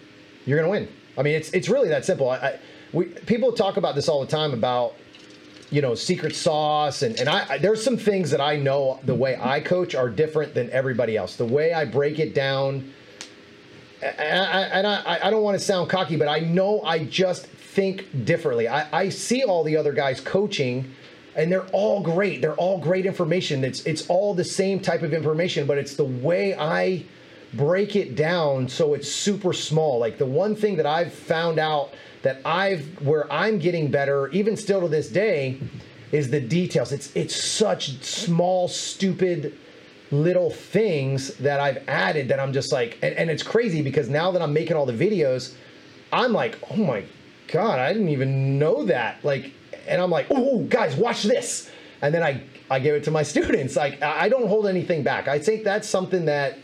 [0.45, 0.89] you're gonna win.
[1.17, 2.29] I mean, it's it's really that simple.
[2.29, 2.59] I, I
[2.93, 4.95] we people talk about this all the time about
[5.71, 9.15] you know secret sauce and and I, I, there's some things that I know the
[9.15, 11.37] way I coach are different than everybody else.
[11.37, 12.93] The way I break it down
[14.05, 18.69] and I, I, don't want to sound cocky, but I know I just think differently.
[18.69, 20.93] I, I see all the other guys coaching,
[21.35, 22.43] and they're all great.
[22.43, 23.65] They're all great information.
[23.65, 27.05] It's it's all the same type of information, but it's the way I
[27.55, 29.99] break it down so it's super small.
[29.99, 34.57] Like the one thing that I've found out that I've where I'm getting better, even
[34.57, 35.59] still to this day,
[36.13, 36.93] is the details.
[36.93, 39.59] It's it's such small, stupid
[40.11, 44.31] little things that I've added that I'm just like, and, and it's crazy because now
[44.31, 45.55] that I'm making all the videos,
[46.13, 47.05] I'm like, oh my
[47.49, 49.25] god, I didn't even know that.
[49.25, 49.53] Like,
[49.87, 51.71] and I'm like, oh guys, watch this,
[52.03, 53.77] and then I I give it to my students.
[53.77, 55.29] Like, I don't hold anything back.
[55.29, 56.59] I think that's something that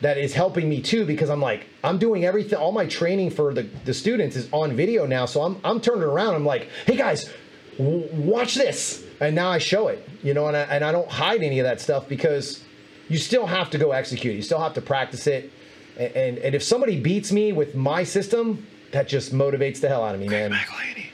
[0.00, 3.54] that is helping me too because I'm like I'm doing everything all my training for
[3.54, 6.96] the, the students is on video now so I'm I'm turning around I'm like hey
[6.96, 7.32] guys
[7.78, 11.42] watch this and now I show it, you know, and I, and I don't hide
[11.42, 12.62] any of that stuff because
[13.08, 14.34] you still have to go execute.
[14.34, 15.50] You still have to practice it.
[15.98, 20.04] And, and, and if somebody beats me with my system, that just motivates the hell
[20.04, 20.60] out of me, Craig man.
[20.60, 21.06] McElhaney.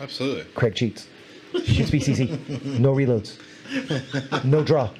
[0.00, 0.44] Absolutely.
[0.54, 1.06] Craig cheats.
[1.52, 2.78] Shoots PCC.
[2.78, 3.38] No reloads.
[4.44, 4.90] No draw.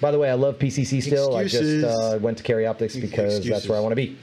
[0.00, 1.36] By the way, I love PCC still.
[1.36, 1.84] Excuses.
[1.84, 3.50] I just uh, went to Carry Optics because Excuses.
[3.50, 4.16] that's where I want to be.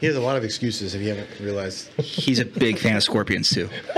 [0.00, 1.88] He has a lot of excuses if you haven't realized.
[2.00, 3.68] He's a big fan of Scorpions too.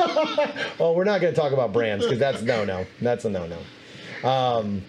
[0.78, 2.84] well, we're not going to talk about brands because that's no no.
[3.00, 4.28] That's a no no.
[4.28, 4.82] Um,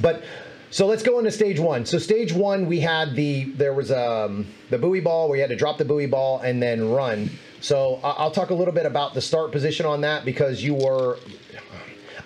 [0.00, 0.24] but
[0.70, 1.86] so let's go into stage one.
[1.86, 5.50] So stage one, we had the there was um, the buoy ball where you had
[5.50, 7.30] to drop the buoy ball and then run.
[7.60, 11.18] So I'll talk a little bit about the start position on that because you were,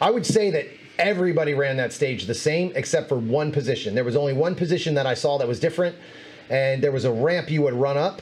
[0.01, 0.67] I would say that
[0.99, 3.95] everybody ran that stage the same except for one position.
[3.95, 5.97] There was only one position that I saw that was different,
[6.49, 8.21] and there was a ramp you would run up,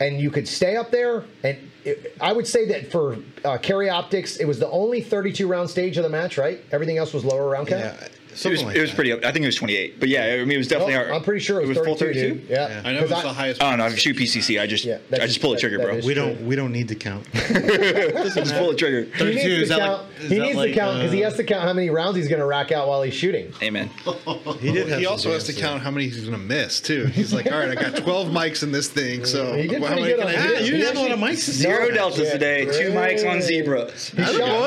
[0.00, 1.24] and you could stay up there.
[1.42, 5.46] And it, I would say that for uh, carry optics, it was the only 32
[5.46, 6.60] round stage of the match, right?
[6.72, 7.82] Everything else was lower round count.
[7.82, 8.08] Yeah.
[8.44, 9.12] It was, like it was pretty.
[9.12, 10.94] I think it was 28, but yeah, I mean, it was definitely.
[10.94, 12.34] our, I'm pretty sure it was, it was 32.
[12.34, 12.46] 32?
[12.52, 12.68] Yeah.
[12.68, 12.82] yeah.
[12.84, 13.62] I know it was I, the highest.
[13.62, 14.60] Oh no, I shoot PCC.
[14.60, 16.00] I just, yeah, I just pull the trigger, bro.
[16.04, 17.26] We don't, we don't need to count.
[17.32, 19.06] just pull the trigger.
[19.16, 21.36] 32 he needs, to count, like, he needs like, to count because uh, he has
[21.36, 23.52] to count how many rounds he's going to rack out while he's shooting.
[23.62, 23.88] Amen.
[24.60, 24.98] he did.
[24.98, 27.06] He also has to count how many he's going to miss too.
[27.06, 30.02] He's like, all right, I got 12 mics in this thing, so he did pretty
[30.02, 30.66] good.
[30.66, 31.50] You didn't have a lot of mics.
[31.50, 32.64] Zero deltas today.
[32.64, 34.10] Two mics on zebras.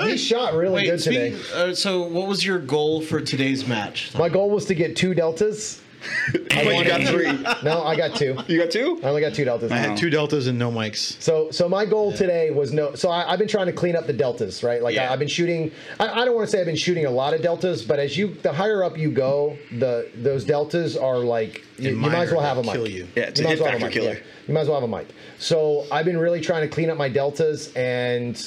[0.10, 1.40] He shot really good today.
[1.54, 4.14] Uh, so, what was your goal for today's match?
[4.16, 5.82] My goal goal was to get two deltas.
[6.52, 7.30] I you got three.
[7.62, 8.38] No, I got two.
[8.48, 9.02] You got two?
[9.04, 9.70] I only got two deltas.
[9.70, 11.22] I had two deltas and no mics.
[11.22, 12.18] So, so my goal yeah.
[12.18, 12.96] today was no.
[12.96, 14.82] So I, have been trying to clean up the deltas, right?
[14.82, 15.08] Like yeah.
[15.08, 15.74] I, have been shooting.
[16.00, 18.18] I, I don't want to say I've been shooting a lot of deltas, but as
[18.18, 22.32] you, the higher up you go, the those deltas are like you, you might as
[22.32, 22.72] well have a mic.
[22.72, 23.06] Kill you.
[23.18, 24.14] Yeah, it's you a hit factor killer.
[24.14, 24.20] Yeah.
[24.48, 25.10] You might as well have a mic.
[25.38, 28.38] So I've been really trying to clean up my deltas and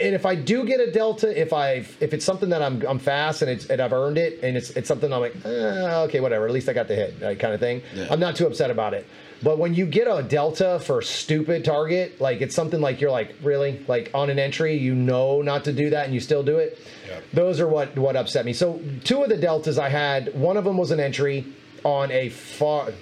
[0.00, 2.98] and if I do get a delta, if I if it's something that I'm I'm
[2.98, 6.20] fast and it's and I've earned it, and it's it's something I'm like, eh, okay,
[6.20, 6.46] whatever.
[6.46, 7.82] At least I got the hit, right, kind of thing.
[7.94, 8.08] Yeah.
[8.10, 9.06] I'm not too upset about it.
[9.42, 13.36] But when you get a delta for stupid target, like it's something like you're like
[13.42, 16.58] really like on an entry, you know not to do that, and you still do
[16.58, 16.78] it.
[17.08, 17.20] Yeah.
[17.32, 18.52] Those are what what upset me.
[18.52, 21.46] So two of the deltas I had, one of them was an entry
[21.84, 22.92] on a far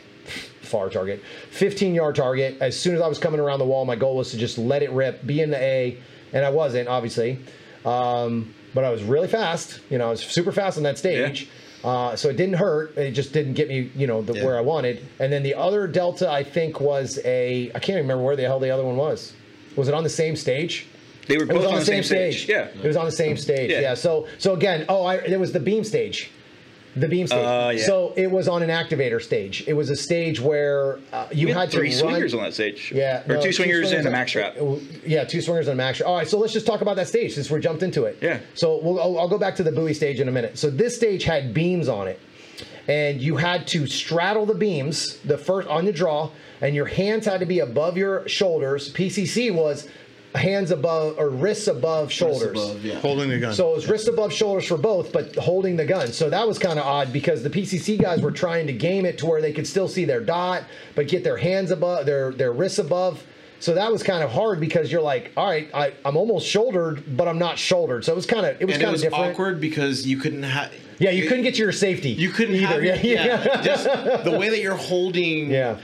[0.60, 2.58] far target, 15 yard target.
[2.60, 4.82] As soon as I was coming around the wall, my goal was to just let
[4.82, 5.98] it rip, be in the A
[6.36, 7.38] and I wasn't obviously,
[7.84, 9.80] um, but I was really fast.
[9.90, 11.42] You know, I was super fast on that stage.
[11.42, 11.48] Yeah.
[11.90, 12.96] Uh, so it didn't hurt.
[12.96, 14.44] It just didn't get me, you know, the, Yeah.
[14.44, 15.04] where I wanted.
[15.20, 17.70] And then the other delta, I think, was a.
[17.74, 19.32] I can't remember where the hell the other one was.
[19.76, 20.86] Was it on the same stage?
[21.28, 22.48] They were It both was on, the same, stage.
[22.48, 22.68] Yeah.
[22.82, 23.70] It was on the same stage.
[23.70, 23.80] Yeah.
[23.80, 23.94] Yeah.
[23.94, 26.30] So so again, oh, I, it was the beam stage.
[26.96, 27.38] The beam stage.
[27.44, 27.84] Uh, yeah.
[27.84, 29.64] So it was on an activator stage.
[29.66, 31.98] It was a stage where uh, you had to three run.
[31.98, 32.90] swingers on that stage.
[32.94, 34.56] Yeah, Or no, two swingers and a max trap.
[35.04, 36.08] Yeah, two swingers and a max trap.
[36.08, 38.18] All right, so let's just talk about that stage since we're jumped into it.
[38.22, 38.40] Yeah.
[38.54, 40.58] So we'll, I'll, I'll go back to the buoy stage in a minute.
[40.58, 42.18] So this stage had beams on it,
[42.88, 46.30] and you had to straddle the beams the first on the draw,
[46.62, 48.92] and your hands had to be above your shoulders.
[48.94, 49.86] PCC was
[50.36, 52.50] hands above or wrists above shoulders.
[52.50, 52.98] Above, yeah.
[53.00, 53.54] Holding the gun.
[53.54, 56.12] So it was wrist above shoulders for both, but holding the gun.
[56.12, 59.18] So that was kind of odd because the PCC guys were trying to game it
[59.18, 60.64] to where they could still see their dot,
[60.94, 63.22] but get their hands above, their their wrists above.
[63.58, 67.16] So that was kind of hard because you're like, all right, I, I'm almost shouldered,
[67.16, 68.04] but I'm not shouldered.
[68.04, 69.32] So it was kind of it was kind of was different.
[69.32, 70.72] awkward because you couldn't have.
[70.98, 72.10] Yeah, you couldn't get to your safety.
[72.10, 72.82] You couldn't either.
[72.82, 73.04] have.
[73.04, 73.84] yeah, Yeah, yeah, just
[74.24, 75.50] the way that you're holding.
[75.50, 75.78] yeah.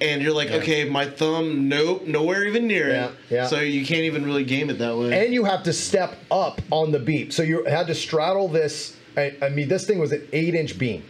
[0.00, 3.12] And you're like, okay, my thumb, nope, nowhere even near Yeah, it.
[3.30, 3.46] yeah.
[3.46, 5.24] So you can't even really game it that way.
[5.24, 7.30] and you have to step up on the beam.
[7.30, 8.94] So you had to straddle this.
[9.16, 11.02] I, I mean, this thing was an eight inch beam,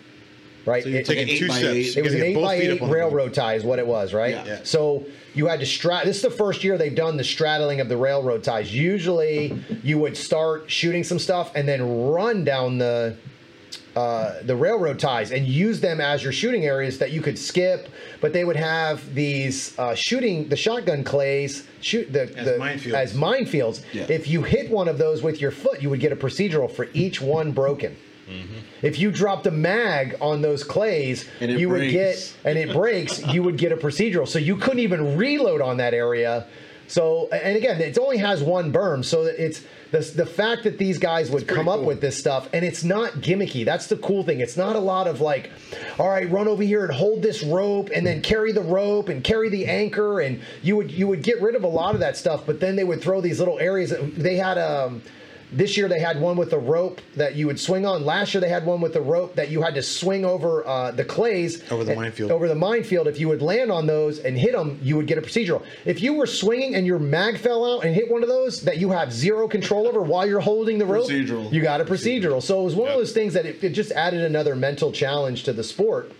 [0.66, 0.84] right?
[0.84, 1.96] so you're It- taking two steps.
[1.96, 4.30] It was an eight by eight railroad tie, is what it was, right?
[4.34, 4.44] Yeah.
[4.46, 4.58] Yeah.
[4.62, 6.06] So you had to straddle.
[6.06, 8.72] This is the first year they've done the straddling of the railroad ties.
[8.72, 13.16] Usually, you would start shooting some stuff and then run down the
[13.96, 17.88] uh, the railroad ties and use them as your shooting areas that you could skip.
[18.20, 22.94] But they would have these uh, shooting the shotgun clays shoot the, As the minefields.
[22.94, 23.82] as minefields.
[23.92, 24.06] Yeah.
[24.08, 26.88] If you hit one of those with your foot, you would get a procedural for
[26.92, 27.96] each one broken.
[28.82, 32.72] If you dropped a mag on those clays, And it you would get and it
[32.72, 34.26] breaks, you would get a procedural.
[34.26, 36.46] So you couldn't even reload on that area.
[36.88, 40.98] So and again, it only has one berm, so it's the the fact that these
[40.98, 41.86] guys would come up cool.
[41.86, 43.64] with this stuff, and it's not gimmicky.
[43.64, 44.40] That's the cool thing.
[44.40, 45.50] It's not a lot of like,
[45.98, 49.22] all right, run over here and hold this rope, and then carry the rope and
[49.22, 52.16] carry the anchor, and you would you would get rid of a lot of that
[52.16, 52.46] stuff.
[52.46, 53.94] But then they would throw these little areas.
[54.00, 55.02] They had um.
[55.52, 58.04] This year they had one with a rope that you would swing on.
[58.04, 60.90] Last year they had one with a rope that you had to swing over uh,
[60.90, 62.30] the clays Over the and- minefield.
[62.32, 63.06] Over the minefield.
[63.06, 65.62] If you would land on those and hit them, you would get a procedural.
[65.84, 68.78] If you were swinging and your mag fell out and hit one of those that
[68.78, 71.52] you have zero control over while you're holding the rope, Procedural.
[71.52, 72.42] you got a procedural.
[72.42, 75.44] So it was one of those things that it, it just added another mental challenge
[75.44, 76.10] to the sport.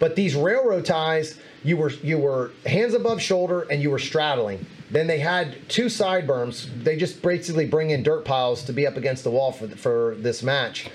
[0.00, 4.66] But these railroad ties, you were you were hands above shoulder and you were straddling.
[4.90, 6.66] Then they had two side berms.
[6.84, 10.14] They just basically bring in dirt piles to be up against the wall for for
[10.18, 10.88] this match,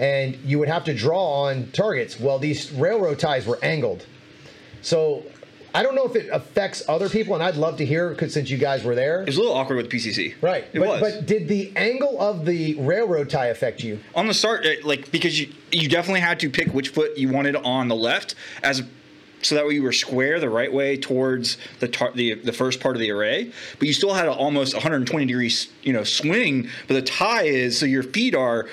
[0.00, 2.18] and you would have to draw on targets.
[2.20, 4.04] Well, these railroad ties were angled,
[4.82, 5.24] so
[5.74, 8.48] I don't know if it affects other people, and I'd love to hear because since
[8.50, 9.20] you guys were there.
[9.22, 10.34] It was a little awkward with PCC.
[10.40, 11.00] Right, It but, was.
[11.00, 14.00] but did the angle of the railroad tie affect you?
[14.14, 17.56] on the start, like because you you definitely had to pick which foot you wanted
[17.56, 18.82] on the left as
[19.46, 22.80] so that way you were square the right way towards the tar- the the first
[22.80, 26.68] part of the array, but you still had an almost 120 degrees you know swing.
[26.88, 28.68] But the tie is so your feet are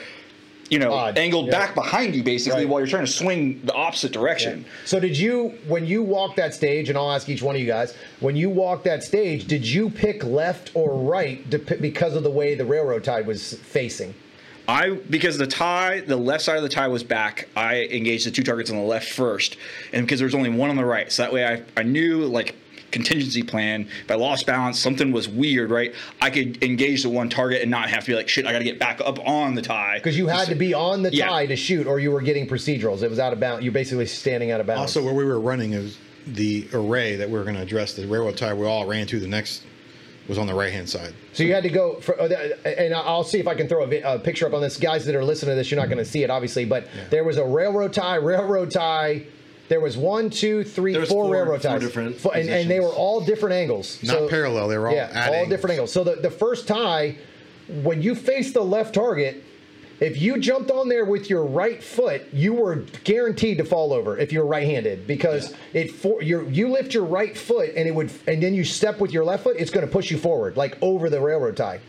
[0.69, 1.51] you know Odd, angled yeah.
[1.51, 2.69] back behind you basically Right.
[2.69, 4.65] while you're trying to swing the opposite direction.
[4.85, 7.67] So did you when you walked that stage, and I'll ask each one of you
[7.67, 12.23] guys, when you walked that stage, did you pick left or right dep- because of
[12.23, 14.15] the way the railroad tie was facing?
[14.67, 17.49] I because the tie, the left side of the tie was back.
[17.55, 19.57] I engaged the two targets on the left first,
[19.91, 22.25] and because there was only one on the right, so that way I I knew
[22.25, 22.55] like
[22.91, 23.87] contingency plan.
[24.03, 25.93] If I lost balance, something was weird, right?
[26.21, 28.45] I could engage the one target and not have to be like shit.
[28.45, 31.01] I got to get back up on the tie Because you had to be on
[31.01, 31.27] the Yeah.
[31.27, 33.01] tie to shoot, or you were getting procedurals.
[33.01, 33.63] It was out of bounds.
[33.63, 34.79] You're basically standing out of bounds.
[34.81, 35.97] Also, where we were running is
[36.27, 37.93] the array that we were going to address.
[37.95, 39.19] The railroad tie we all ran to.
[39.19, 39.63] The next
[40.27, 41.13] was on the right hand side.
[41.33, 42.27] So you had to go for, uh,
[42.65, 44.77] and I'll see if I can throw a, a picture up on this.
[44.77, 47.23] Guys that are listening to this, you're not going to see it, obviously, but there
[47.23, 49.25] was a railroad tie, railroad tie.
[49.69, 52.49] There was one, two, three, There was four four- railroad four ties, different Four- and,
[52.49, 54.01] and they were all different angles.
[54.03, 55.49] Not parallel, they were all yeah, at all angles.
[55.49, 55.91] different angles.
[55.91, 57.17] So the, the first tie,
[57.81, 59.43] when you face the left target,
[59.99, 64.17] if you jumped on there with your right foot, you were guaranteed to fall over
[64.17, 68.11] if you're right-handed because it for you you lift your right foot and it would
[68.27, 70.77] and then you step with your left foot, it's going to push you forward like
[70.81, 71.79] over the railroad tie.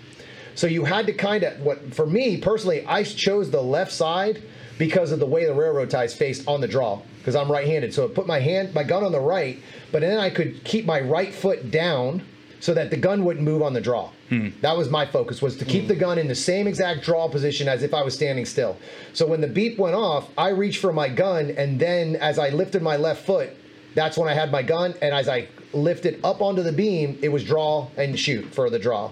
[0.55, 4.43] So you had to kind of what for me personally, I chose the left side
[4.79, 7.95] because of the way the railroad ties faced on the draw because I'm right-handed.
[7.95, 9.61] So it put my hand my gun on the right,
[9.93, 12.23] but then I could keep my right foot down
[12.65, 14.11] so that the gun wouldn't move on the draw.
[14.31, 14.49] Hmm.
[14.63, 17.69] That was my focus was to keep the gun in the same exact draw position
[17.69, 18.79] as if I was standing still.
[19.13, 22.49] So when the beep went off, I reached for my gun and then as I
[22.49, 23.51] lifted my left foot,
[23.95, 27.29] that's when I had my gun and as I lifted up onto the beam, it
[27.29, 29.11] was draw and shoot for the draw.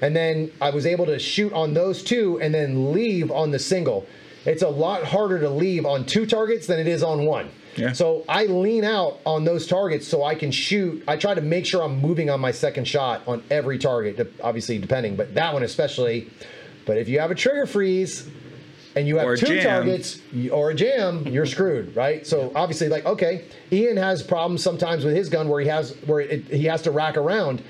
[0.00, 3.60] And then I was able to shoot on those two and then leave on the
[3.60, 4.08] single.
[4.44, 7.48] it's a lot harder to leave on two targets than it is on one.
[7.78, 7.92] Yeah.
[7.92, 11.02] So I lean out on those targets so I can shoot.
[11.06, 14.78] I try to make sure I'm moving on my second shot on every target, obviously
[14.78, 16.30] depending, but that one especially.
[16.86, 18.28] But if you have a trigger freeze
[18.96, 19.64] and you have two jam.
[19.64, 20.20] targets
[20.50, 22.26] or a jam, you're screwed, right?
[22.26, 26.20] So obviously, like okay, Ian has problems sometimes with his gun where he has where
[26.20, 27.62] it, he has to rack around.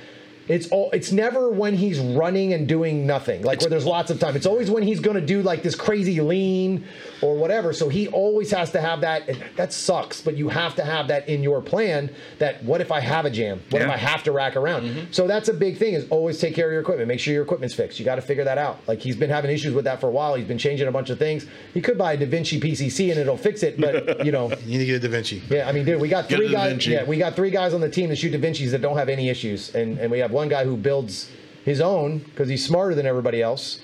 [0.49, 0.91] It's all.
[0.93, 3.43] It's never when he's running and doing nothing.
[3.43, 4.35] Like where there's lots of time.
[4.35, 6.87] It's always when he's going to do like this crazy lean
[7.23, 7.73] or whatever.
[7.73, 9.29] So he always has to have that.
[9.29, 12.11] And that sucks, but you have to have that in your plan.
[12.39, 13.61] That what if I have a jam?
[13.71, 14.83] What if I have to rack around?
[14.83, 15.13] Mm-hmm.
[15.13, 15.95] So that's a big thing.
[15.95, 17.09] Is always take care of your equipment.
[17.09, 17.99] Make sure your equipment's fixed.
[17.99, 18.81] You got to figure that out.
[18.87, 20.35] Like he's been having issues with that for a while.
[20.35, 21.47] He's been changing a bunch of things.
[21.75, 24.51] He could buy a DaVinci PCC and it'll fix it, but you know.
[24.65, 25.43] You need to get a Da Vinci.
[25.49, 26.71] Yeah, I mean, dude, we got three guys.
[26.71, 26.91] Vinci.
[26.93, 29.09] Yeah, we got three guys on the team that shoot Da Vinci's that don't have
[29.09, 31.31] any issues, and and we have one guy who builds
[31.65, 33.81] his own because he's smarter than everybody else.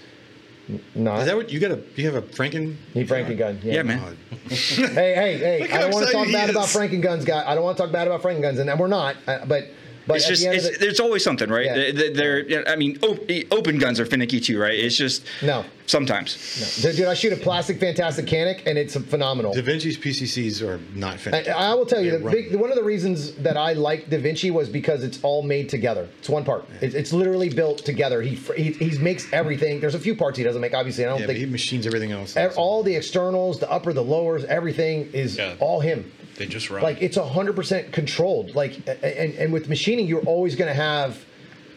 [0.68, 1.72] N- Not Is that what you got?
[1.72, 2.76] A you have a Franken?
[2.92, 3.60] he Franken gun.
[3.62, 4.16] Yeah, Yeah, man.
[4.48, 5.60] Hey, hey, hey!
[5.60, 6.74] Look I don't want to talk bad he about is.
[6.76, 7.42] Franken guns, guy.
[7.46, 9.16] I don't want to talk bad about Franken guns, and we're not.
[9.26, 9.64] Uh, but
[10.06, 11.64] but It's just the it's, the, there's always something, right?
[11.64, 11.92] Yeah.
[11.92, 14.78] They're, they're- I mean, op- open guns are finicky too, right?
[14.78, 15.64] It's just No.
[15.86, 16.82] Sometimes.
[16.82, 19.52] dude, I shoot a plastic fantastic canic, and it's phenomenal.
[19.54, 21.44] Da Vinci's PCCs are not I.
[21.50, 24.18] I will tell you, They the big, one of the reasons that I like Da
[24.18, 26.08] Vinci was because it's all made together.
[26.18, 26.64] It's one part.
[26.80, 28.22] It's, it's literally built together.
[28.22, 29.80] He, he he makes everything.
[29.80, 30.74] There's a few parts he doesn't make.
[30.74, 32.36] Obviously, I don't yeah, but think he machines everything else.
[32.36, 35.54] ev- all the externals, the upper, the lowers, everything is Yeah.
[35.60, 36.10] all him.
[36.36, 36.82] They just run.
[36.82, 38.54] Like it's hundred percent controlled.
[38.54, 41.24] Like and and with machining, you're always going to have,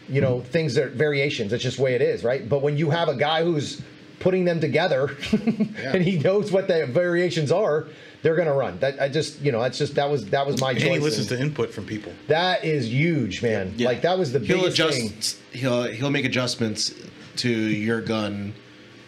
[0.08, 1.50] you know, things that are variations.
[1.52, 2.48] That's just the way it is, right?
[2.48, 3.82] But when you have a guy who's
[4.20, 5.16] putting them together,
[5.78, 7.86] and he knows what the variations are,
[8.22, 8.78] they're going to run.
[8.80, 10.94] That I just, you know, that's just that was that was my and choice.
[10.94, 12.12] he listens to input from people.
[12.26, 13.74] that is huge, man.
[13.76, 13.88] Yeah.
[13.88, 15.36] Like that was the he'll biggest adjust.
[15.38, 15.60] thing.
[15.60, 16.94] He'll he'll make adjustments
[17.36, 18.54] to your gun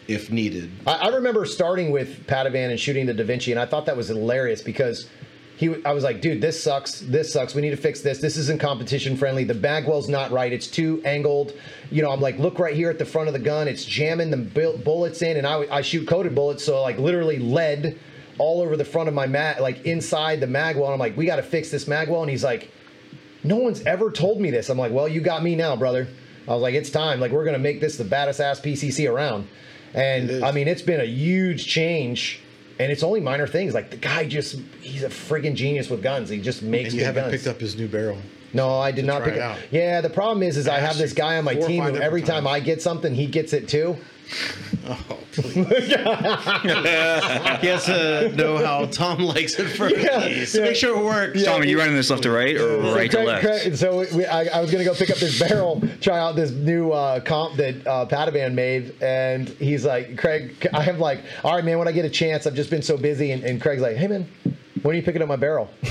[0.07, 0.71] if needed.
[0.87, 3.97] I, I remember starting with Padavan and shooting the Da Vinci, and I thought that
[3.97, 5.09] was hilarious because
[5.61, 7.01] he, I was like, dude, this sucks.
[7.01, 7.55] This sucks.
[7.55, 8.19] We need to fix this.
[8.19, 9.45] This isn't competition friendly.
[9.45, 10.51] The magwell's not right.
[10.51, 11.53] It's too angled.
[11.91, 13.69] You know, I'm like, look right here at the front of the gun.
[13.69, 17.39] It's jamming the bu- bullets in, and I, I shoot coated bullets, so like literally
[17.39, 17.99] lead
[18.39, 20.87] all over the front of my mag, like inside the magwell.
[20.87, 22.23] And I'm like, we got to fix this magwell.
[22.23, 22.71] And he's like,
[23.45, 24.71] no one's ever told me this.
[24.71, 26.09] I'm like, well, you got me now, brother.
[26.49, 27.21] I was like, it's time.
[27.21, 29.47] Like, we're gonna make this the baddest ass PCC around.
[29.93, 30.31] And.
[30.43, 32.41] I mean, it's been a huge change.
[32.81, 33.75] And it's only minor things.
[33.75, 36.31] Like the guy just—he's a friggin' genius with guns.
[36.31, 37.33] He just makes And you haven't guns.
[37.33, 38.17] picked up his new barrel.
[38.55, 39.59] No, I did not pick it out.
[39.71, 42.47] Yeah, the problem is, is I have this guy on my team who every time
[42.47, 43.97] I get something, he gets it too.
[44.87, 45.55] Oh, please.
[45.61, 45.93] He
[47.67, 49.95] has to know how Tom likes it first
[50.55, 51.45] to make sure it works.
[51.45, 53.45] Tom, are you running this left to right or So right to left?
[53.45, 56.51] Craig- so we, I, I was gonna go pick up this barrel, try out this
[56.51, 61.65] new uh, comp that uh, Patavan made, and he's like, Craig, I'm like, all right,
[61.65, 63.97] man, when I get a chance, I've just been so busy, and, and Craig's like,
[63.97, 64.29] hey, man.
[64.83, 65.69] When are you picking up my barrel?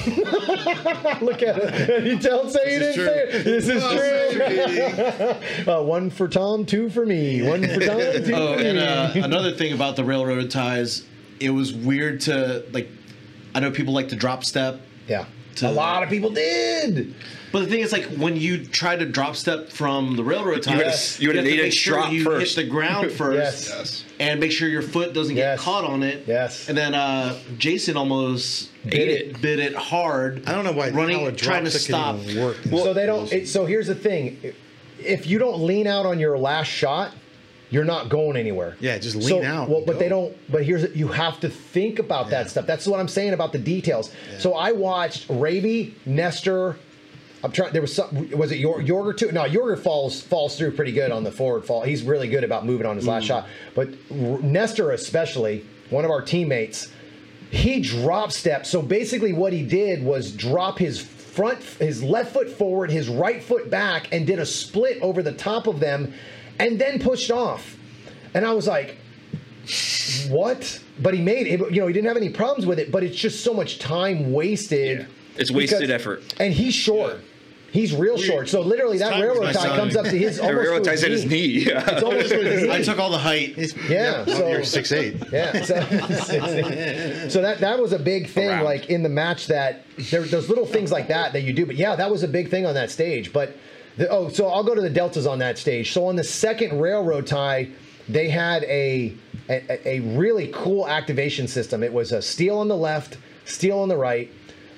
[1.22, 1.90] Look at it.
[1.90, 3.44] And you don't say you This didn't is say it.
[3.44, 5.74] This is true.
[5.74, 7.42] uh, one for Tom, two for me.
[7.48, 8.70] One for Tom, two Oh, for me.
[8.70, 11.06] and uh, another thing about the railroad ties,
[11.40, 12.90] it was weird to like.
[13.56, 15.26] I know people like to drop step, yeah.
[15.60, 17.14] To- a lot of people did.
[17.52, 20.78] but the thing is, like when you try to drop step from the railroad ties,
[20.80, 21.20] Yes.
[21.20, 22.56] You you, would have to make sure drop you first.
[22.56, 23.70] hit the ground first, Yes.
[23.78, 24.04] Yes.
[24.20, 25.60] and make sure your foot doesn't Yes.
[25.60, 26.26] get caught on it.
[26.28, 26.70] Yes.
[26.70, 29.10] And then uh, Jason almost Bit it.
[29.10, 30.44] it, bit it hard.
[30.48, 32.16] I don't know why running, how trying to stop.
[32.20, 32.58] can even work.
[32.70, 33.32] so they don't.
[33.34, 34.38] It, so here's the thing:
[35.00, 37.14] if you don't lean out on your last shot,
[37.70, 38.76] you're not going anywhere.
[38.80, 40.36] Yeah, just lean So- out Well, but they don't.
[40.52, 42.30] But here's you have to think about Yeah.
[42.44, 42.66] that stuff.
[42.66, 44.12] That's what I'm saying about the details.
[44.40, 46.78] So I watched Raby, Nestor.
[47.44, 47.72] I'm trying.
[47.72, 48.30] There was some.
[48.32, 49.32] Was it Yor- Yorger too?
[49.32, 51.84] No, Yorger falls falls through pretty good on the forward fall.
[51.84, 53.10] He's really good about moving on his Mm.
[53.10, 53.48] last shot.
[53.76, 56.90] But R- Nestor, especially one of our teammates,
[57.50, 58.68] he drop stepped.
[58.68, 63.42] So basically, what he did was drop his front, his left foot forward, his right
[63.42, 66.14] foot back, and did a split over the top of them,
[66.60, 67.78] and then pushed off.
[68.34, 68.98] And I was like,
[70.30, 70.80] what?
[71.02, 71.60] But he made it.
[71.72, 72.92] You know, he didn't have any problems with it.
[72.92, 75.08] But it's just so much time wasted.
[75.38, 76.22] It's wasted effort.
[76.40, 77.22] And he's short.
[77.72, 78.50] He's real short.
[78.50, 81.12] So literally, that railroad tie comes up to his The almost railroad to ties at
[81.12, 81.66] his knee.
[81.68, 82.72] It's almost to his knee.
[82.72, 83.56] I took all the height.
[83.88, 85.18] Yeah, Well, so you're six eight.
[85.32, 85.80] yeah, so,
[87.30, 88.64] so that that was a big thing, Around.
[88.66, 89.48] like in the match.
[89.48, 92.28] That there, there's little things like that that you do, but yeah, that was a
[92.28, 93.32] big thing on that stage.
[93.32, 93.56] But
[94.00, 95.92] the, oh, so I'll go to the deltas on that stage.
[95.92, 97.68] So on the second railroad tie,
[98.08, 99.14] they had a
[99.50, 101.84] a, a really cool activation system.
[101.84, 104.32] It was a steel on the left, steel on the right.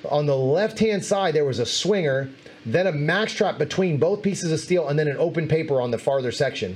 [0.10, 2.32] On the left hand side, there was a swinger,
[2.66, 5.92] then a max trap between both pieces of steel, and then an open paper on
[5.92, 6.76] the farther section.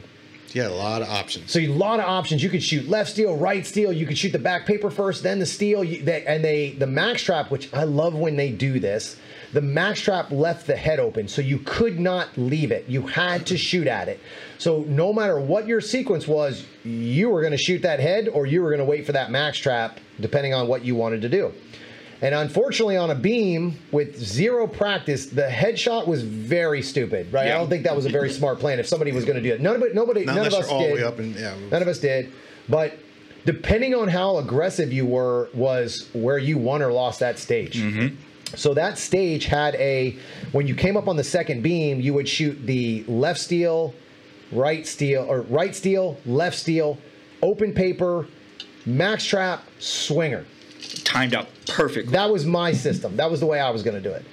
[0.54, 1.52] You had a lot of options.
[1.52, 2.44] So a lot of options.
[2.44, 3.92] You could shoot left steel, right steel.
[3.92, 5.84] You could shoot the back paper first, then the steel.
[5.84, 9.18] You, they, and they the max trap, which I love when they do this.
[9.56, 12.90] The max trap left the head open, so you could not leave it.
[12.90, 14.20] You had to shoot at it.
[14.58, 18.46] So no matter what your sequence was, you were going to shoot that head, or
[18.46, 21.30] you were going to wait for that max trap, depending on what you wanted to
[21.30, 21.54] do.
[22.22, 27.32] And unfortunately, on a beam with zero practice, the headshot was very stupid.
[27.32, 27.48] Right?
[27.48, 27.56] Yeah.
[27.56, 28.78] I don't think that was a very smart plan.
[28.80, 30.70] If somebody was going to do it, none of it, nobody, Not none of us
[30.70, 31.20] you're all the did.
[31.20, 31.56] and- yeah.
[31.72, 32.30] None of us did.
[32.68, 32.98] But
[33.46, 37.78] depending on how aggressive you were, was where you won or lost that stage.
[37.78, 38.16] Mm-hmm.
[38.56, 40.18] So that stage had a
[40.52, 43.94] when you came up on the second beam, you would shoot the left steel,
[44.52, 46.98] right steel, or right steel, left steel,
[47.42, 48.28] open paper,
[48.86, 50.46] max trap, swinger.
[51.04, 52.12] Timed out perfectly.
[52.12, 53.18] That was my system.
[53.18, 54.26] That was the way I was going to do it.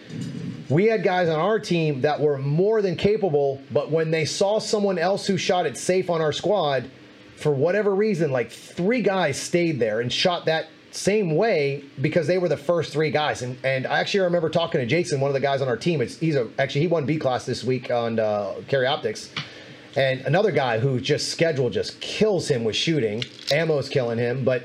[0.69, 4.59] We had guys on our team that were more than capable, but when they saw
[4.59, 6.91] someone else who shot it safe on our squad,
[7.37, 12.38] for whatever reason, like three guys stayed there and shot that same way because they
[12.38, 13.43] were the first three guys.
[13.43, 16.01] And and I actually remember talking to Jason, one of the guys on our team.
[16.01, 19.30] It's he's a actually he won B class this week on uh, carry optics.
[19.95, 23.22] And another guy who just schedule just kills him with shooting.
[23.51, 24.64] Ammo's killing him, but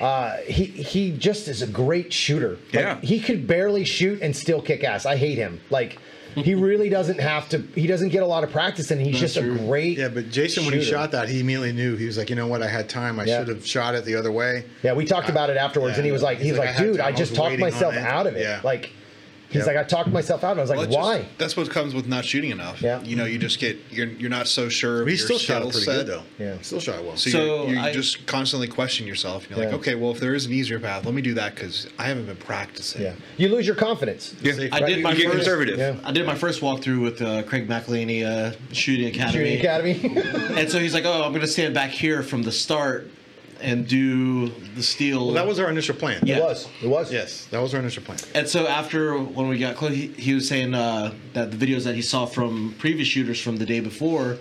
[0.00, 2.50] uh, he he just is a great shooter.
[2.72, 3.00] Like, Yeah.
[3.00, 5.04] he could barely shoot and still kick ass.
[5.04, 5.60] I hate him.
[5.70, 5.98] Like
[6.34, 7.58] he really doesn't have to.
[7.74, 9.98] He doesn't get a lot of practice, and he's just a great.
[9.98, 11.96] Yeah, but Jason, when he shot that, he immediately knew.
[11.96, 12.62] He was like, you know what?
[12.62, 13.18] I had time.
[13.18, 13.38] I Yeah.
[13.40, 14.64] should have shot it the other way.
[14.82, 16.76] Yeah, we talked about it afterwards, and he was like, He's he was like, like,
[16.78, 17.04] I dude, time.
[17.06, 18.42] I I just was talked myself out of it.
[18.42, 18.60] Yeah.
[18.62, 18.90] Like
[19.48, 19.66] he's Yep.
[19.66, 20.58] like, I talked myself out.
[20.58, 21.24] I was like, Well, it's just- why?
[21.38, 22.80] that's what comes with not shooting enough.
[22.82, 23.02] Yeah.
[23.02, 25.00] You know, you just get you're you're not so sure.
[25.00, 25.96] Of But he still shot pretty set.
[25.96, 26.22] good though.
[26.38, 26.56] Yeah.
[26.62, 27.16] still shot well.
[27.16, 29.42] So, So you you I- just constantly question yourself.
[29.46, 29.72] And you're Yeah.
[29.72, 32.04] like, okay, well, if there is an easier path, let me do that because I
[32.04, 33.02] haven't been practicing.
[33.02, 34.34] yeah, you lose your confidence.
[34.42, 34.52] Yeah.
[34.54, 35.78] Safe I did my You get first, conservative.
[35.78, 35.96] Yeah.
[36.04, 39.56] I did my first walkthrough with uh, Craig McElhaney, uh, Shooting Academy.
[39.58, 40.58] Shooting Academy.
[40.60, 43.08] And so he's like, "Oh, I'm going to stand back here from the start
[43.60, 46.20] and do the steel." Well, that was our initial plan.
[46.24, 46.38] Yeah.
[46.38, 46.68] It was.
[46.82, 47.12] It was.
[47.12, 48.18] Yes, that was our initial plan.
[48.34, 51.84] And so after when we got close, he, he was saying uh, that the videos
[51.84, 54.38] that he saw from previous shooters from the day before,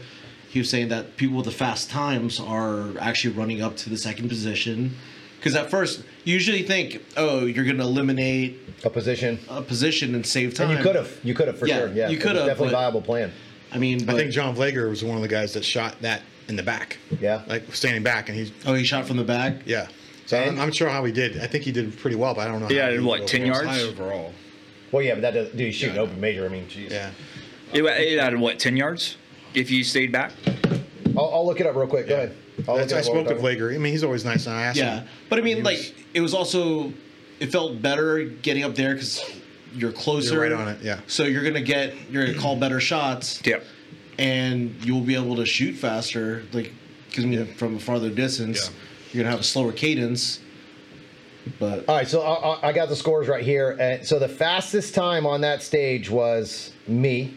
[0.49, 3.97] he was saying that people with the fast times are actually running up to the
[3.97, 4.95] second position.
[5.37, 9.37] Because at first, you usually think, oh, you're going to eliminate A position.
[9.49, 10.71] a position and save time.
[10.71, 11.19] And you could have.
[11.23, 11.93] You could have for Yeah, sure.
[11.93, 13.31] Yeah, you could have, Definitely but- viable plan.
[13.71, 16.21] I mean, but, I think John Vlager was one of the guys that shot that
[16.47, 16.97] in the back.
[17.19, 17.43] Yeah.
[17.47, 19.61] like standing back, and he's oh, he shot from the back.
[19.65, 19.87] yeah.
[20.25, 21.39] So I'm, I'm sure how he did.
[21.39, 22.69] I think he did pretty well, but I don't know.
[22.69, 23.63] Yeah, how he what, did 10 overall.
[23.63, 23.81] yards?
[23.81, 24.33] High overall.
[24.91, 25.49] Well, yeah, but that does.
[25.51, 26.45] Dude, you shoot an open major.
[26.45, 26.89] I mean, jeez.
[26.89, 27.11] Yeah,
[27.71, 29.15] It, it added what, 10 yards?
[29.53, 30.33] If you stayed back?
[31.17, 32.07] I'll, I'll look it up real quick.
[32.09, 32.35] Go ahead.
[32.67, 33.45] I'll look it I up while spoke we're to talking.
[33.59, 33.73] Vlager.
[33.73, 34.85] I mean, he's always nice, and I asked him.
[34.85, 35.07] Yeah, him.
[35.29, 36.91] but I mean, He like was- it was also
[37.39, 39.21] it felt better getting up there because
[39.73, 40.33] you're closer.
[40.33, 40.99] You're right on it, yeah.
[41.07, 43.63] So you're gonna get you're gonna call better shots, Yep.
[44.17, 46.43] And you'll be able to shoot faster.
[46.53, 46.71] Like
[47.09, 48.73] because I mean, from a farther distance, Yeah.
[49.13, 50.39] you're gonna have a slower cadence.
[51.59, 53.77] But All right, so I, I- I got the scores right here.
[53.79, 57.33] And so the fastest time on that stage was me,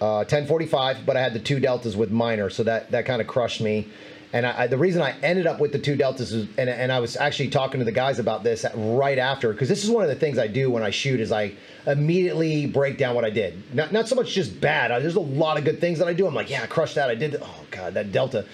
[0.00, 3.26] uh, 10:45, but I had the two deltas with minor, so that that kind of
[3.28, 3.86] crushed me.
[4.32, 6.92] And I, I, the reason I ended up with the two deltas is, and, and
[6.92, 10.02] I was actually talking to the guys about this right after, because this is one
[10.02, 11.54] of the things I do when I shoot is I
[11.86, 13.74] immediately break down what I did.
[13.74, 14.90] Not not so much just bad.
[14.90, 16.26] I, there's a lot of good things that I do.
[16.26, 17.08] I'm like, yeah, I crushed that.
[17.08, 17.36] I did.
[17.40, 18.44] Oh god, that delta.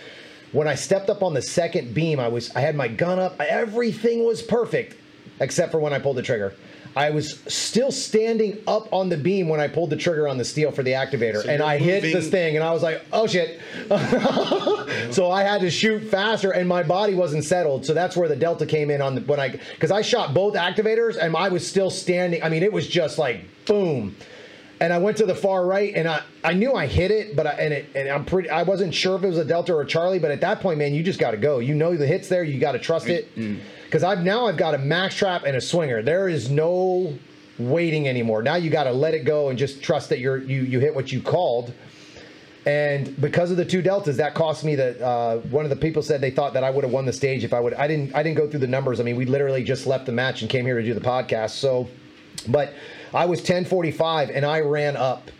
[0.52, 3.40] When I stepped up on the second beam, I was I had my gun up.
[3.40, 4.96] Everything was perfect,
[5.40, 6.54] except for when I pulled the trigger.
[6.96, 10.44] I was still standing up on the beam when I pulled the trigger on the
[10.44, 13.26] steel for the activator, So and I hit this thing, and I was like, "Oh
[13.26, 13.60] shit!"
[15.12, 17.84] so I had to shoot faster, and my body wasn't settled.
[17.84, 20.54] So that's where the delta came in on the when I because I shot both
[20.54, 22.42] activators, and I was still standing.
[22.42, 24.14] I mean, it was just like boom
[24.80, 27.46] and I went to the far right, and I, I knew I hit it, but
[27.46, 29.82] I, and it and I'm pretty I wasn't sure if it was a Delta or
[29.82, 31.58] a Charlie, but at that point, man, you just got to go.
[31.60, 33.34] You know the hits there, you got to trust it,
[33.84, 36.02] because I've now I've got a max trap and a swinger.
[36.02, 37.16] There is no
[37.58, 38.42] waiting anymore.
[38.42, 40.94] Now you got to let it go and just trust that you're you you hit
[40.94, 41.72] what you called.
[42.66, 46.02] And because of the two deltas, that cost me that Uh, one of the people
[46.02, 47.74] said they thought that I would have won the stage if I would.
[47.74, 48.14] I didn't.
[48.14, 49.00] I didn't go through the numbers.
[49.00, 51.50] I mean, we literally just left the match and came here to do the podcast.
[51.50, 51.88] So,
[52.48, 52.72] but
[53.14, 55.30] I was 10:45 and I ran up.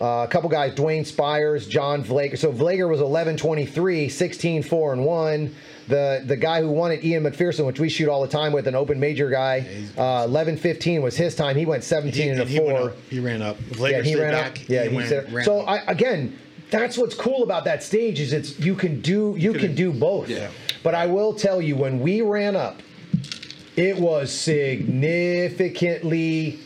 [0.00, 2.36] Uh, a couple guys, Dwayne Spires, John Vlager.
[2.36, 5.54] So Vlager was 11:23, 16 4 and one.
[5.88, 8.66] The the guy who won it, Ian McPherson, which we shoot all the time with,
[8.68, 9.66] an open major guy.
[9.96, 11.56] Uh, 11:15 was his time.
[11.56, 12.80] He went 17 and a he four.
[12.90, 12.96] up.
[13.10, 13.58] He ran up.
[13.58, 14.52] Vlager Yeah, he ran back.
[14.52, 14.58] up.
[14.68, 15.60] Yeah, he, he went, said- ran so.
[15.60, 16.38] I again,
[16.70, 20.28] that's what's cool about that stage is it's you can do you can do both.
[20.28, 20.48] Yeah.
[20.82, 22.80] But I will tell you, when we ran up,
[23.76, 26.58] it was significantly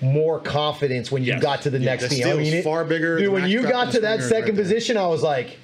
[0.00, 1.42] more confidence when you Yes.
[1.42, 2.26] got to the Yeah, next the beam.
[2.28, 4.64] I mean, it- far bigger, Dude, when you got to that second right there.
[4.64, 5.58] position, I was like,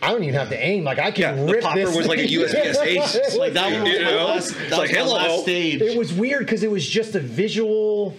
[0.00, 0.82] I don't even have to aim.
[0.84, 1.94] Like I can Yeah, the rip popper this.
[1.96, 4.24] was like a USPS Like that was You my know?
[4.26, 4.50] last.
[4.50, 5.14] It's That like, was my hello.
[5.14, 5.80] last stage.
[5.80, 8.16] It was weird because it was just a visual,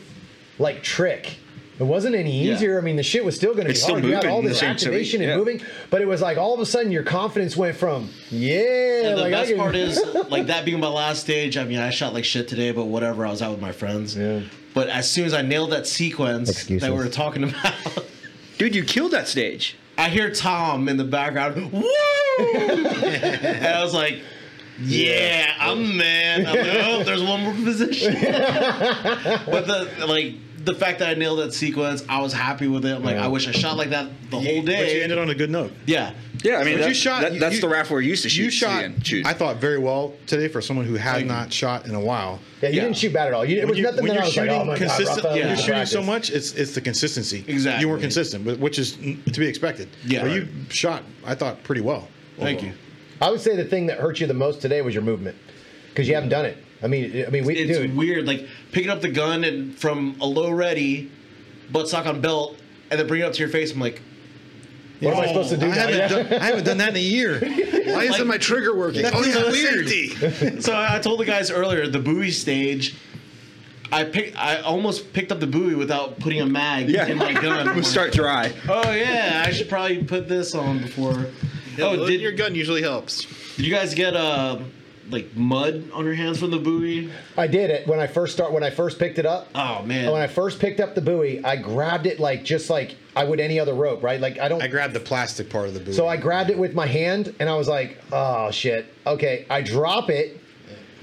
[0.59, 1.37] like trick.
[1.79, 2.53] It wasn't any Yeah.
[2.53, 2.77] easier.
[2.77, 4.05] I mean, the shit was still going to be It's still hard.
[4.05, 5.59] You had all this same speed, activation and moving,
[5.89, 9.07] but it was like all of a sudden your confidence went from yeah.
[9.07, 9.99] And the like, best can- part is,
[10.29, 11.57] like that being my last stage.
[11.57, 13.25] I mean, I shot like shit today, but whatever.
[13.25, 14.15] I was out with my friends.
[14.15, 14.41] Yeah.
[14.73, 16.81] But as soon as I nailed that sequence Excuses.
[16.81, 17.73] that we were talking about,
[18.57, 19.75] Dude, you killed that stage.
[19.97, 21.71] I hear Tom in the background.
[21.71, 21.83] Woo!
[22.39, 24.21] and I was like,
[24.79, 28.13] "Yeah, I'm the man." I'm like, oh, there's one more position.
[28.21, 32.95] but the like the fact that I nailed that sequence, I was happy with it.
[32.95, 34.83] I'm like, I wish I shot like that the whole day.
[34.85, 35.71] But you ended on a good note.
[35.85, 36.13] yeah.
[36.43, 38.29] Yeah, I mean, But that, you shot- that- that's you- the raft we're used to
[38.29, 38.43] shoot.
[38.43, 39.25] You shot, seeing, shoot.
[39.25, 41.31] I thought, very well today for someone who had Thank you.
[41.31, 42.41] not shot in a while.
[42.61, 42.81] Yeah, you Yeah.
[42.81, 43.45] didn't shoot bad at all.
[43.45, 44.77] You, it When was you- nothing when that I you're was like, shooting oh my
[44.77, 45.47] consistent, god, yeah.
[45.47, 46.31] you're shooting so much.
[46.31, 47.45] It's it's the consistency.
[47.47, 47.79] Exactly.
[47.81, 49.87] You weren't consistent, which is to be expected.
[50.05, 50.23] Yeah.
[50.23, 52.09] But you shot, I thought, pretty well.
[52.37, 52.73] Thank overall.
[52.73, 52.79] you.
[53.21, 55.37] I would say the thing that hurt you the most today was your movement
[55.91, 56.57] because you haven't done it.
[56.83, 60.17] I mean, I mean, we It's dude, weird, like picking up the gun and from
[60.19, 61.09] a low ready,
[61.71, 62.57] buttstock on belt,
[62.91, 63.71] and then bring it up to your face.
[63.71, 64.01] I'm like,
[64.99, 65.65] what am I supposed to do?
[65.69, 67.39] I haven't, done, I haven't done that in a year.
[67.85, 69.01] Why isn't my trigger working?
[69.01, 70.63] That oh, yeah, weird.
[70.63, 72.95] so I told the guys earlier the buoy stage.
[73.91, 74.37] I picked.
[74.37, 77.67] I almost picked up the buoy without putting a mag yeah, in my gun.
[77.67, 78.51] I'm We'll start dry.
[78.67, 81.27] Oh yeah, I should probably put this on before.
[81.77, 83.25] Yeah, oh, loading did, your gun usually helps.
[83.55, 84.59] did you guys get uh
[85.09, 87.11] like mud on your hands from the buoy?
[87.37, 89.47] I did it when I first start when I first picked it up.
[89.55, 92.95] Oh man, When I first picked up the buoy, I grabbed it like just like
[93.15, 94.19] I would any other rope, right?
[94.19, 94.61] Like I don't.
[94.61, 95.93] I grabbed the plastic part of the buoy.
[95.93, 99.61] so I grabbed it with my hand, and I was like, "Oh shit!" Okay, I
[99.61, 100.39] drop it.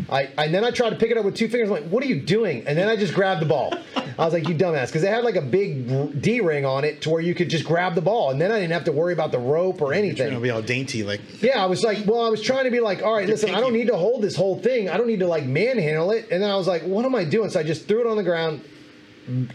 [0.08, 1.68] I and then I tried to pick it up with two fingers.
[1.68, 3.72] I'm like, "What are you doing?" And then I just grabbed the ball.
[4.20, 7.00] I was like, "You dumbass," because it had like a big D ring on it
[7.02, 9.14] to where you could just grab the ball, and then I didn't have to worry
[9.14, 10.16] about the rope or anything.
[10.16, 12.70] Trying to be all dainty, like Yeah, I was like, well, I was trying to
[12.70, 14.90] be like, all right, listen, I don't need to hold this whole thing.
[14.90, 16.28] I don't need to like manhandle it.
[16.30, 17.48] And then I was like, what am I doing?
[17.48, 18.62] So I just threw it on the ground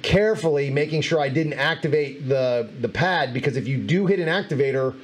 [0.02, 4.30] carefully, making sure I didn't activate the the pad because if you do hit an
[4.30, 4.96] activator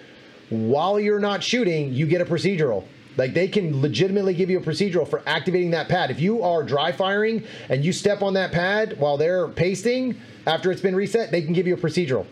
[0.50, 2.84] while you're not shooting, you get a procedural.
[3.18, 6.12] Like they can legitimately give you a procedural for activating that pad.
[6.12, 10.72] If you are dry firing and you step on that pad while they're pasting after
[10.72, 12.26] it's been reset, they can give you a procedural.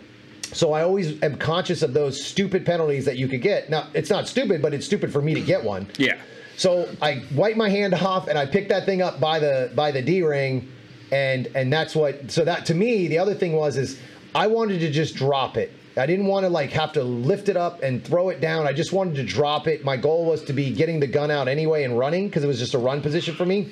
[0.52, 3.70] So I always am conscious of those stupid penalties that you could get.
[3.70, 5.88] Now, it's not stupid, but it's stupid for me to get one.
[5.98, 6.18] Yeah.
[6.58, 9.92] So I wipe my hand off and I pick that thing up by the by
[9.92, 10.70] the D ring,
[11.12, 12.32] and and that's what.
[12.32, 14.00] So that to me, the other thing was is
[14.36, 15.72] I wanted to just drop it.
[15.98, 18.68] I didn't want to like have to lift it up and throw it down.
[18.68, 19.84] I just wanted to drop it.
[19.84, 22.60] My goal was to be getting the gun out anyway and running because it was
[22.60, 23.72] just a run position for me.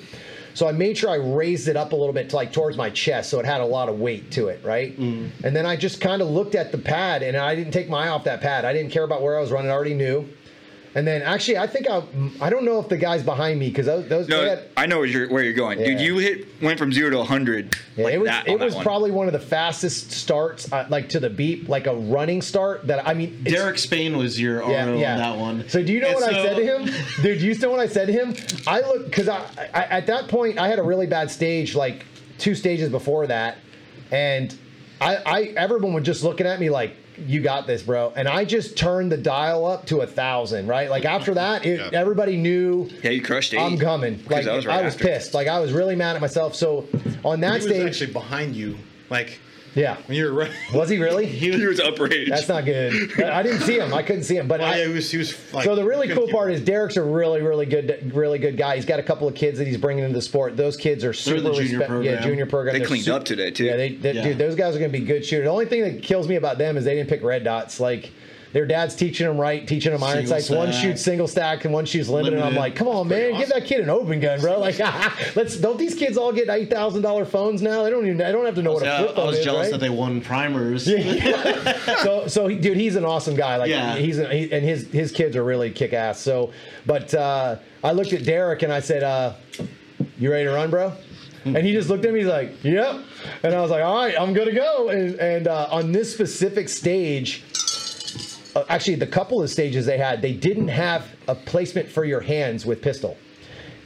[0.57, 2.89] So I made sure I raised it up a little bit to like towards my
[2.89, 4.99] chest, so it had a lot of weight to it, right?
[4.99, 5.29] Mm.
[5.43, 8.05] And then I just kind of looked at the pad, and I didn't take my
[8.05, 8.65] eye off that pad.
[8.65, 10.27] I didn't care about where I was running; I already knew.
[10.97, 12.01] And then actually, I think I
[12.41, 14.97] I don't know if the guys behind me because those those No, had- I know
[14.97, 16.01] where you're, where you're going, dude.
[16.01, 18.47] You hit went from zero to 100 Yeah, like it was that.
[18.47, 18.83] it was one.
[18.83, 22.87] probably one of the fastest starts, uh, like to the beep, like a running start.
[22.87, 25.11] That I mean, Derek Spain was your RO yeah, yeah.
[25.13, 25.69] on that one.
[25.69, 26.89] So do you know And what I said to him,
[27.21, 27.41] dude?
[27.43, 28.35] You know what I said to him?
[28.65, 29.45] I look because I,
[29.75, 32.07] I at that point I had a really bad stage, like
[32.39, 33.59] two stages before that,
[34.09, 34.57] and
[34.99, 36.95] I, I everyone was just looking at me like.
[37.25, 38.13] You got this, bro.
[38.15, 40.89] And I just turned the dial up to a thousand, right?
[40.89, 41.99] Like after that, it, Yeah.
[41.99, 43.59] everybody knew Yeah, you crushed it.
[43.59, 44.23] I'm coming.
[44.29, 45.03] Like that I was was, right after.
[45.03, 45.33] pissed.
[45.33, 46.53] Like I was really mad at myself.
[46.55, 46.87] So
[47.25, 48.77] on that he was stage, actually behind you,
[49.09, 49.39] like
[49.77, 50.53] yeah, you were running.
[50.73, 51.25] was he really?
[51.37, 52.31] He was outraged.
[52.31, 53.21] That's not good.
[53.21, 53.93] I didn't see him.
[53.93, 54.47] I couldn't see him.
[54.47, 56.51] But Well, I, yeah, he was, he was like, so the really cool couldn't part
[56.51, 58.75] is Derek's a really, really good, really good guy.
[58.75, 60.57] He's got a couple of kids that he's bringing into the sport.
[60.57, 62.73] Those kids are super the junior respect- Yeah, junior program.
[62.73, 63.65] They They're cleaned su- up today, too.
[63.65, 64.23] Yeah, they, they- Yeah.
[64.23, 65.45] dude, those guys are going to be good shooters.
[65.45, 67.79] The only thing that kills me about them is they didn't pick red dots.
[67.79, 68.11] Like
[68.57, 70.49] their dad's teaching them right, teaching them iron sights.
[70.49, 72.39] One shoots single stack and one shoots limited.
[72.39, 74.59] And I'm like, come on, man, give that kid an open gun, bro.
[74.59, 74.79] Like,
[75.35, 77.83] let's don't these kids all get eight thousand dollar phones now?
[77.83, 78.19] They don't even.
[78.19, 79.71] I don't have to know what a Yeah, flip I was jealous right?
[79.73, 80.85] that they won primers.
[82.01, 83.95] so so he, dude he's an awesome guy like Yeah.
[83.95, 86.51] he's he, and his his kids are really kick ass so
[86.87, 89.33] but uh i looked at derek and i said uh
[90.17, 90.93] you ready to run bro
[91.45, 93.01] and he just looked at me he's like yep
[93.43, 96.11] and i was like all right i'm good to go and, and uh, on this
[96.13, 97.43] specific stage
[98.69, 102.65] actually the couple of stages they had they didn't have a placement for your hands
[102.65, 103.17] with pistol.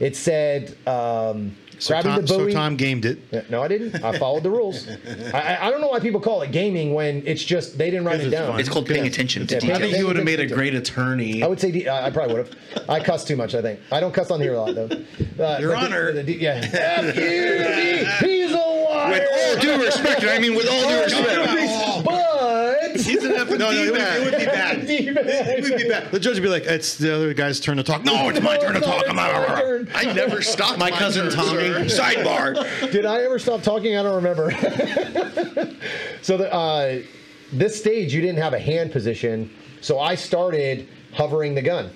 [0.00, 3.50] It said um So grabbing Tom, the so Tom, gamed it.
[3.50, 4.04] No, I didn't.
[4.04, 4.86] I followed the rules.
[5.34, 8.04] I, I- I don't know why people call it gaming when it's just they didn't
[8.06, 8.52] write it down.
[8.52, 8.60] fun.
[8.60, 11.42] it's called paying attention to Yeah, I think he would have made a great attorney.
[11.42, 12.88] I would say I probably would have.
[12.90, 13.54] I cuss too much.
[13.54, 14.84] I think I don't cuss on here a lot though.
[14.86, 16.12] Uh, Your but the- Honor.
[16.22, 16.68] the yeah.
[16.72, 19.10] F you, He's a liar.
[19.12, 22.04] With all due respect, I mean with all due respect.
[22.04, 24.22] But He's an F and No, no, D it would, bag.
[24.22, 24.78] it would be bad.
[25.58, 26.10] It would be bad.
[26.12, 28.56] The judge would be like, "It's the other guy's turn to talk." No, it's my
[28.58, 29.04] turn to No, talk.
[29.08, 29.58] I'm my out.
[29.58, 29.88] turn.
[29.94, 30.78] I never stop.
[30.78, 32.90] My cousin turn, Sidebar.
[32.90, 33.96] Did I ever stop talking?
[33.96, 34.50] I don't remember.
[36.22, 37.02] so the, uh,
[37.52, 41.90] this stage, you didn't have a hand position, so I started hovering the gun,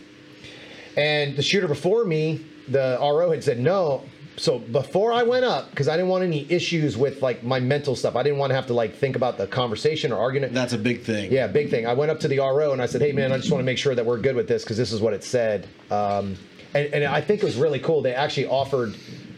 [0.97, 4.05] and the shooter before me, the RO had said no.
[4.39, 7.97] So before I went up, because I didn't want any issues with like my mental
[7.97, 10.53] stuff, I didn't want to have to like think about the conversation or argument.
[10.53, 11.33] That's a big thing.
[11.33, 11.87] Yeah, big thing.
[11.87, 13.65] I went up to the RO and I said, "Hey, man, I just want to
[13.65, 16.37] make sure that we're good with this because this is what it said." Um,
[16.75, 18.03] and, and I think it was really cool.
[18.03, 18.95] They actually offered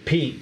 [0.09, 0.41] Pete,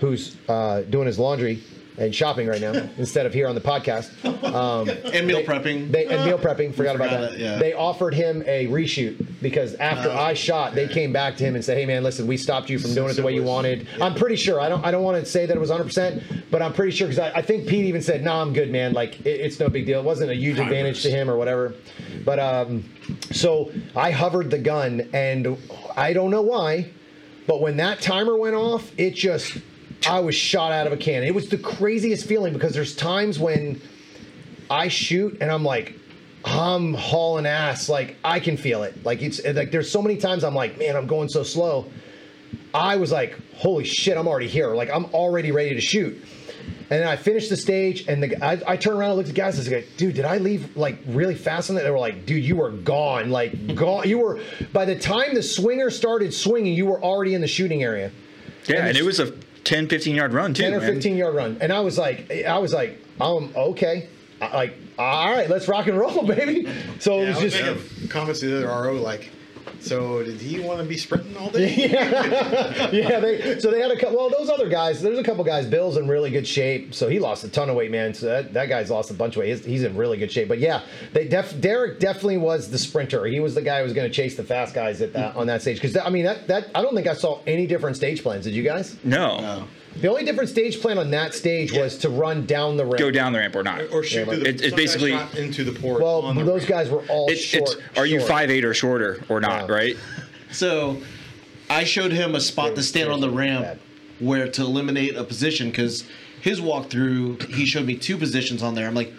[0.00, 1.62] who's uh, doing his laundry
[1.98, 4.12] and shopping right now, instead of here on the podcast.
[4.44, 5.90] Um, And meal they- prepping.
[5.90, 6.74] They, and meal prepping.
[6.74, 7.32] Forgot, about that.
[7.32, 7.56] it, yeah.
[7.56, 11.64] They offered him a reshoot because after I shot, they came back to him and
[11.64, 14.14] said, "Hey, man, listen, we stopped you from doing it the way you wanted." I'm
[14.14, 14.60] pretty sure.
[14.60, 14.84] I don't.
[14.84, 17.18] I don't want to say that it was 100, percent but I'm pretty sure because
[17.18, 18.92] I, I think Pete even said, "Nah, I'm good, man.
[18.92, 19.98] Like it, it's no big deal.
[20.00, 21.72] It wasn't a huge advantage to him or whatever."
[22.26, 22.84] But um,
[23.32, 25.56] so I hovered the gun, and
[25.96, 26.90] I don't know why,
[27.46, 29.58] but when that timer went off, it just
[30.06, 31.28] I was shot out of a cannon.
[31.28, 33.80] It was the craziest feeling because there's times when
[34.70, 35.94] I shoot and I'm like,
[36.44, 37.88] I'm hauling ass.
[37.88, 39.04] Like I can feel it.
[39.04, 41.90] Like it's like there's so many times I'm like, man, I'm going so slow.
[42.72, 44.74] I was like, holy shit, I'm already here.
[44.74, 46.22] Like I'm already ready to shoot.
[46.88, 49.34] And then I finished the stage, and the, I, I turned around and looked at
[49.34, 49.56] the guys.
[49.56, 52.26] I was like, "Dude, did I leave like really fast on that?" They were like,
[52.26, 53.30] "Dude, you were gone.
[53.30, 54.08] Like gone.
[54.08, 54.40] You were
[54.72, 58.12] by the time the swinger started swinging, you were already in the shooting area."
[58.66, 59.32] Yeah, and it was a
[59.66, 60.62] 10, 15 yard run too.
[60.62, 60.94] 10 or man.
[60.94, 61.58] 15 yard run.
[61.60, 64.08] And I was like, I was like, um, okay.
[64.40, 66.70] I, like, all right, let's rock and roll, baby.
[67.00, 69.30] So it was I was just, making comments to the other RO like,
[69.80, 71.74] so did he want to be sprinting all day?
[71.90, 73.20] yeah, yeah.
[73.20, 75.96] they, so they had a couple, well, those other guys, there's a couple guys, Bill's
[75.96, 76.94] in really good shape.
[76.94, 78.14] So he lost a ton of weight, man.
[78.14, 79.48] So that, that guy's lost a bunch of weight.
[79.50, 80.48] He's, he's in really good shape.
[80.48, 80.82] But yeah,
[81.12, 83.26] they def, Derek definitely was the sprinter.
[83.26, 85.46] He was the guy who was going to chase the fast guys at that, on
[85.46, 85.80] that stage.
[85.80, 88.44] Cause I mean, that, that, I don't think I saw any different stage plans.
[88.44, 88.96] Did you guys?
[89.04, 89.40] No.
[89.40, 89.68] no.
[90.00, 92.98] The only different stage plan on that stage was to run down the ramp.
[92.98, 93.80] Go down the ramp or not.
[93.92, 96.02] Or shoot through the, it's basically- shot into the port.
[96.02, 96.68] Well, on the those ramp.
[96.68, 97.70] guys were all It, short.
[97.70, 98.28] it's are you short.
[98.30, 99.68] five eight or shorter or not?
[99.68, 99.74] Yeah.
[99.74, 99.96] Right.
[100.52, 100.98] So
[101.70, 103.78] I showed him a spot to stand on the ramp Bad.
[104.20, 106.04] where to eliminate a position because
[106.40, 108.86] his walkthrough, he showed me two positions on there.
[108.86, 109.12] I'm like,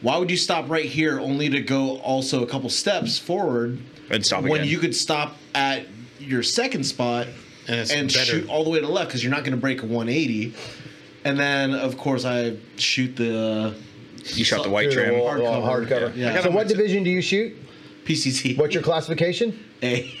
[0.00, 3.78] why would you stop right here only to go also a couple steps forward
[4.10, 4.68] And stop when again.
[4.68, 5.86] you could stop at
[6.18, 7.26] your second spot
[7.68, 8.24] And and, better.
[8.24, 10.54] shoot all the way to the left because you're not going to break a 180.
[11.24, 13.74] And then, of course, I shoot the
[14.34, 15.20] You shot the white Through the trim.
[15.20, 15.88] wall- wall Hardcover.
[16.10, 16.16] hardcover.
[16.16, 16.42] Yeah.
[16.42, 17.56] So, what division do you shoot?
[18.04, 18.56] PCC.
[18.58, 19.58] What's your classification?
[19.82, 20.12] A.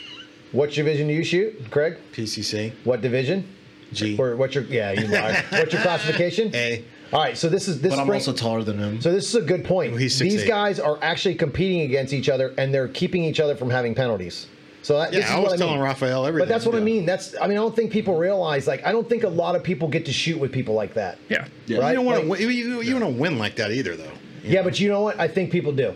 [0.52, 1.96] What division do you shoot, Craig?
[2.12, 3.44] PCC What division?
[3.92, 4.92] G Or what's your yeah?
[4.92, 5.44] You lied.
[5.50, 6.50] what's your classification?
[6.54, 6.84] A.
[7.12, 7.36] All right.
[7.36, 7.90] So this is this.
[7.92, 9.00] But I'm spring- also taller than him.
[9.00, 9.98] so this is a good point.
[10.00, 10.48] He's These 6'8".
[10.48, 14.46] guys are actually competing against each other, and they're keeping each other from having penalties.
[14.84, 15.82] So that, this Yeah, is I what was I telling mean.
[15.84, 16.46] Raphael everything.
[16.46, 17.06] But that's what I mean.
[17.06, 19.62] That's I mean I don't think people realize like I don't think a lot of
[19.64, 21.18] people get to shoot with people like that.
[21.30, 21.46] Yeah.
[21.66, 21.78] Yeah.
[21.78, 21.90] Right?
[21.90, 22.28] You don't want to.
[22.28, 24.12] Like- win you, you don't win like that either, though.
[24.44, 25.18] Yeah, but you know what?
[25.18, 25.94] I think people do.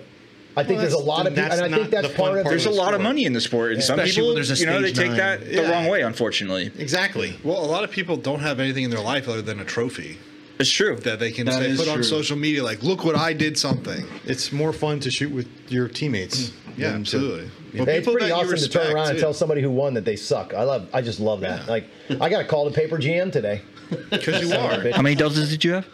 [0.57, 2.27] I think Well, there's a lot of then people, and I think that's the fun
[2.29, 2.45] part of.
[2.45, 4.55] part There's a lot of money in the sport, and some Especially people, there's a
[4.57, 5.17] you know, they take nine.
[5.19, 5.71] that the Yeah.
[5.71, 6.01] wrong way.
[6.01, 7.39] Unfortunately, Exactly.
[7.45, 10.17] Well, a lot of people don't have anything in their life other than a trophy
[10.59, 10.97] it's true.
[10.97, 13.59] that they can That say is put on social media, like, "Look what I did!"
[13.59, 14.05] Something.
[14.25, 16.51] It's more fun to shoot with your teammates.
[16.51, 16.53] Mm.
[16.77, 17.37] Yeah, than to- absolutely.
[17.73, 17.85] you know.
[17.85, 19.71] Well, It's people pretty that you awesome to turn respect, around and tell somebody who
[19.71, 20.55] won that they suck.
[20.55, 20.89] I love.
[20.93, 21.63] I just love that.
[21.65, 21.71] Yeah.
[21.71, 21.85] Like,
[22.21, 23.63] I got a call to paper GM today.
[24.11, 24.91] Because you are.
[24.93, 25.87] How many deltas did you have?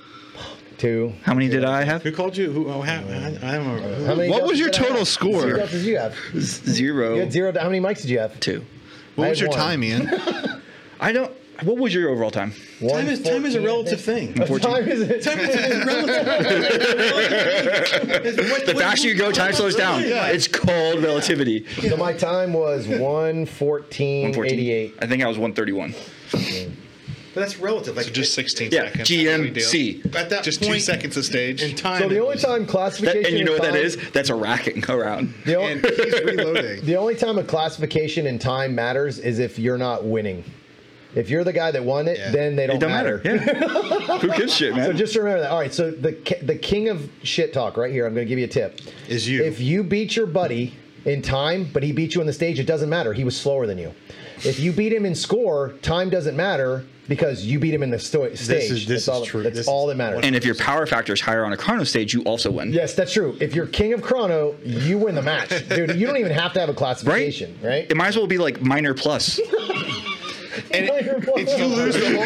[0.79, 1.13] Two.
[1.23, 2.03] How many did I have?
[2.03, 2.51] Who called you?
[2.51, 2.69] Who?
[2.69, 4.05] Oh, how, I, I don't know.
[4.07, 5.41] How many What was your total score?
[5.43, 6.17] Zero deltas did you have?
[6.41, 7.15] Zero.
[7.15, 7.53] You had zero.
[7.59, 8.39] How many mics did you have?
[8.41, 8.65] Two.
[9.15, 9.59] What I was your one.
[9.59, 10.11] time, Ian?
[11.01, 11.33] I don't.
[11.63, 12.53] What was your overall time?
[12.81, 14.35] Time is time is a relative thing.
[14.35, 14.61] think.
[14.63, 16.27] Time is Time is is relative.
[18.67, 20.03] The faster you go, time slows down.
[20.05, 21.65] It's called relativity.
[21.89, 24.93] So my time was 114, 114.
[25.01, 25.95] I think I was 131.
[27.35, 27.97] But that's relative.
[27.97, 29.11] Like So just 16 Yeah, seconds.
[29.11, 29.65] No big deal.
[29.65, 30.15] GMC.
[30.15, 31.63] at that Just point two seconds of stage.
[31.63, 32.03] in time.
[32.03, 33.27] So the only was- time That, classification.
[33.27, 33.97] and you know what that time- is?
[34.13, 35.35] That's a racking around.
[35.45, 36.81] The, o- and he's reloading.
[36.85, 40.45] the only time a classification in time matters is if you're not winning.
[41.15, 42.31] If you're the guy that won it, Yeah.
[42.31, 43.21] then they don't, It don't matter.
[43.25, 43.39] Yeah.
[44.19, 44.87] Who gives shit, man?
[44.87, 45.51] So just remember that.
[45.51, 45.73] All right.
[45.73, 46.13] So the
[46.43, 48.07] the king of shit talk right here.
[48.07, 48.81] I'm going to give you a tip.
[49.09, 49.43] Is you.
[49.45, 50.75] If you beat your buddy
[51.05, 53.13] in time, but he beat you on the stage, it doesn't matter.
[53.13, 53.93] He was slower than you.
[54.45, 57.99] If you beat him in score, time doesn't matter because you beat him in the
[57.99, 58.71] sto- stage.
[58.71, 59.43] is- this that's is all, true.
[59.43, 60.21] That's This all that matters.
[60.25, 62.73] and if your power factor is higher on a chrono stage, you also win.
[62.73, 63.37] yes, that's true.
[63.41, 65.95] If you're king of chrono, you win the match, dude.
[65.97, 67.87] You don't even have to have a classification, right?
[67.91, 69.39] It might as well be like minor plus.
[70.71, 72.25] And if you lose the whole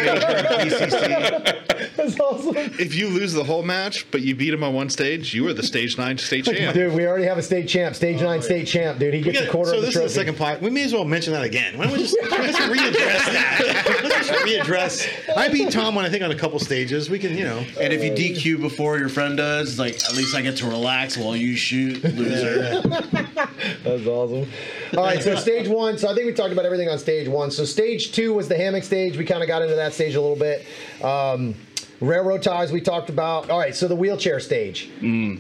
[0.79, 1.59] That's
[1.97, 2.55] That's awesome.
[2.57, 5.53] If you lose the whole match, but you beat him on one stage, you are
[5.53, 6.75] the stage nine state champ.
[6.75, 9.15] Dude, we already have a state champ, stage nine state champ, dude.
[9.15, 10.07] He gets a Yeah, quarter so of the this trophy.
[10.07, 10.61] is the second part.
[10.63, 11.77] We may as well mention that again.
[11.79, 14.01] Why don't we just let's readdress that?
[14.05, 15.37] Let's just readdress.
[15.37, 17.09] I beat Tom on I think on a couple stages.
[17.11, 17.65] We can, you know.
[17.81, 21.17] And if you DQ before your friend does, like at least I get to relax
[21.17, 22.81] while you shoot, loser.
[22.83, 24.49] That's awesome.
[24.97, 25.99] All right, so stage one.
[25.99, 27.51] So I think we talked about everything on stage one.
[27.51, 29.17] So stage two was the hammock stage.
[29.17, 30.67] We kind of got into that stage a little bit.
[31.03, 31.55] Um,
[32.01, 33.51] railroad ties we talked about.
[33.51, 34.91] All right, so the wheelchair stage.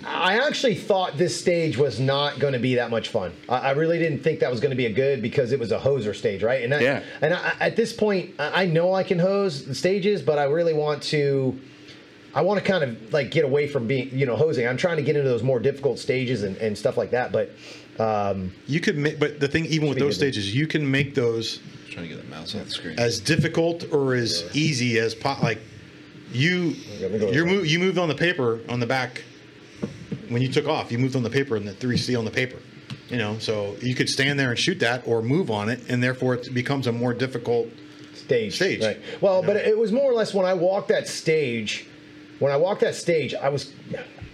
[0.06, 3.32] I actually thought this stage was not going to be that much fun.
[3.48, 5.72] I, I really didn't think that was going to be a good because it was
[5.72, 6.62] a hoser stage, right?
[6.64, 7.02] And I, Yeah.
[7.20, 10.44] And I, at this point, I I know I can hose the stages, but I
[10.44, 11.58] really want to.
[12.34, 14.68] I want to kind of like get away from being, you know, hosing.
[14.68, 17.32] I'm trying to get into those more difficult stages and, and stuff like that.
[17.32, 17.50] But
[17.98, 21.60] um, You could make, but the thing, even with those stages, you can make those
[21.90, 22.98] trying to get the mouse off the screen.
[22.98, 25.42] as difficult or as easy as pot.
[25.42, 25.60] like
[26.32, 27.62] you Let me go you way.
[27.62, 29.24] you moved on the paper on the back
[30.28, 32.58] when you took off you moved on the paper and the 3c on the paper
[33.08, 36.02] you know so you could stand there and shoot that or move on it and
[36.02, 37.66] therefore it becomes a more difficult
[38.14, 38.56] stage.
[38.56, 38.84] Stage.
[38.84, 39.00] Right.
[39.22, 41.86] Well, but it was more or less when I walked that stage.
[42.40, 43.72] When I walked that stage, I was.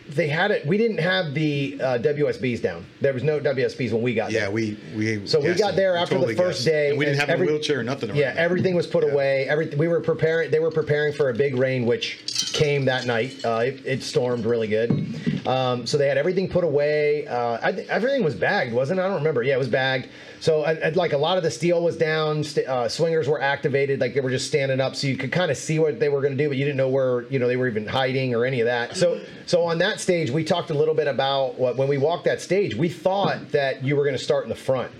[0.08, 0.66] They had it.
[0.66, 2.84] We didn't have the uh, WSBs down.
[3.00, 4.50] There was no WSBs when we got yeah there.
[4.50, 6.66] we we So we got there after totally the first guessed.
[6.66, 8.38] day, and we didn't have every- a wheelchair or nothing Yeah, around.
[8.38, 9.12] everything was put Yeah.
[9.12, 9.48] away.
[9.48, 10.50] Every we were preparing.
[10.50, 12.18] They were preparing for a big rain, which
[12.52, 13.36] came that night.
[13.44, 15.33] Uh, it, it stormed really good.
[15.46, 17.26] Um, so they had everything put away.
[17.26, 19.02] Uh, I, thi- everything was bagged, wasn't it?
[19.02, 19.42] I don't remember.
[19.42, 20.08] Yeah, it was bagged.
[20.40, 22.42] So I, I- like a lot of the steel was down.
[22.44, 25.50] St- uh, swingers were activated, like they were just standing up, so you could kind
[25.50, 27.46] of see what they were going to do, but you didn't know where you know
[27.46, 28.96] they were even hiding or any of that.
[28.96, 32.24] So so on that stage, we talked a little bit about what when we walked
[32.24, 34.90] that stage, we thought that you were going to start in the front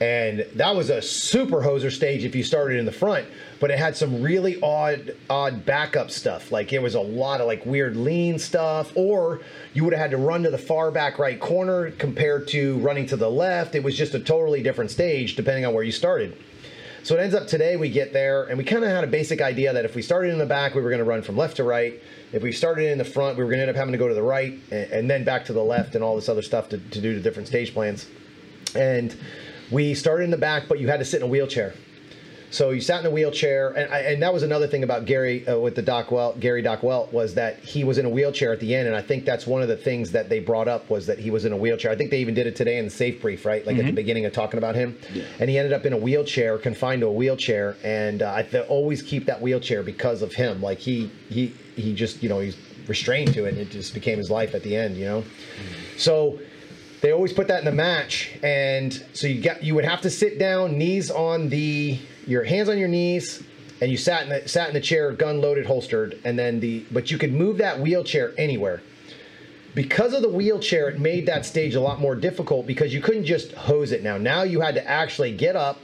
[0.00, 3.26] and that was a super hoser stage if you started in the front
[3.60, 6.52] but it had some really odd odd backup stuff.
[6.52, 9.40] Like it was a lot of like weird lean stuff or
[9.74, 13.06] you would have had to run to the far back right corner compared to running
[13.06, 13.74] to the left.
[13.74, 16.36] It was just a totally different stage depending on where you started.
[17.02, 19.40] So it ends up today we get there and we kind of had a basic
[19.40, 21.56] idea that if we started in the back we were going to run from left
[21.56, 22.02] to right.
[22.32, 24.08] If we started in the front we were going to end up having to go
[24.08, 26.68] to the right and, and then back to the left and all this other stuff
[26.70, 28.06] to, to do the different stage plans.
[28.74, 29.16] And
[29.70, 31.74] we started in the back, but you had to sit in a wheelchair.
[32.52, 35.46] So you sat in a wheelchair, and, I- and that was another thing about Gary
[35.48, 38.52] uh, with the Doc Welt, Gary Doc Welt, was that he was in a wheelchair
[38.52, 40.88] at the end, and I think that's one of the things that they brought up
[40.88, 41.90] was that he was in a wheelchair.
[41.90, 43.66] I think they even did it today in the safe brief, right?
[43.66, 44.96] Like at the beginning of talking about him,
[45.40, 48.66] and he ended up in a wheelchair, confined to a wheelchair, and uh, I th-
[48.68, 50.62] always keep that wheelchair because of him.
[50.62, 52.56] Like he he he just you know he's
[52.86, 55.24] restrained to it, and it just became his life at the end, you know.
[55.98, 56.38] So
[57.06, 60.10] they always put that in the match, and so you got you would have to
[60.10, 63.44] sit down, knees on the your hands on your knees,
[63.80, 66.84] and you sat in the sat in the chair, gun loaded, holstered, and then the
[66.90, 68.82] but you could move that wheelchair anywhere.
[69.72, 73.24] Because of the wheelchair, it made that stage a lot more difficult because you couldn't
[73.24, 74.18] just hose it now.
[74.18, 75.80] Now you had to actually get up,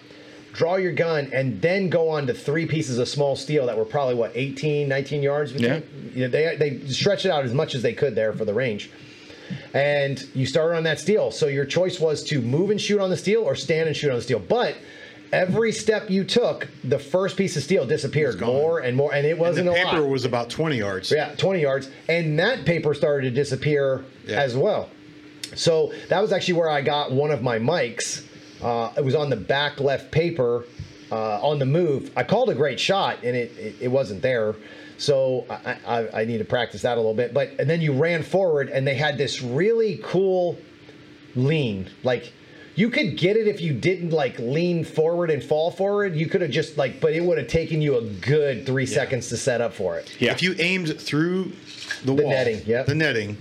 [0.52, 3.84] draw your gun, and then go on to three pieces of small steel that were
[3.84, 5.52] probably what 18, 19 yards.
[5.52, 6.12] Between?
[6.16, 6.26] Yeah.
[6.26, 8.90] They they stretched it out as much as they could there for the range
[9.74, 11.30] and you started on that steel.
[11.30, 14.10] So your choice was to move and shoot on the steel or stand and shoot
[14.10, 14.38] on the steel.
[14.38, 14.76] But
[15.32, 19.38] every step you took, the first piece of steel disappeared more and more, and it
[19.38, 23.28] wasn't the a paper was about 20 yards yeah, 20 yards, and that paper started
[23.28, 24.40] to disappear Yeah.
[24.40, 24.90] as well.
[25.54, 28.24] So that was actually where I got one of my mics.
[28.62, 30.64] Uh, it was on the back left paper
[31.10, 32.10] uh, on the move.
[32.16, 34.54] I called a great shot, and it, it, it wasn't there.
[35.02, 37.34] So I, I, I need to practice that a little bit.
[37.34, 40.56] But and then you ran forward, and they had this really cool
[41.34, 41.90] lean.
[42.04, 42.32] Like
[42.76, 46.14] you could get it if you didn't like lean forward and fall forward.
[46.14, 49.28] You could have just like, but it would have taken you a good three seconds
[49.30, 50.16] to set up for it.
[50.20, 50.30] Yeah.
[50.30, 51.52] if you aimed through
[52.04, 53.36] the, The wall, netting, yeah, the netting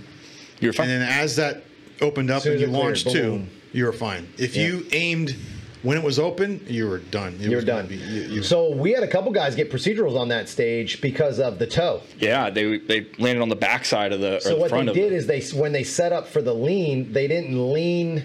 [0.60, 0.90] You're fine.
[0.90, 1.62] and then as that
[2.00, 4.66] opened up Soon and you launched boom, too you were fine if Yeah.
[4.66, 5.36] you aimed
[5.82, 7.86] when it was open you were done It You're was done.
[7.86, 11.38] be- you- you- so we had a couple guys get procedurals on that stage because
[11.40, 12.00] of the toe.
[12.18, 14.90] yeah, they they landed on the backside of the or So the what front they
[14.90, 18.24] of did is they when they set up for the lean, they didn't lean.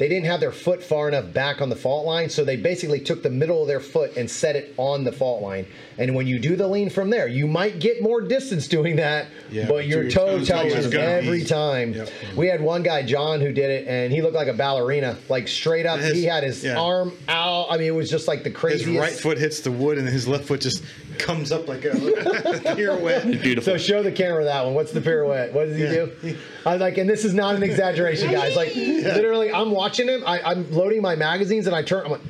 [0.00, 3.00] They didn't have their foot far enough back on the fault line, so they basically
[3.00, 5.66] took the middle of their foot and set it on the fault line.
[5.98, 9.26] And when you do the lean from there, you might get more distance doing that,
[9.50, 11.92] Yeah, but your toe touches every time.
[11.92, 12.08] Yep.
[12.34, 15.46] We had one guy, John, who did it, and he looked like a ballerina, like
[15.48, 16.00] straight up.
[16.00, 16.80] His- he had his yeah.
[16.80, 17.66] arm out.
[17.68, 20.26] I mean, it was just like the his right foot hits the wood and his
[20.26, 20.82] left foot just
[21.20, 21.90] comes up like a
[22.76, 23.72] pirouette Beautiful.
[23.72, 24.74] So show the camera that one.
[24.74, 25.52] What's the pirouette?
[25.52, 26.06] What does he Yeah.
[26.22, 26.38] do?
[26.66, 28.56] I was like, and this is not an exaggeration, guys.
[28.56, 30.22] Like literally, I'm watching him.
[30.26, 32.04] I, I'm loading my magazines, and I turn.
[32.06, 32.20] I'm like,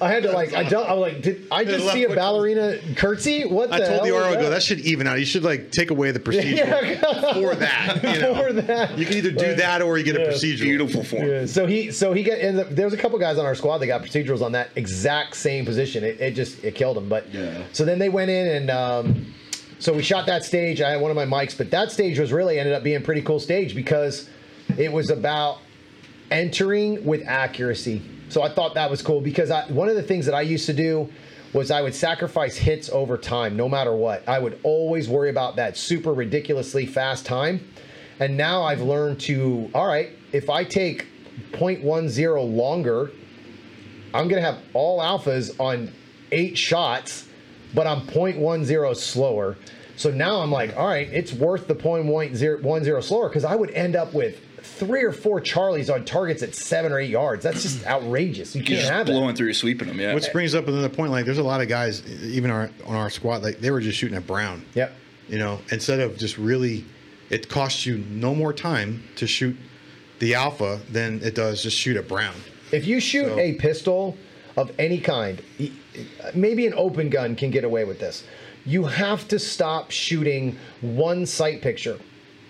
[0.00, 2.78] I had to like I don't I'm like did I just see a foot- ballerina
[2.96, 3.44] curtsy?
[3.44, 4.48] What the I told the hell was RO, I go, that?
[4.50, 5.18] that should even out.
[5.18, 7.32] You should like take away the procedure Yeah.
[7.34, 8.00] for that.
[8.02, 8.34] You know?
[8.34, 8.98] For that.
[8.98, 10.64] You can either do that or you get a procedure.
[10.64, 11.26] Beautiful form.
[11.26, 13.78] Yeah, so he so he got and there was a couple guys on our squad
[13.78, 16.04] that got procedurals on that exact same position.
[16.04, 17.08] It, it just it killed him.
[17.08, 17.62] But Yeah.
[17.72, 19.34] so then they went in and um,
[19.78, 20.80] so we shot that stage.
[20.80, 23.00] I had one of my mics, but that stage was really ended up being a
[23.00, 24.28] pretty cool stage because
[24.78, 25.58] it was about
[26.30, 28.00] entering with accuracy.
[28.32, 30.64] So I thought that was cool because I, one of the things that I used
[30.64, 31.12] to do
[31.52, 34.26] was I would sacrifice hits over time, no matter what.
[34.26, 37.68] I would always worry about that super ridiculously fast time.
[38.20, 41.08] And now I've learned to, all right, if I take
[41.52, 43.10] 0.10 longer,
[44.14, 45.92] I'm going to have all alphas on
[46.30, 47.28] eight shots,
[47.74, 49.58] but I'm 0.10 slower.
[49.96, 53.94] So now I'm like, all right, it's worth the 0.10 slower because I would end
[53.94, 57.42] up with three or four Charlies on targets at seven or eight yards.
[57.44, 58.54] That's just outrageous.
[58.54, 59.12] You You're can't just have it.
[59.12, 59.98] blowing through, sweeping them.
[60.00, 60.14] Yeah.
[60.14, 61.10] Which brings up another point.
[61.12, 63.98] Like, there's a lot of guys, even our on our squad, like they were just
[63.98, 64.64] shooting at Brown.
[64.74, 64.92] Yep.
[65.28, 66.84] You know, instead of just really,
[67.30, 69.56] it costs you no more time to shoot
[70.18, 72.34] the alpha than it does just shoot at Brown.
[72.72, 74.16] If you shoot So- a pistol
[74.56, 75.40] of any kind,
[76.34, 78.24] maybe an open gun can get away with this.
[78.64, 81.98] You have to stop shooting one sight picture.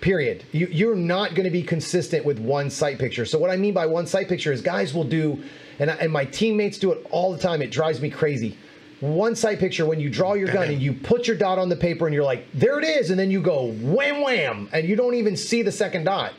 [0.03, 0.43] Period.
[0.51, 3.25] You, you're not going to be consistent with one sight picture.
[3.25, 5.41] So what I mean by one sight picture is guys will do,
[5.79, 7.63] and, I, and my teammates do it all the time.
[7.63, 8.59] It drives me crazy.
[8.99, 11.77] One sight picture when you draw your gun and you put your dot on the
[11.77, 14.97] paper and you're like, there it is, and then you go wham wham, and you
[14.97, 16.33] don't even see the second dot.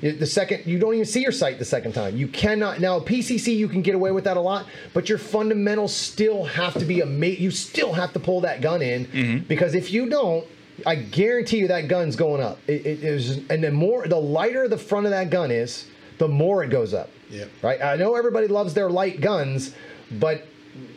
[0.00, 2.16] The second, you don't even see your sight the second time.
[2.16, 3.56] You cannot now PCC.
[3.56, 7.02] You can get away with that a lot, but your fundamentals still have to be
[7.02, 7.38] a mate.
[7.38, 9.38] You still have to pull that gun in mm-hmm.
[9.44, 10.44] because if you don't,
[10.86, 12.58] I guarantee you that gun's going up.
[12.66, 15.86] It, it is, and the more, the lighter the front of that gun is,
[16.18, 17.10] the more it goes up.
[17.30, 17.50] Yep.
[17.62, 17.82] Right.
[17.82, 19.74] I know everybody loves their light guns,
[20.12, 20.46] but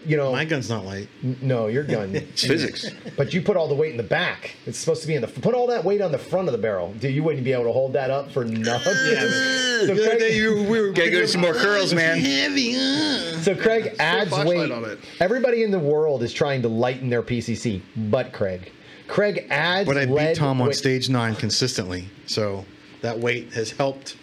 [0.06, 1.08] you know, My gun's not light.
[1.42, 2.14] no, your gun.
[2.16, 2.86] It's physics.
[3.18, 4.56] But you put all the weight in the back.
[4.66, 6.58] It's supposed to be in the put all that weight on the front of the
[6.60, 6.94] barrel.
[6.94, 8.94] Dude, you wouldn't be able to hold that up for nothing.
[8.94, 12.20] So Craig- day you, we were Gotta go to some more curls, man.
[12.20, 12.76] Heavy.
[12.76, 13.40] Uh.
[13.42, 14.72] So Craig adds weight.
[14.72, 15.00] on it.
[15.20, 18.72] Everybody in the world is trying to lighten their PCC, but Craig.
[19.14, 19.88] Craig adds.
[19.88, 22.66] But I beat lead Tom on weight- stage nine consistently, so
[23.02, 24.18] that weight has helped.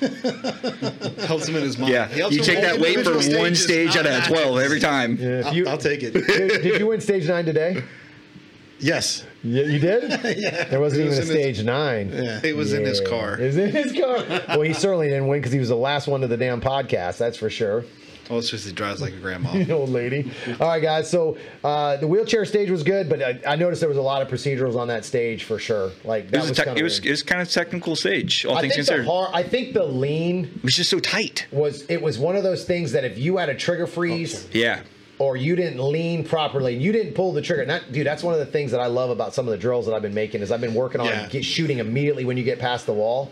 [0.00, 1.92] Helps him in his mind.
[1.92, 2.08] Yeah.
[2.08, 5.16] He helps You take that weight for individual one stage out of 12 every time.
[5.16, 6.12] Yeah, if I'll, I'll take it.
[6.26, 7.82] did, did you win stage nine today?
[8.80, 9.24] yes.
[9.44, 10.10] Yeah, you did.
[10.38, 10.64] yeah.
[10.64, 12.10] There wasn't was even a in his- stage nine.
[12.12, 12.40] Yeah.
[12.44, 13.40] It was in his car.
[13.40, 14.24] It was in his car.
[14.48, 17.18] well, he certainly didn't win because he was the last one to the damn podcast.
[17.18, 17.84] That's for sure.
[18.28, 19.52] Well, it's just he drives like a grandma.
[19.52, 20.30] The old lady.
[20.60, 21.10] All right, guys.
[21.10, 24.20] So uh, the wheelchair stage was good, but I, I noticed there was a lot
[24.22, 25.92] of procedurals on that stage for sure.
[26.04, 28.74] Like It was, was, it was it was kind of technical stage, all I things
[28.74, 29.06] think the considered.
[29.06, 31.46] hard, I think the lean it was just so tight.
[31.52, 34.82] was it was one of those things that if you had a trigger freeze Yeah.
[35.18, 37.62] or you didn't lean properly, you didn't pull the trigger.
[37.62, 39.58] And that, dude, that's one of the things that I love about some of the
[39.58, 41.28] drills that I've been making is I've been working on Yeah.
[41.28, 43.30] get shooting immediately when you get past the wall.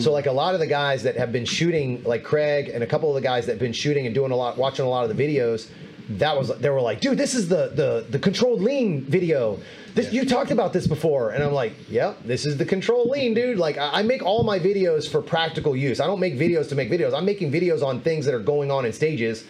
[0.00, 2.86] So like a lot of the guys that have been shooting, like Craig and a
[2.86, 5.08] couple of the guys that have been shooting and doing a lot, watching a lot
[5.08, 5.68] of the videos,
[6.10, 9.58] that was they were like, dude, this is the the the controlled lean video.
[9.94, 13.34] This, You talked about this before, and I'm like, yep, this is the controlled lean,
[13.34, 13.58] dude.
[13.58, 16.00] Like I, I make all my videos for practical use.
[16.00, 17.14] I don't make videos to make videos.
[17.14, 19.44] I'm making videos on things that are going on in stages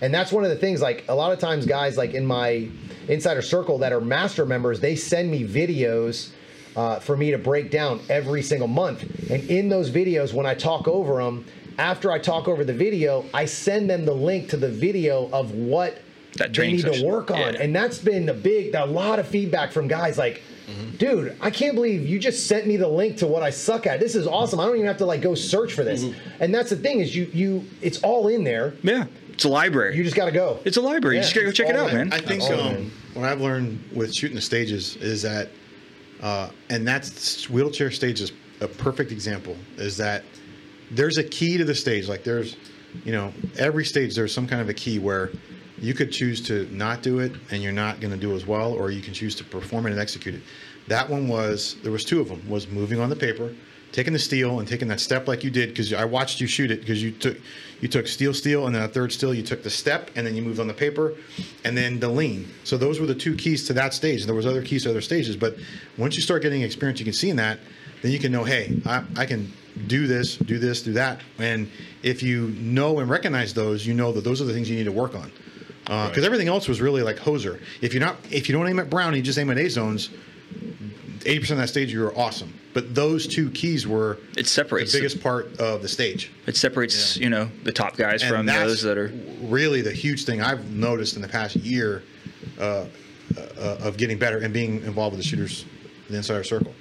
[0.00, 2.68] and that's one of the things like a lot of times guys like in my
[3.08, 6.30] insider circle that are master members they send me videos
[6.78, 10.54] uh, for me to break down every single month and in those videos when i
[10.54, 11.44] talk over them
[11.78, 15.50] after i talk over the video i send them the link to the video of
[15.52, 16.00] what
[16.36, 17.62] That they training need to work on Yeah.
[17.62, 20.42] and that's been a big a lot of feedback from guys like
[20.98, 23.98] dude i can't believe you just sent me the link to what i suck at
[24.00, 26.04] this is awesome i don't even have to like go search for this
[26.40, 29.06] and that's the thing is you you it's all in there Yeah.
[29.32, 29.96] It's a library.
[29.96, 31.16] you just got to go it's a library.
[31.16, 31.96] you just gotta go check it out, in.
[31.96, 32.12] man.
[32.12, 32.76] I think All in.
[32.76, 35.48] um, what I've learned with shooting the stages is that,
[36.22, 39.56] uh, and that's wheelchair stage is a perfect example.
[39.76, 40.24] Is that
[40.90, 42.08] there's a key to the stage.
[42.08, 42.56] Like there's,
[43.04, 45.30] you know, every stage there's some kind of a key where
[45.78, 48.72] you could choose to not do it and you're not going to do as well,
[48.72, 50.42] or you can choose to perform it and execute it.
[50.88, 52.48] That one was there was two of them.
[52.48, 53.54] Was moving on the paper,
[53.92, 56.70] taking the steel and taking that step like you did because I watched you shoot
[56.70, 57.38] it because you took
[57.80, 60.34] you took steel steel and then a third steel you took the step and then
[60.34, 61.14] you moved on the paper
[61.64, 62.48] and then the lean.
[62.64, 64.24] So those were the two keys to that stage.
[64.26, 65.56] There was other keys to other stages, but
[65.96, 67.60] once you start getting experience, you can see in that,
[68.02, 69.52] then you can know, hey, I, I can
[69.86, 71.20] do this, do this, do that.
[71.38, 71.70] And
[72.02, 74.84] if you know and recognize those, you know that those are the things you need
[74.84, 75.30] to work on.
[75.86, 77.60] Uh, because everything else was really like hoser.
[77.80, 80.10] If you're not, if you don't aim at brown, you just aim at A zones.
[81.24, 82.52] Eighty percent of that stage, you're awesome.
[82.78, 86.30] But but those two keys were It separates the biggest part of the stage.
[86.46, 89.12] It separates, you know, the top guys And from that's those that are.
[89.42, 92.04] really the huge thing I've noticed in the past year
[92.60, 92.84] uh,
[93.36, 95.64] uh, of getting better and being involved with the shooters,
[96.08, 96.72] the insider circle.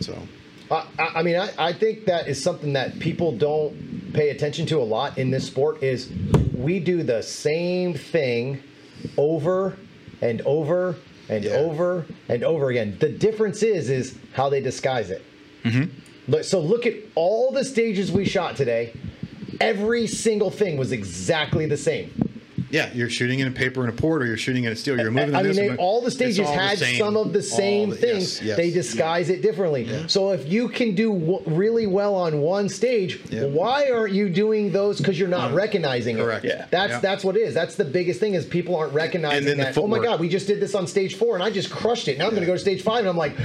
[0.00, 0.16] So
[0.70, 4.64] I, I I mean, I, I think that is something that people don't pay attention
[4.66, 5.82] to a lot in this sport.
[5.82, 6.08] Is
[6.54, 8.62] we do the same thing
[9.16, 9.76] over
[10.20, 10.94] and over
[11.28, 11.52] and Yeah.
[11.56, 12.96] over and over again.
[13.00, 15.22] The difference is is how they disguise it.
[15.64, 16.30] Mm-hmm.
[16.32, 18.92] Look- So look at all the stages we shot today.
[19.60, 22.10] Every single thing was exactly the same.
[22.70, 24.98] yeah, you're shooting in a paper and a port, or you're shooting in a steel.
[24.98, 25.34] You're moving.
[25.36, 26.96] I mean, they, all the stages all the had same.
[26.98, 28.38] some of the same the- things.
[28.40, 28.56] yes, yes.
[28.56, 30.08] They disguise it differently.
[30.08, 33.44] So if you can do w- really well on one stage, Yeah.
[33.44, 34.98] why aren't you doing those?
[34.98, 35.56] Because you're not mm-hmm.
[35.58, 36.46] recognizing Correct.
[36.46, 36.48] it.
[36.48, 36.66] Yeah.
[36.70, 37.00] That's Yeah.
[37.00, 37.52] that's what it is.
[37.54, 39.78] That's the biggest thing is people aren't recognizing then the that.
[39.78, 39.98] Oh my.
[39.98, 42.16] God, we just did this on stage four and I just crushed it.
[42.16, 43.36] Now I'm going to go to stage five and I'm like,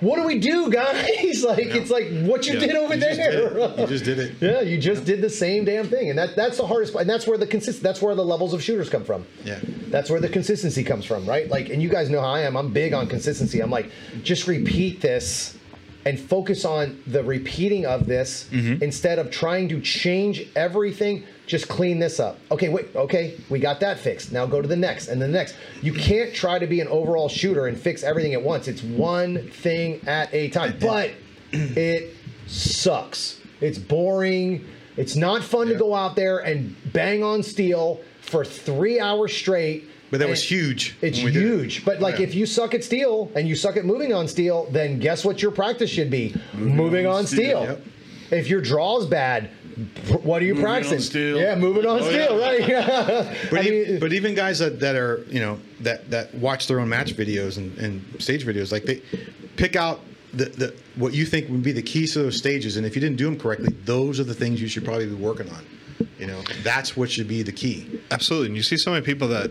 [0.00, 1.42] what do we do, guys?
[1.44, 2.60] like it's like what you Yeah.
[2.60, 3.50] did over You just there.
[3.50, 3.78] did.
[3.78, 4.32] You just did it.
[4.40, 6.92] Yeah, you just did the same damn thing, and that that's the hardest.
[6.92, 7.02] part.
[7.02, 7.82] And that's where the consist.
[7.82, 9.26] That's where the levels of shooters come from.
[9.44, 9.60] Yeah.
[9.88, 11.48] That's where the consistency comes from, right?
[11.48, 12.56] Like, and you guys know how I am.
[12.56, 13.60] I'm big on consistency.
[13.60, 13.90] I'm like,
[14.22, 15.56] just repeat this
[16.06, 18.82] and focus on the repeating of this mm-hmm.
[18.82, 21.24] instead of trying to change everything.
[21.50, 22.38] Just clean this up.
[22.52, 22.94] Okay, wait.
[22.94, 24.30] Okay, we got that fixed.
[24.30, 25.56] Now go to the next and the next.
[25.82, 28.68] You can't try to be an overall shooter and fix everything at once.
[28.68, 30.76] It's one thing at a time.
[30.80, 31.10] But
[31.50, 32.14] it
[32.46, 33.40] sucks.
[33.60, 34.64] It's boring.
[34.96, 39.90] It's not fun to go out there and bang on steel for three hours straight.
[40.12, 40.94] But that was huge.
[41.02, 41.32] It's did it.
[41.32, 41.84] huge.
[41.84, 42.26] But like, Yeah.
[42.26, 45.42] if you suck at steel and you suck at moving on steel, then guess what
[45.42, 46.32] your practice should be?
[46.54, 47.62] Moving, on, steel.
[47.64, 47.82] Yep.
[48.30, 49.59] If your draw's bad, pr-
[50.22, 51.00] what are you Moving on practicing?
[51.00, 51.38] steel.
[51.38, 52.60] Yeah, moving on Oh, steel, right?
[53.50, 56.66] But, I e- mean, but even guys that, that are you know that that watch
[56.66, 59.02] their own match videos and, and stage videos, like they
[59.56, 60.00] pick out
[60.32, 63.00] the, the what you think would be the keys to those stages, and if you
[63.00, 65.64] didn't do them correctly, those are the things you should probably be working on.
[66.18, 68.00] You know, that's what should be the key.
[68.10, 68.48] Absolutely.
[68.48, 69.50] And you see so many people that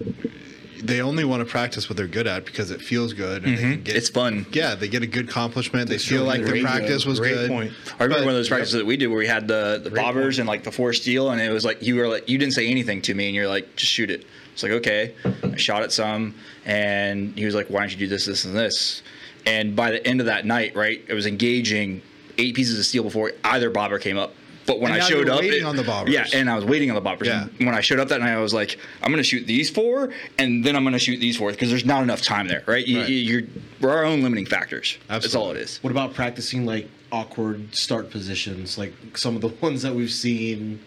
[0.82, 3.44] they only want to practice what they're good at because it feels good.
[3.44, 3.72] And they mm-hmm.
[3.72, 4.46] can get, It's fun.
[4.52, 5.90] Yeah, they get a good accomplishment.
[5.90, 7.50] They feel like their great, practice was Great good.
[7.50, 7.74] point.
[8.00, 9.92] I remember But- one of those practices that we did where we had the, the
[9.92, 10.40] bobbers point.
[10.40, 12.68] and like the four steel, and it was like you were like you didn't say
[12.68, 14.26] anything to me, and you're like just shoot it.
[14.54, 16.36] It's like okay, I shot it some,
[16.66, 19.02] and he was like, why don't you do this, this, and this?
[19.46, 22.02] And by the end of that night, right, it was engaging
[22.38, 24.34] eight pieces of steel before either bobber came up.
[24.70, 26.10] But when And I now you're showed up, waiting it- on the bobbers.
[26.10, 27.26] Yeah, and I was waiting on the bobbers.
[27.26, 27.48] Yeah.
[27.58, 29.68] And when I showed up that night, I was like, I'm going to shoot these
[29.68, 32.62] four, and then I'm going to shoot these four because there's not enough time there,
[32.68, 32.86] right?
[32.86, 33.10] You, Right.
[33.10, 33.42] you- You're
[33.82, 35.00] we're our own limiting factors.
[35.08, 35.80] That's all it is.
[35.82, 40.82] What about practicing like awkward start positions, like some of the ones that we've seen?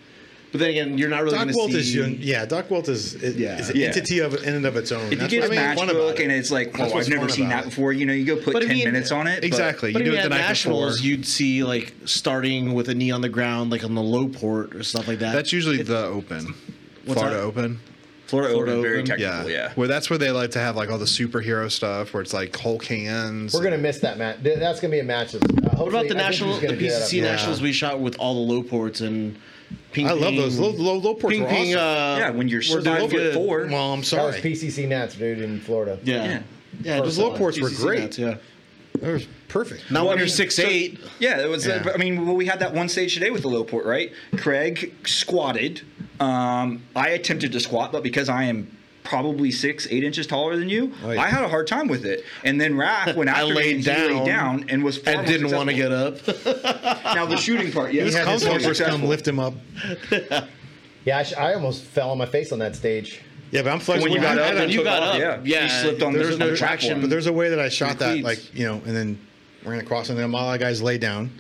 [0.52, 1.78] But then again, you're not really Doc going to Welt see.
[1.78, 2.44] is young, yeah.
[2.44, 3.58] Doc Welt is is, Yeah.
[3.58, 3.86] is an Yeah.
[3.86, 5.10] entity of in and of its own.
[5.10, 6.24] If you get a what's match fun about book it.
[6.24, 7.70] and it's like, oh, I've never seen that it.
[7.70, 9.42] before, you know, you go put But I 10 mean, minutes on it.
[9.44, 9.92] Exactly.
[9.94, 11.08] But you do even it at the night nationals, before.
[11.08, 14.74] you'd see like starting with a knee on the ground, like on the low port
[14.76, 15.32] or stuff like that.
[15.34, 16.54] That's usually the open.
[17.06, 17.42] What's Florida that?
[17.44, 17.80] Open.
[18.26, 19.56] Florida, Florida Open, very technical, Yeah.
[19.56, 19.72] yeah.
[19.74, 22.54] Where that's where they like to have like all the superhero stuff where it's like
[22.56, 23.52] Hulk hands.
[23.54, 24.36] we're gonna miss that match.
[24.42, 25.32] That's gonna be a match.
[25.32, 27.24] That's, uh, what about the national, the PCC Yeah.
[27.24, 29.36] nationals we shot with all the low ports and
[29.92, 31.34] ping I love those low low, low ports.
[31.34, 31.74] Ping were ping.
[31.74, 31.78] awesome.
[31.80, 33.66] Uh, yeah, when you're we're five foot four.
[33.66, 34.26] well, I'm That sorry.
[34.32, 35.98] was PCC Nats, dude, in Florida.
[36.04, 36.24] Yeah.
[36.24, 36.42] Yeah.
[36.82, 37.00] Yeah.
[37.00, 38.00] Those low like ports were great.
[38.00, 38.36] nets, yeah.
[39.00, 39.90] That was perfect.
[39.90, 41.66] Now Well, when I you're mean, six so- eight, Yeah, it was.
[41.66, 41.90] Yeah.
[41.94, 44.12] I mean, well, we had that one stage today with the low port, right?
[44.36, 45.82] Craig squatted.
[46.20, 50.68] Um, I attempted to squat, but because I am probably six, eight inches taller than
[50.68, 51.20] you, Oh, yeah.
[51.22, 52.24] I had a hard time with it.
[52.44, 54.98] And then Raph went I after me laid and he laid down down and was
[54.98, 56.18] far and didn't want to get up.
[57.14, 59.54] Now the shooting part, yeah, He had his helpers come lift him up.
[61.04, 63.22] Yeah, I, sh- I almost fell on my face on that stage.
[63.50, 64.04] Yeah, but I'm flexible.
[64.12, 65.20] When you got I- up, I- you took got off, up.
[65.20, 66.12] yeah, Yeah, you slipped on.
[66.12, 66.88] there's There's no no traction.
[66.90, 67.00] traction.
[67.00, 69.18] But there's a way that I shot that, like you know, and then
[69.64, 71.30] ran across, and then all the guys lay down.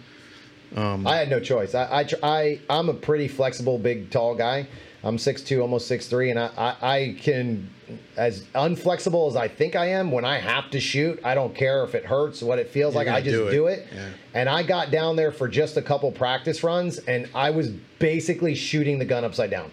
[0.74, 1.74] Um, I had no choice.
[1.76, 4.66] I, I, I, I'm a pretty flexible, big, tall guy.
[5.04, 7.68] I'm 6'2", almost 6'3", and I, I, I can,
[8.16, 11.82] as unflexible as I think I am, when I have to shoot, I don't care
[11.84, 13.12] if it hurts, what it feels You're like.
[13.12, 13.50] I just do it.
[13.50, 13.88] do it.
[13.92, 14.08] Yeah.
[14.34, 18.54] And I got down there for just a couple practice runs, and I was basically
[18.54, 19.70] shooting the gun upside down.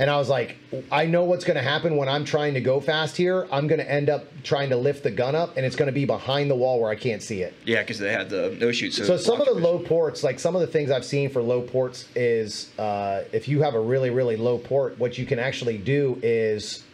[0.00, 0.56] And I was like,
[0.92, 3.48] I know what's going to happen when I'm trying to go fast here.
[3.50, 5.92] I'm going to end up trying to lift the gun up, and it's going to
[5.92, 7.52] be behind the wall where I can't see it.
[7.64, 8.94] Yeah, because they had the no shoot.
[8.94, 11.42] So, So some of the low ports, like some of the things I've seen for
[11.42, 15.40] low ports, is uh, if you have a really really low port, what you can
[15.40, 16.84] actually do is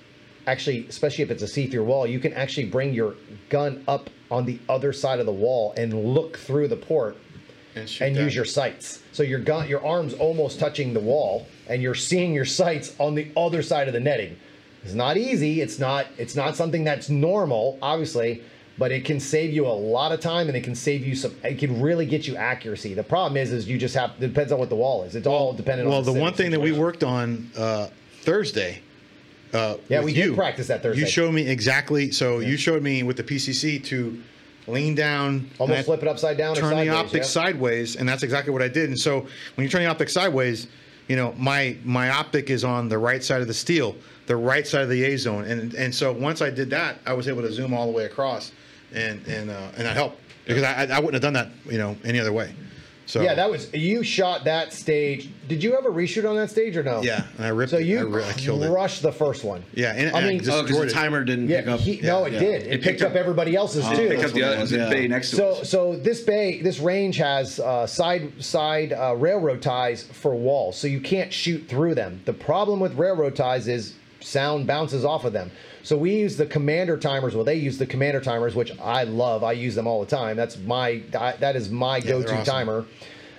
[0.47, 3.15] actually, especially if it's a see-through wall, you can actually bring your
[3.51, 7.17] gun up on the other side of the wall and look through the port
[7.75, 9.03] And, and use your sights.
[9.13, 13.15] So your gun, your arms almost touching the wall, and you're seeing your sights on
[13.15, 14.37] the other side of the netting.
[14.85, 15.61] It's not easy.
[15.61, 16.07] It's not.
[16.19, 18.43] It's not something that's normal, obviously.
[18.77, 21.35] but it can save you a lot of time and it can save you some.
[21.43, 22.93] It can really get you accuracy.
[22.95, 24.11] The problem is, is you just have.
[24.19, 25.15] It depends on what the wall is.
[25.15, 25.89] It's all dependent.
[25.89, 27.89] Well, on the the one thing that we worked on uh,
[28.23, 28.83] Thursday.
[29.53, 31.01] Uh, Yeah, we did practice that Thursday.
[31.03, 32.11] You showed me exactly.
[32.11, 34.21] So you showed me with the PCC to
[34.67, 37.29] lean down, Almost flip it upside down turn the optic yeah.
[37.29, 38.89] sideways, and that's exactly what I did.
[38.89, 39.21] And so
[39.55, 40.67] when you turn the optic sideways,
[41.09, 44.67] you know my my optic is on the right side of the steel, the right
[44.67, 47.43] side of the A zone, and and so once I did that, I was able
[47.43, 48.53] to zoom all the way across,
[48.93, 51.97] and and uh, and that helped because I I wouldn't have done that you know
[52.05, 52.55] any other way.
[53.07, 55.29] So Yeah, that was you shot that stage.
[55.47, 57.03] Did you ever reshoot on that stage or no?
[57.03, 57.85] Yeah, and I ripped So it.
[57.87, 58.71] you I I killed it.
[58.71, 59.63] crushed the first one.
[59.75, 61.81] Yeah, and- I and I mean, just- Oh, because the timer didn't yeah, pick up.
[61.81, 62.39] he, no, it yeah.
[62.39, 62.63] did.
[62.67, 64.09] It, picked up, everybody else's too.
[64.09, 64.89] Pick up the, what it was, the yeah.
[64.91, 65.69] bay next to So, us.
[65.71, 70.87] so this bay, this range has uh, side side uh, railroad ties for walls, so
[70.87, 72.23] you can't shoot through them.
[72.25, 73.95] The problem with railroad ties is
[74.25, 75.51] sound bounces off of them.
[75.83, 77.35] So we use the commander timers.
[77.35, 79.45] Well, they use the commander timers, which I love.
[79.45, 80.37] I use them all the time.
[80.37, 82.45] That's my I, that is my they're go-to awesome.
[82.45, 82.87] timer.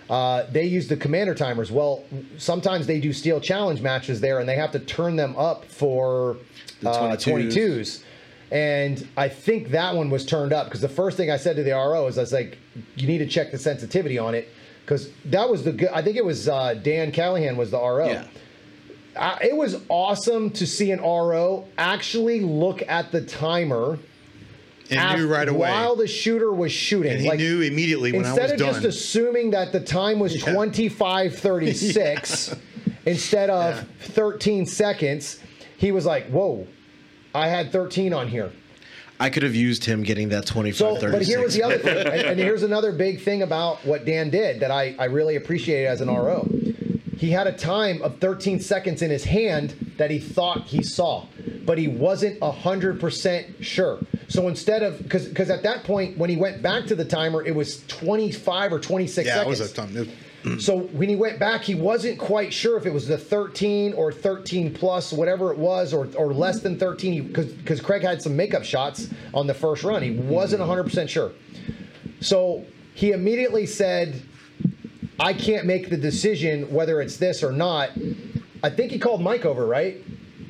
[0.09, 1.71] Uh, they use the commander timers.
[1.71, 2.03] Well,
[2.37, 6.37] sometimes they do steel challenge matches there, and they have to turn them up for
[6.81, 7.53] The uh, 22s.
[7.53, 8.03] 22s.
[8.51, 11.63] And I think that one was turned up because the first thing I said to
[11.63, 12.59] the RO is I was like,
[12.95, 14.49] you need to check the sensitivity on it
[14.81, 15.89] because that was the good.
[15.89, 18.07] I think it was uh, Dan Callahan was the RO.
[18.07, 18.27] Yeah.
[19.15, 23.97] Uh, it was awesome to see an RO actually look at the timer
[24.89, 25.69] and af- knew right away.
[25.69, 27.13] while the shooter was shooting.
[27.13, 30.33] and he Like, knew immediately when I instead of just assuming that the time was
[30.43, 32.55] 2536
[33.05, 33.83] instead of Yeah.
[34.13, 35.39] 13 seconds,
[35.77, 36.67] he was like, "Whoa,
[37.33, 38.51] I had 13 on here."
[39.17, 41.11] I could have used him getting that 25 So, 36.
[41.11, 44.29] but here was the other thing, and, and here's another big thing about what Dan
[44.29, 46.45] did that I, I really appreciated as an RO.
[47.17, 51.25] He had a time of 13 seconds in his hand that he thought he saw,
[51.65, 53.99] but he wasn't 100% sure.
[54.27, 57.43] So instead of, because because at that point, when he went back to the timer,
[57.43, 59.59] it was 25 or 26 yeah, it seconds.
[59.59, 60.09] was a ton.
[60.59, 64.11] So when he went back, he wasn't quite sure if it was the 13 or
[64.11, 68.35] 13 plus, whatever it was, or, or less than 13, because because Craig had some
[68.35, 70.03] makeup shots on the first run.
[70.03, 71.31] He wasn't 100% sure.
[72.19, 72.63] So
[72.93, 74.21] he immediately said,
[75.19, 77.91] I can't make the decision whether it's this or not.
[78.63, 80.03] I think he called Mike over, right?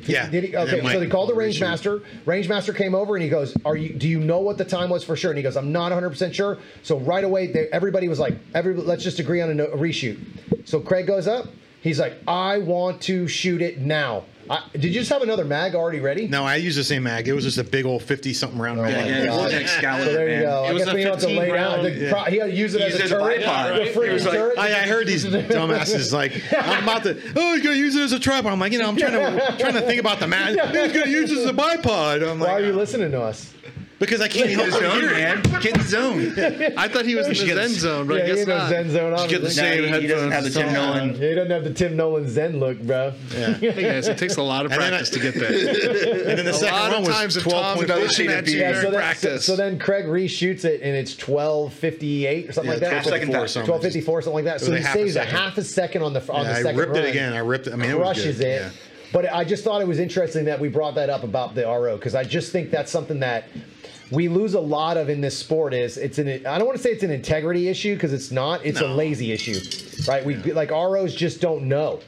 [0.08, 0.30] yeah.
[0.30, 0.56] Did he?
[0.56, 2.02] Okay, so they called the range master.
[2.26, 3.94] Range master came over and he goes, "Are you?
[3.94, 6.10] Do you know what the time was for sure?" And he goes, "I'm not 100
[6.10, 9.54] percent sure." So right away, they, everybody was like, "Every let's just agree on a,
[9.54, 11.48] no- a reshoot." So Craig goes up.
[11.82, 15.74] He's like, "I want to shoot it now." I, did you just have another mag
[15.76, 16.28] already ready?
[16.28, 17.28] No, I used the same mag.
[17.28, 18.80] It was just a big old fifty something round.
[18.80, 19.08] Oh, my mag.
[19.08, 19.40] yeah, God.
[19.40, 20.64] Vortex Excalibur, So there you go.
[20.66, 21.56] It I was guess a we don't have to 15 lay down.
[21.56, 23.42] round- The, pro- he had to use it Use as a it as a turret.
[23.42, 23.96] bipod, The right?
[23.96, 24.58] freaking like- turret.
[24.60, 27.20] I, I heard these dumbasses like I'm about to.
[27.36, 28.52] Oh, he's gonna use it as a tripod.
[28.52, 30.50] I'm like, you know, I'm trying to trying to think about the mag.
[30.60, 32.30] He's gonna use it as a bipod.
[32.30, 33.52] I'm like, Why are you "Oh." listening to us?
[33.98, 35.42] Because I can't Get in help but zone, hear man.
[35.62, 36.74] Get in the zone.
[36.78, 38.58] I thought he was in the Zen zone, but yeah, I he guess ain't no
[38.58, 38.70] not.
[38.70, 39.18] Zen zone.
[39.18, 39.64] Should get the obviously.
[39.64, 40.98] No, same he, he doesn't have the Tim headphones.
[40.98, 41.16] Nolan.
[41.30, 43.12] He doesn't have the Tim Nolan Zen look, bro.
[43.32, 46.26] Hey guys, it takes a lot of And then I- practice to get there.
[46.30, 48.02] And then the A second lot run of was times if twelve Tom's point another
[48.08, 48.10] four.
[48.14, 48.62] sheet at you beer.
[48.62, 49.46] Yeah, so during then, so, practice.
[49.46, 52.92] so then Craig reshoots it and it's 1258 or something like that.
[52.94, 53.72] half second 12:54 or something.
[53.72, 54.60] 1254 something like that.
[54.62, 55.36] So was he a half a saves a, second.
[55.36, 57.34] half a second on the on Yeah, the I second ripped it again.
[57.34, 57.74] I ripped it.
[57.74, 58.46] I mean, it was crushes good.
[58.48, 58.62] it.
[58.62, 58.70] Yeah.
[59.14, 61.96] But I just thought it was interesting that we brought that up about the RO
[61.96, 63.46] because I just think that's something that
[64.12, 65.74] we lose a lot of in this sport.
[65.74, 68.66] Is it's an I don't want to say it's an integrity issue because it's not.
[68.66, 69.60] It's a lazy issue,
[70.08, 70.24] right?
[70.26, 72.00] We like ROs just don't know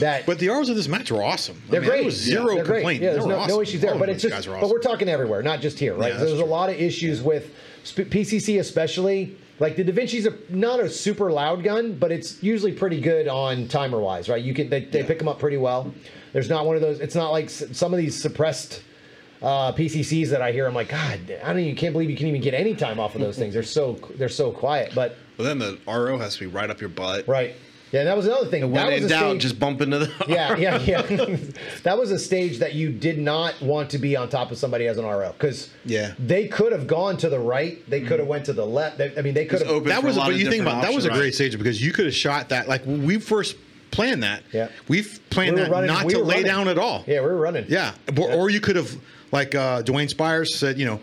[0.00, 0.26] that.
[0.26, 1.60] But the ROs of this match were awesome.
[1.68, 2.10] They're mean, great.
[2.12, 3.02] Zero They're complaint.
[3.02, 3.92] Yeah, there's no, no issues there.
[3.92, 6.12] All But it's just, were but we're talking everywhere, not just here, right?
[6.12, 7.52] Yeah, there's a lot of issues with
[7.84, 9.36] sp- PCC, especially.
[9.60, 13.28] Like the Da Vinci's a, not a super loud gun, but it's usually pretty good
[13.28, 14.42] on timer wise, right?
[14.42, 15.92] You can they, they pick them up pretty well.
[16.32, 16.98] There's not one of those.
[17.00, 18.82] It's not like s- some of these suppressed
[19.42, 20.66] uh, PCCs that I hear.
[20.66, 23.14] I'm like, God, I don't even can't believe you can even get any time off
[23.14, 23.54] of those things.
[23.54, 24.92] They're so they're so quiet.
[24.94, 27.26] But But then the RO has to be right up your butt.
[27.26, 27.54] right,
[27.90, 28.62] yeah, that was another thing.
[28.62, 30.12] When that was in a doubt, stage- just bump into the.
[30.28, 31.36] yeah, yeah, yeah.
[31.82, 34.86] that was a stage that you did not want to be on top of somebody
[34.86, 36.14] as an RO because Yeah.
[36.18, 38.96] they could have gone to the right, they could have went to the left.
[38.98, 39.68] They, I mean, they could have.
[39.68, 39.88] open.
[39.88, 41.20] that was a but you think different about that was a options.
[41.20, 43.56] great stage because you could have shot that like when we first
[43.90, 44.42] planned that.
[44.54, 44.68] Yeah.
[44.88, 46.46] We've planned We that running- not we to were lay running.
[46.46, 47.04] down at all.
[47.06, 47.66] Yeah, we were running.
[47.68, 47.92] Yeah.
[48.18, 48.96] Or, or you could have
[49.32, 51.00] like uh, Dwayne Spires said, you know,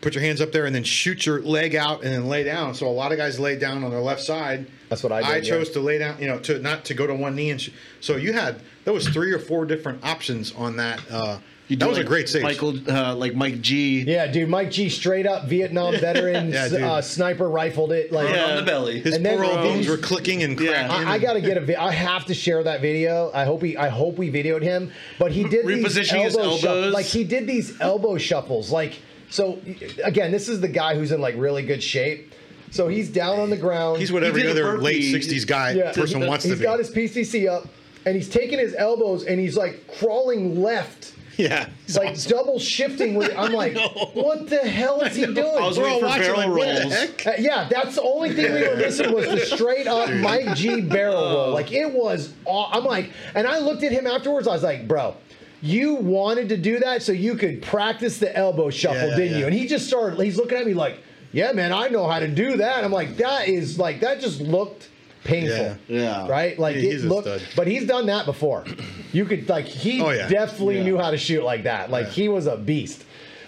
[0.00, 2.74] put your hands up there and then shoot your leg out and then lay down.
[2.74, 4.66] So a lot of guys lay down on their left side.
[4.88, 5.42] That's what I did, I yeah.
[5.42, 7.70] chose to lay down, you know, to not to go to one knee and sh-
[8.00, 11.00] so you had there was three or four different options on that.
[11.10, 11.38] Uh,
[11.68, 12.42] You that do was a great save.
[12.44, 14.02] Michael, uh, like Mike G.
[14.02, 18.12] Yeah, dude, Mike G, straight up Vietnam veteran, Yeah, uh, sniper rifled it.
[18.12, 19.00] Like, Throw it on the belly.
[19.00, 20.86] His and then- poor old bones he's- were clicking and Yeah.
[20.86, 21.08] cracking.
[21.08, 21.60] I, I gotta get a.
[21.62, 23.30] Vi- I have to share that video.
[23.34, 23.76] I hope he.
[23.76, 24.92] I hope we videoed him.
[25.18, 26.92] But he did these Repositioning his elbow shuff- elbows.
[26.94, 28.70] like he did these elbow shuffles.
[28.70, 28.94] Like
[29.28, 29.58] So
[30.04, 32.32] again, this is the guy who's in like really good shape.
[32.70, 33.98] So he's down on the ground.
[33.98, 35.90] He's what every did a other late '60s guy Yeah.
[35.92, 36.64] person wants to He's be.
[36.64, 37.66] got his PCC up,
[38.04, 41.12] and he's taking his elbows and he's like crawling left.
[41.36, 42.30] Yeah, he's like awesome.
[42.30, 43.76] double shifting with I'm like,
[44.14, 45.38] what the hell is he doing?
[45.38, 46.92] I was We're waiting all for watching barrel like, what the rolls.
[46.94, 47.26] heck?
[47.26, 50.80] Uh, yeah, that's the only thing we were missing was the straight up Mike G
[50.80, 51.52] barrel roll.
[51.52, 52.32] Like it was.
[52.44, 54.48] Aw- I'm like, and I looked at him afterwards.
[54.48, 55.14] I was like, bro.
[55.62, 59.38] You wanted to do that so you could practice the elbow shuffle, Yeah, didn't yeah.
[59.38, 59.46] you?
[59.46, 60.20] And he just started.
[60.20, 60.98] He's looking at me like,
[61.32, 64.40] "Yeah, man, I know how to do that." I'm like, "That is like that just
[64.42, 64.90] looked
[65.26, 66.02] painful." Yeah.
[66.02, 66.28] Yeah.
[66.28, 66.58] Right?
[66.58, 68.64] Like Yeah, it looked, but he's done that before.
[69.12, 70.28] You could like he Oh, yeah.
[70.28, 70.84] definitely Yeah.
[70.84, 71.90] knew how to shoot like that.
[71.90, 73.04] Like he was a beast.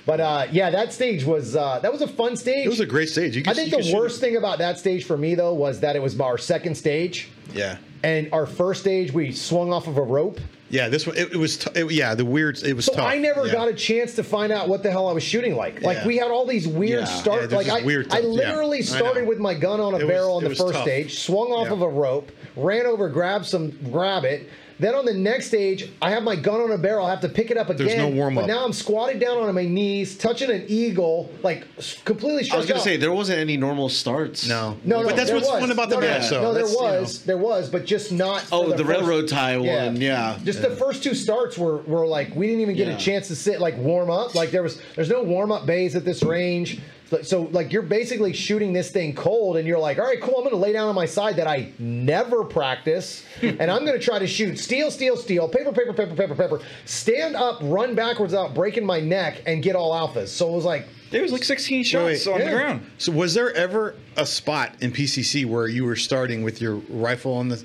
[0.07, 2.65] But uh, yeah, that stage was uh, that was a fun stage.
[2.65, 3.35] It was a great stage.
[3.35, 6.03] Could, I think the worst thing about that stage for me though was that it
[6.03, 10.41] was our second stage, Yeah, and our first stage we swung off of a rope.
[10.71, 10.89] Yeah.
[10.89, 11.57] This one, it, it was.
[11.59, 12.63] T- it, yeah, the weird.
[12.63, 13.07] It was So tough.
[13.07, 13.53] I never yeah.
[13.53, 15.83] got a chance to find out what the hell I was shooting like.
[15.83, 16.07] Like Yeah.
[16.07, 17.05] we had all these weird Yeah.
[17.07, 17.51] start.
[17.53, 19.29] Like I, weird I literally I started know.
[19.29, 20.83] with my gun on a It was- barrel on the first tough.
[20.83, 24.49] stage, swung off of a rope, ran over, grabbed some, grab it.
[24.81, 27.05] Then on the next stage, I have my gun on a barrel.
[27.05, 27.87] I have to pick it up again.
[27.87, 28.45] There's no warm-up.
[28.45, 32.45] But now I'm squatted down on my knees, touching an eagle, like s- completely I
[32.45, 32.85] stretched was gonna out.
[32.85, 34.47] say there wasn't any normal starts.
[34.49, 35.61] No, No, no, but that's what's was.
[35.61, 36.31] fun about the no, no, match.
[36.31, 38.47] No, there That's, you know- was, there was, but just not.
[38.53, 39.97] Oh, the, first- railroad tie one.
[40.01, 40.39] Yeah.
[40.45, 42.95] Just the first two starts were, were like we didn't even get Yeah.
[42.95, 44.35] a chance to sit like warm up.
[44.37, 46.81] Like there was there's no warm up bays at this range.
[47.11, 50.35] So- So like you're basically shooting this thing cold, and you're like, all right, cool.
[50.37, 53.99] I'm going to lay down on my side that I never practice, and I'm going
[53.99, 56.61] to try to shoot steel, steel, steel, paper, paper, paper, paper, paper.
[56.85, 60.29] Stand up, run backwards without breaking my neck, and get all alphas.
[60.29, 62.33] So it was like it was like 16 shots wait.
[62.35, 62.45] on Yeah.
[62.51, 62.87] the ground.
[62.99, 67.33] So was there ever a spot in PCC where you were starting with your rifle
[67.35, 67.65] on the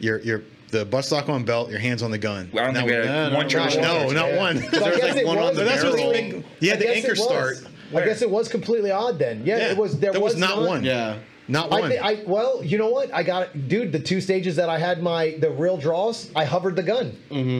[0.00, 2.50] your your the buttstock on belt, your hands on the gun?
[2.52, 3.64] I don't think we had no, one no.
[3.80, 4.36] No, not Yeah.
[4.36, 4.58] one.
[4.58, 6.12] So I There's like it one on the barrel.
[6.12, 6.44] big.
[6.60, 8.02] Yeah, I the anchor it was.
[8.02, 9.42] I guess it was completely odd then.
[9.44, 9.98] Yeah, Yeah, it was.
[9.98, 10.84] There, there was not one.
[10.84, 11.18] Yeah.
[11.48, 11.92] Not I, one.
[12.00, 13.12] I well, you know what?
[13.12, 13.90] I got it, dude.
[13.90, 17.16] The two stages that I had my the real draws, I hovered the gun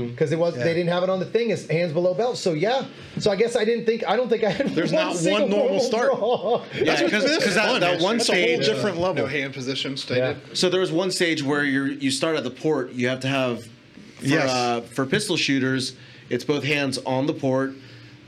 [0.09, 0.63] because it was Yeah.
[0.63, 2.39] they didn't have it on the thing as hands below belt.
[2.39, 2.85] So yeah,
[3.19, 4.69] so I guess I didn't think I don't think I had.
[4.69, 6.13] There's one not one normal start.
[6.13, 6.63] draw.
[6.75, 8.65] Yeah, because that, fun, that one That's a whole stage.
[8.67, 9.25] different level.
[9.25, 10.37] No hand position stated.
[10.49, 10.55] Yeah.
[10.55, 12.93] So there was one stage where you you start at the port.
[12.93, 14.49] You have to have for, Yes.
[14.49, 15.95] uh, for pistol shooters.
[16.31, 17.73] It's both hands on the port.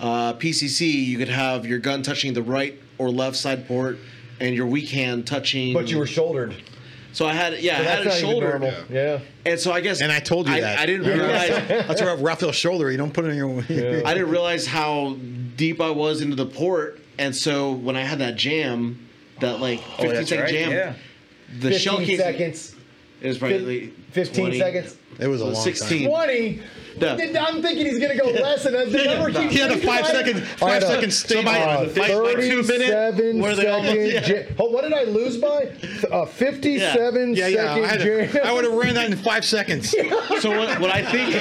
[0.01, 3.99] Uh, PCC, you could have your gun touching the right or left side port,
[4.41, 5.73] and your weak hand touching.
[5.75, 6.55] But you were shouldered.
[7.13, 8.81] So I had yeah, So I had that's it not even shouldered, normal.
[8.91, 9.21] Yeah.
[9.47, 10.79] and so I guess and I told you I, that.
[10.81, 11.49] I didn't realize
[11.87, 12.91] That's a Raphael's shoulder.
[12.91, 13.61] You don't put it in your.
[14.05, 15.17] I didn't realize how
[15.57, 19.09] deep I was into the port, and so when I had that jam,
[19.41, 20.53] that like 15 Oh, that's second right.
[20.53, 20.95] jam, Yeah.
[21.61, 22.75] the shell 15 case
[23.25, 23.29] seconds.
[23.29, 24.59] was probably 15 20.
[24.59, 24.97] seconds.
[25.19, 26.03] It was a long 16.
[26.03, 26.09] time.
[26.27, 26.61] 20.
[26.97, 27.47] Yeah.
[27.49, 30.05] I'm thinking he's gonna go less, and the number keeps He had a getting five
[30.05, 30.15] higher.
[30.15, 31.45] second, I a- second stage.
[31.47, 34.29] Uh, by two minutes, 37 where they almost- second yeah.
[34.29, 35.73] ja- oh, what did I lose by?
[36.13, 37.57] Uh, 57 yeah, yeah.
[37.75, 38.39] second I, had jam.
[38.45, 39.93] I would have ran that in five seconds.
[40.41, 41.35] So what, what I think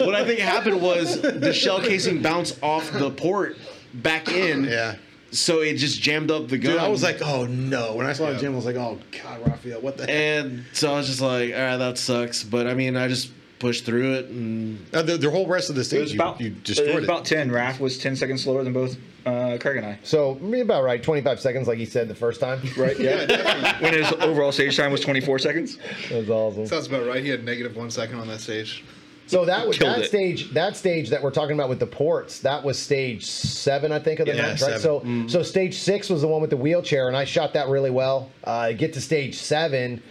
[0.00, 3.56] what I think happened was the shell casing bounced off the port
[3.94, 4.64] back in.
[4.64, 4.96] Yeah.
[5.34, 6.72] So it just jammed up the gun.
[6.72, 7.94] Dude, I was like, oh no.
[7.94, 10.10] When I saw the gym, I was like, oh god, Raphael, what the heck?
[10.14, 12.42] and so I was just like, all right, that sucks.
[12.42, 15.76] But I mean, I just pushed through it, and Uh, the, the whole rest of
[15.76, 17.04] the It stage, was you, about you it destroyed was it.
[17.04, 17.50] about 10.
[17.50, 19.98] Raph was 10 seconds slower than both uh, Craig and I.
[20.02, 22.60] So me about right, 25 seconds, like he said the first time.
[22.76, 22.98] Right.
[22.98, 23.78] Yeah.
[23.82, 25.78] when his overall stage time was 24 seconds.
[26.10, 26.66] That was awesome.
[26.66, 27.22] Sounds about right.
[27.22, 28.84] He had negative one second on that stage.
[29.26, 30.08] So that was that it.
[30.08, 30.50] stage.
[30.52, 32.40] That stage that we're talking about with the ports.
[32.40, 34.80] That was stage seven, I think, of the Yeah, match, right?
[34.80, 37.90] So, so stage six was the one with the wheelchair, and I shot that really
[37.90, 38.30] well.
[38.46, 40.02] Uh, I get to stage seven,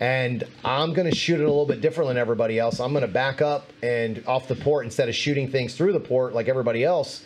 [0.00, 2.80] and I'm gonna shoot it a little bit different than everybody else.
[2.80, 6.34] I'm gonna back up and off the port instead of shooting things through the port
[6.34, 7.24] like everybody else.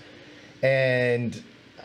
[0.63, 1.41] And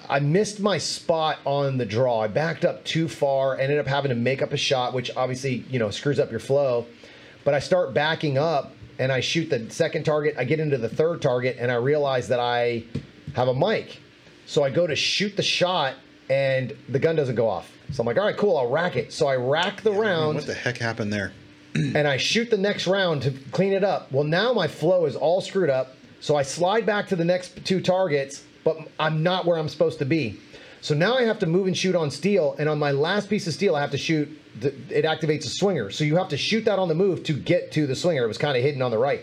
[0.10, 2.22] I missed my spot on the draw.
[2.22, 5.64] I backed up too far, ended up having to make up a shot, which obviously,
[5.70, 6.88] you know, screws up your flow.
[7.44, 10.36] But I start backing up and I shoot the second target.
[10.38, 12.84] I get into the third target and I realize that I
[13.34, 14.00] have a mike.
[14.46, 15.96] So I go to shoot the shot
[16.30, 17.72] and the gun doesn't go off.
[17.92, 19.12] So I'm like, all right, cool, I'll rack it.
[19.12, 21.34] So I rack the round What the heck happened there?
[21.74, 24.12] and I shoot the next round to clean it up.
[24.12, 25.96] Well, now my flow is all screwed up.
[26.20, 29.98] So I slide back to the next two targets, but I'm not where I'm supposed
[29.98, 30.40] to be.
[30.82, 32.56] So now I have to move and shoot on steel.
[32.60, 34.30] And on my last piece of steel, I have to shoot,
[34.60, 35.90] the, it activates a swinger.
[35.90, 38.24] So you have to shoot that on the move to get to the swinger.
[38.24, 39.22] It was kind of hidden on the right.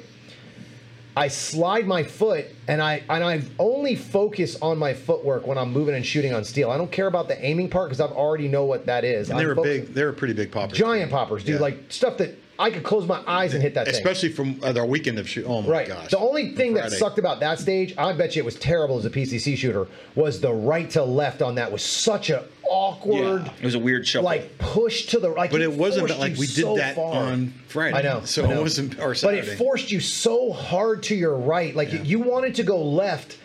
[1.17, 5.73] I slide my foot and I and I only focus on my footwork when I'm
[5.73, 6.71] moving and shooting on steel.
[6.71, 9.29] I don't care about the aiming part because I already know what that is.
[9.29, 9.95] And they I'm were focusing- big.
[9.95, 10.79] They were pretty big poppers.
[10.79, 11.57] giant poppers, dude.
[11.57, 11.61] Yeah.
[11.61, 13.95] Like stuff that I could close my eyes and hit that thing.
[13.95, 15.45] Especially from uh, their weekend of shoot.
[15.47, 15.87] Oh my Right.
[15.89, 16.11] gosh.
[16.11, 19.05] The only thing that sucked about that stage, I bet you it was terrible as
[19.05, 19.87] a PCC shooter,
[20.17, 23.79] was the right to left on that was such a awkward, Yeah, it was a
[23.79, 24.25] weird shuffle.
[24.25, 25.51] like push to the like.
[25.53, 27.15] But it wasn't like we did so that far.
[27.15, 27.97] on Friday.
[27.97, 28.23] I know.
[28.25, 28.59] So I know.
[28.59, 31.75] it wasn't or But it forced you so hard to your right.
[31.77, 32.03] Like Yeah.
[32.03, 33.39] you wanted to go left,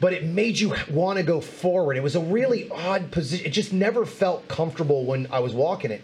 [0.00, 1.96] but it made you want to go forward.
[1.96, 3.46] It was a really odd position.
[3.46, 6.02] It just never felt comfortable when I was walking it.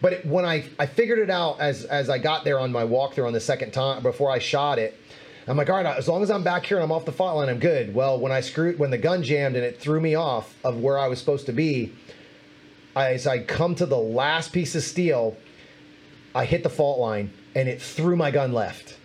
[0.00, 2.84] But it, when I, I figured it out as as I got there on my
[2.84, 4.98] walkthrough on the second time before I shot it,
[5.46, 7.36] I'm like, all right, as long as I'm back here and I'm off the fault
[7.36, 7.94] line, I'm good.
[7.94, 10.98] Well, when I screwed when the gun jammed and it threw me off of where
[10.98, 11.92] I was supposed to be,
[12.96, 15.36] as I come to the last piece of steel,
[16.34, 18.96] I hit the fault line and it threw my gun left.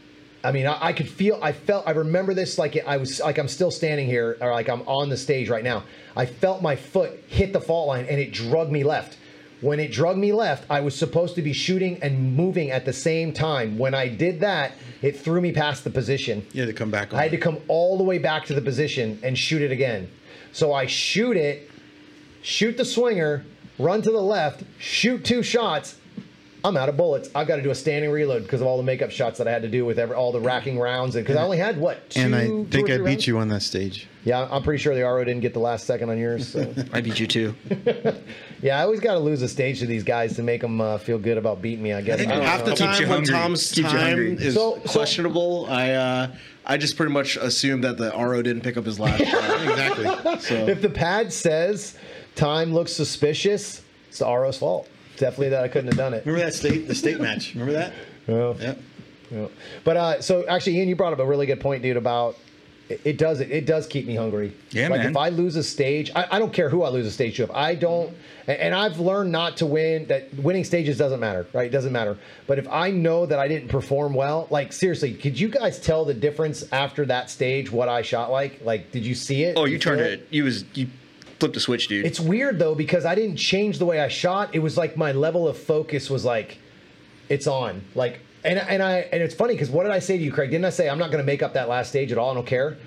[0.43, 3.39] I mean, I, I could feel, I felt, I remember this like I was, like
[3.39, 5.83] I'm still standing here or like I'm on the stage right now.
[6.15, 9.17] I felt my foot hit the fault line and it drug me left.
[9.61, 12.93] When it drug me left, I was supposed to be shooting and moving at the
[12.93, 13.77] same time.
[13.77, 16.45] When I did that, it threw me past the position.
[16.51, 17.19] you had to come back on.
[17.19, 20.09] I had to come all the way back to the position and shoot it again.
[20.51, 21.69] So I shoot it,
[22.41, 23.45] shoot the swinger,
[23.79, 25.95] run to the left, shoot two shots.
[26.65, 27.29] I'm out of bullets.
[27.35, 29.51] I've got to do a standing reload because of all the makeup shots that I
[29.51, 32.09] had to do with every, all the racking rounds, and because I only had what
[32.09, 33.27] two, and I think I beat rounds?
[33.27, 34.07] you on that stage.
[34.23, 36.47] Yeah, I'm pretty sure the RO didn't get the last second on yours.
[36.47, 36.73] So.
[36.93, 37.53] I beat you too.
[38.61, 40.97] yeah, I always got to lose a stage to these guys to make them uh,
[40.97, 41.93] feel good about beating me.
[41.93, 42.17] I guess.
[42.19, 42.71] think I don't Half know.
[42.71, 43.23] the time when.
[43.23, 46.27] Tom's Keeps time is So- so- questionable, I uh,
[46.65, 49.61] I just pretty much assume that the RO didn't pick up his last shot.
[49.61, 50.39] Exactly.
[50.39, 51.95] So if the pad says
[52.35, 54.89] time looks suspicious, it's the RO's fault.
[55.17, 56.25] Definitely that I couldn't have done it.
[56.25, 57.53] Remember that state the state match?
[57.53, 57.93] Remember that?
[58.27, 58.53] Yeah.
[58.53, 58.79] Yep.
[59.31, 59.47] Yeah.
[59.83, 61.97] But uh, so actually, Ian, you brought up a really good point, dude.
[61.97, 62.37] About
[62.89, 64.55] it, it does it, it does keep me hungry.
[64.71, 65.11] Yeah, like man.
[65.11, 67.43] if I lose a stage, I, I don't care who I lose a stage to.
[67.43, 68.15] If I don't,
[68.47, 70.07] and, and I've learned not to win.
[70.07, 71.65] That winning stages doesn't matter, right?
[71.65, 72.17] It doesn't matter.
[72.47, 76.05] But if I know that I didn't perform well, like seriously, could you guys tell
[76.05, 77.71] the difference after that stage?
[77.71, 78.61] What I shot like?
[78.63, 79.57] Like, did you see it?
[79.57, 80.27] Oh, Did you turned feel it.
[80.29, 80.87] You was you
[81.39, 82.05] flipped the switch, dude.
[82.05, 84.55] it's weird though because I didn't change the way I shot.
[84.55, 86.57] It was like my level of focus was like,
[87.29, 87.83] it's on.
[87.93, 90.51] Like, and and I and it's funny because what did I say to you, Craig?
[90.51, 92.31] Didn't I say I'm not going to make up that last stage at all?
[92.31, 92.77] I don't care.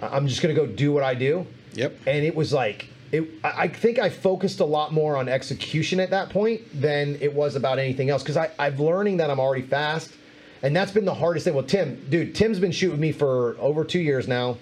[0.00, 1.46] I'm just going to go do what I do.
[1.74, 1.96] Yep.
[2.06, 2.88] And it was like.
[3.12, 7.32] It, I think I focused a lot more on execution at that point than it
[7.32, 10.12] was about anything else because I'm learning that I'm already fast,
[10.62, 11.54] and that's been the hardest thing.
[11.54, 14.56] Well, Tim, dude, Tim's been shooting me for over two years now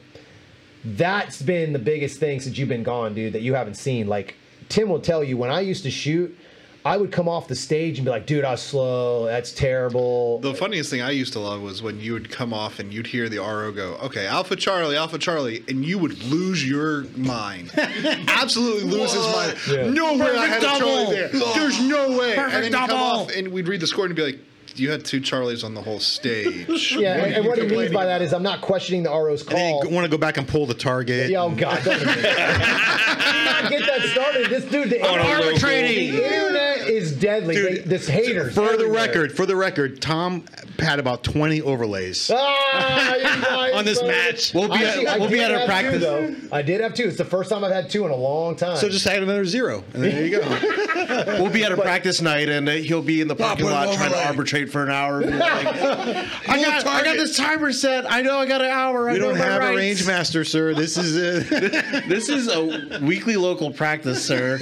[0.84, 4.06] that's been the biggest thing since you've been gone, dude, that you haven't seen.
[4.06, 4.34] Like,
[4.68, 6.36] Tim will tell you when I used to shoot,
[6.84, 9.26] I would come off the stage and be like, dude, I was slow.
[9.26, 10.40] That's terrible.
[10.40, 13.06] The funniest thing I used to love was when you would come off and you'd
[13.06, 17.70] hear the RO go, okay, Alpha Charlie, Alpha Charlie, and you would lose your mind.
[17.76, 19.59] Absolutely lose his mind.
[19.68, 19.90] Yeah.
[19.90, 21.28] No way I had a Perfect Charlie there.
[21.54, 22.34] There's no way.
[22.34, 23.20] Perfect and then you come double.
[23.20, 24.40] off and we'd read the score and be like,
[24.77, 26.93] you had two Charlies on the whole stage.
[26.99, 29.51] yeah, and, and what he means by that is I'm not questioning the RO's And
[29.57, 29.85] then call.
[29.85, 31.31] you want to go back and pull the target.
[31.31, 34.51] Yeah, oh God, don't even- get that started.
[34.51, 36.12] This dude, the, On a Arbitrating.
[36.16, 37.54] the internet is deadly.
[37.54, 38.54] Dude, They- this haters.
[38.54, 40.44] For the record, for the record, Tom
[40.78, 42.30] had about 20 overlays.
[42.32, 44.12] Ah, you On this brother.
[44.12, 44.52] match.
[44.54, 45.94] We'll be Actually, at, we'll be at our practice.
[45.94, 46.34] Two, though.
[46.52, 47.04] I did have two.
[47.04, 48.76] It's the first time I've had two in a long time.
[48.76, 50.59] So just add another zero, and there you go.
[51.42, 53.86] We'll be at a practice night, and uh, he'll be in the parking put an
[53.88, 55.20] lot trying to arbitrate for an hour.
[55.24, 58.10] like, I got, I got this timer set.
[58.10, 59.09] I know I got an hour.
[59.09, 60.74] I we know don't my have a rights." range master, sir.
[60.74, 62.09] This is it.
[62.09, 64.59] This is a weekly local practice, sir.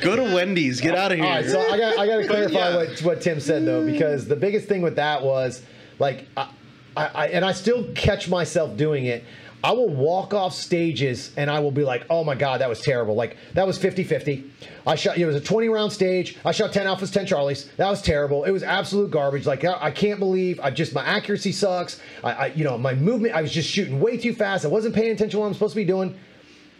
[0.00, 0.80] Go to Wendy's.
[0.80, 1.26] Get out of here.
[1.26, 2.76] All right, so I got I got to clarify yeah.
[2.76, 5.62] what what Tim said though, because the biggest thing with that was
[5.98, 6.48] like, I,
[6.96, 9.24] I, I and I still catch myself doing it.
[9.64, 12.80] I will walk off stages and I will be like, oh my God, that was
[12.80, 13.14] terrible.
[13.14, 14.50] Like, that was 50 50.
[14.86, 16.36] I shot, it was a 20 round stage.
[16.44, 17.68] I shot 10 Alphas, 10 Charlies.
[17.76, 18.42] That was terrible.
[18.42, 19.46] It was absolute garbage.
[19.46, 22.00] Like, I, I can't believe I just, my accuracy sucks.
[22.24, 24.64] I, I, you know, my movement, I was just shooting way too fast.
[24.64, 26.18] I wasn't paying attention to what I'm supposed to be doing.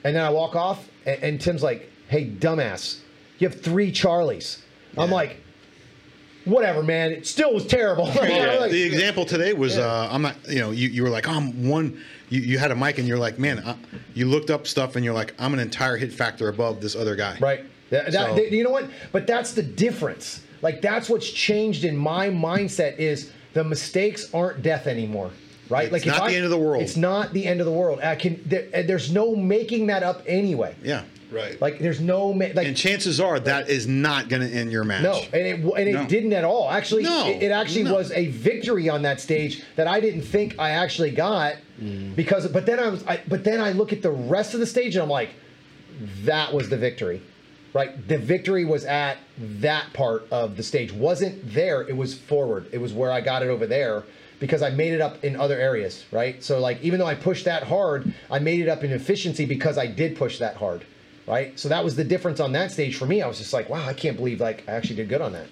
[0.03, 2.99] And then I walk off and, and Tim's like, hey, dumbass,
[3.39, 4.61] you have three Charlies.
[4.97, 5.41] I'm like,
[6.45, 7.13] whatever, man.
[7.13, 8.07] It still was terrible.
[8.11, 8.15] I'm
[8.61, 11.33] like, the example today was uh, I'm not, you know, you, you were like, oh,
[11.33, 12.03] I'm one.
[12.29, 13.77] You, you had a mike and you're like, man, uh,
[14.15, 17.17] you looked up stuff and you're like, I'm an entire hit factor above this other
[17.17, 17.39] guy.
[17.41, 17.65] Right.
[17.91, 18.89] That- that- So- th- you know what?
[19.13, 20.41] But that's the difference.
[20.63, 25.31] Like that's what's changed in my mindset is the mistakes aren't death anymore.
[25.69, 25.85] Right?
[25.85, 26.83] It's like not the end of the world.
[26.83, 28.01] It's not the end of the world.
[28.01, 28.43] I can.
[28.45, 30.77] There, there's no making that up anyway.
[30.83, 31.03] Yeah.
[31.33, 31.61] Right.
[31.61, 34.85] Like there's no ma- like And chances are that is not going to end your
[34.85, 35.03] match.
[35.03, 36.07] no, and it and it No.
[36.07, 36.71] didn't at all.
[36.71, 37.95] Actually, No, it, it actually no.
[37.95, 42.15] was a victory on that stage that I didn't think I actually got mm.
[42.15, 42.47] because.
[42.49, 43.03] But then I was.
[43.07, 45.31] I, but then I look at the rest of the stage and I'm like,
[46.25, 47.23] that was the victory.
[47.75, 48.07] right?
[48.09, 50.93] The victory was at that part of the stage.
[50.93, 52.67] Wasn't there, it was forward.
[52.73, 54.05] It was where I got it over there
[54.41, 56.43] because I made it up in other areas, right?
[56.43, 59.79] So like even though I pushed that hard, I made it up in efficiency because
[59.79, 60.85] I did push that hard.
[61.27, 61.59] Right?
[61.59, 63.23] So that was the difference on that stage for me.
[63.23, 65.47] I was just like, wow, I can't believe like I actually did good on that.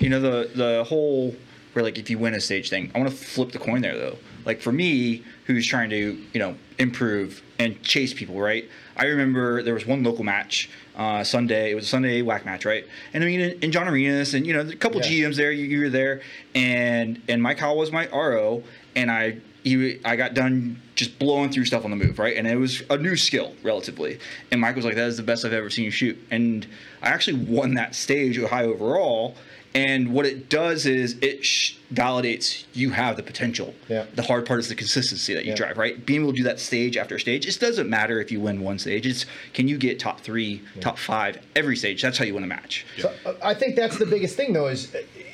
[0.00, 1.34] You know the the whole
[1.72, 3.96] where like if you win a stage thing, I want to flip the coin there
[3.96, 4.16] though.
[4.44, 8.68] Like for me, who's trying to you know improve and chase people, right?
[8.96, 11.70] I remember there was one local match uh, Sunday.
[11.70, 12.84] It was a Sunday whack match, right?
[13.14, 15.28] And I mean, in, in John Arenas, and you know, a couple Yeah.
[15.28, 15.52] GMs there.
[15.52, 16.20] You, you were there,
[16.54, 18.62] and and Mike Howell was my RO,
[18.94, 22.36] and I he, I got done just blowing through stuff on the move, right?
[22.36, 24.18] And it was a new skill relatively.
[24.50, 26.66] And Mike was like, "That is the best I've ever seen you shoot." And
[27.02, 29.36] I actually won that stage high overall.
[29.74, 33.74] And what it does is it sh- validates you have the potential.
[33.90, 34.06] Yeah.
[34.14, 35.56] The hard part is the consistency that you Yeah.
[35.56, 36.06] drive, right?
[36.06, 37.46] Being able to do that stage after stage.
[37.46, 39.06] It doesn't matter if you win one stage.
[39.06, 42.00] It's can you get top three, top five every stage.
[42.00, 42.86] That's how you win a match.
[42.98, 44.88] So uh, I think that's the biggest thing, though, is,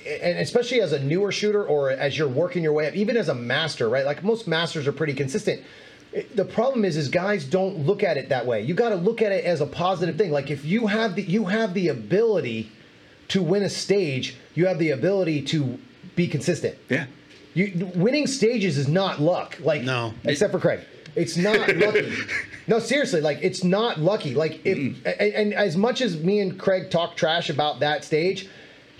[0.07, 3.29] and especially as a newer shooter or as you're working your way up, even as
[3.29, 4.05] a master, right?
[4.05, 5.62] Like most masters are pretty consistent.
[6.35, 8.61] The problem is, is guys don't look at it that way.
[8.62, 10.31] You got to look at it as a positive thing.
[10.31, 12.70] Like if you have the you have the ability
[13.29, 15.79] to win a stage, you have the ability to
[16.15, 16.77] be consistent.
[16.91, 17.07] Yeah.
[17.55, 19.59] You winning stages is not luck.
[19.61, 20.12] Like No.
[20.24, 20.81] except for Craig,
[21.16, 22.12] it's not lucky.
[22.66, 24.35] No, seriously, like it's not lucky.
[24.35, 28.49] Like if and, and as much as me and Craig talk trash about that stage,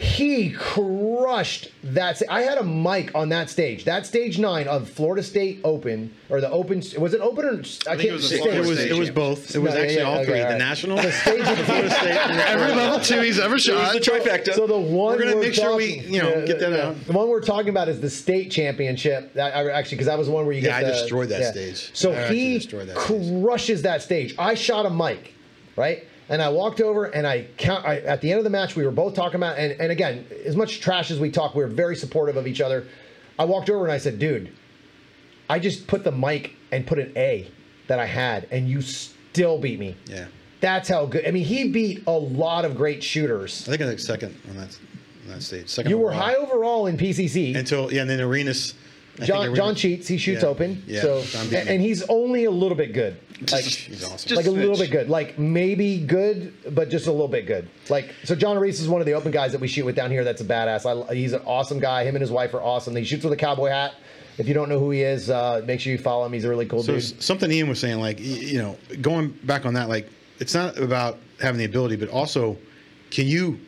[0.03, 2.17] he crushed that.
[2.17, 3.85] sta- I had a mike on that stage.
[3.85, 6.83] That stage nine of Florida State Open or the Open.
[6.99, 8.03] Was it Open or I, think can't.
[8.05, 9.55] it was a It was State it was both.
[9.55, 11.65] It was No, actually yeah, all okay, three: all the national, The stage of the
[11.65, 13.95] Florida State, Every level two he's ever shot.
[13.95, 14.23] It was shot.
[14.25, 14.55] the trifecta.
[14.55, 16.73] So the one We're gonna we're make sure we, talking- you know, yeah, get that
[16.73, 16.87] yeah.
[16.89, 17.05] out.
[17.07, 19.33] The one we're talking about is the state championship.
[19.35, 21.29] That, I, actually, because that was the one where you Yeah, get I the- destroyed
[21.29, 21.91] that stage.
[21.95, 23.43] So I he destroyed that stage.
[23.43, 24.35] crushes that stage.
[24.39, 25.33] I shot a mike,
[25.77, 26.05] right?
[26.29, 27.85] And I walked over and I count.
[27.85, 30.25] I, at the end of the match, we were both talking about, and, and again,
[30.45, 32.87] as much trash as we talk, we were very supportive of each other.
[33.39, 34.53] I walked over and I said, "Dude,
[35.51, 37.51] I just put the mike and put an A
[37.89, 40.27] that I had, and you still beat me." Yeah,
[40.61, 41.27] That's how good.
[41.27, 43.67] I mean, he beat a lot of great shooters.
[43.69, 44.79] I think I was second on that
[45.25, 45.69] on that stage.
[45.69, 45.91] Second.
[45.91, 46.23] You were overall.
[46.23, 47.57] high overall in PCC.
[47.57, 48.75] until yeah, and then Arenas.
[49.17, 50.09] I think John, John cheats.
[50.09, 50.49] He shoots Yeah.
[50.49, 50.83] open.
[50.87, 53.17] Yeah, So and, and he's only a little bit good.
[53.51, 54.29] Like He's awesome.
[54.29, 55.09] Just like a little bit good.
[55.11, 57.69] Like maybe good, but just a little bit good.
[57.91, 60.13] Like so, John Reese is one of the open guys that we shoot with down
[60.13, 60.23] here.
[60.23, 61.11] That's a badass.
[61.11, 62.05] I, he's an awesome guy.
[62.05, 62.95] Him and his wife are awesome.
[62.95, 63.95] He shoots with a cowboy hat.
[64.39, 66.33] If you don't know who he is, uh, make sure you follow him.
[66.33, 67.03] He's a really cool So dude.
[67.03, 70.09] s- something Ian was saying, like you know, going back on that, like
[70.39, 72.57] it's not about having the ability, but also
[73.11, 73.59] can you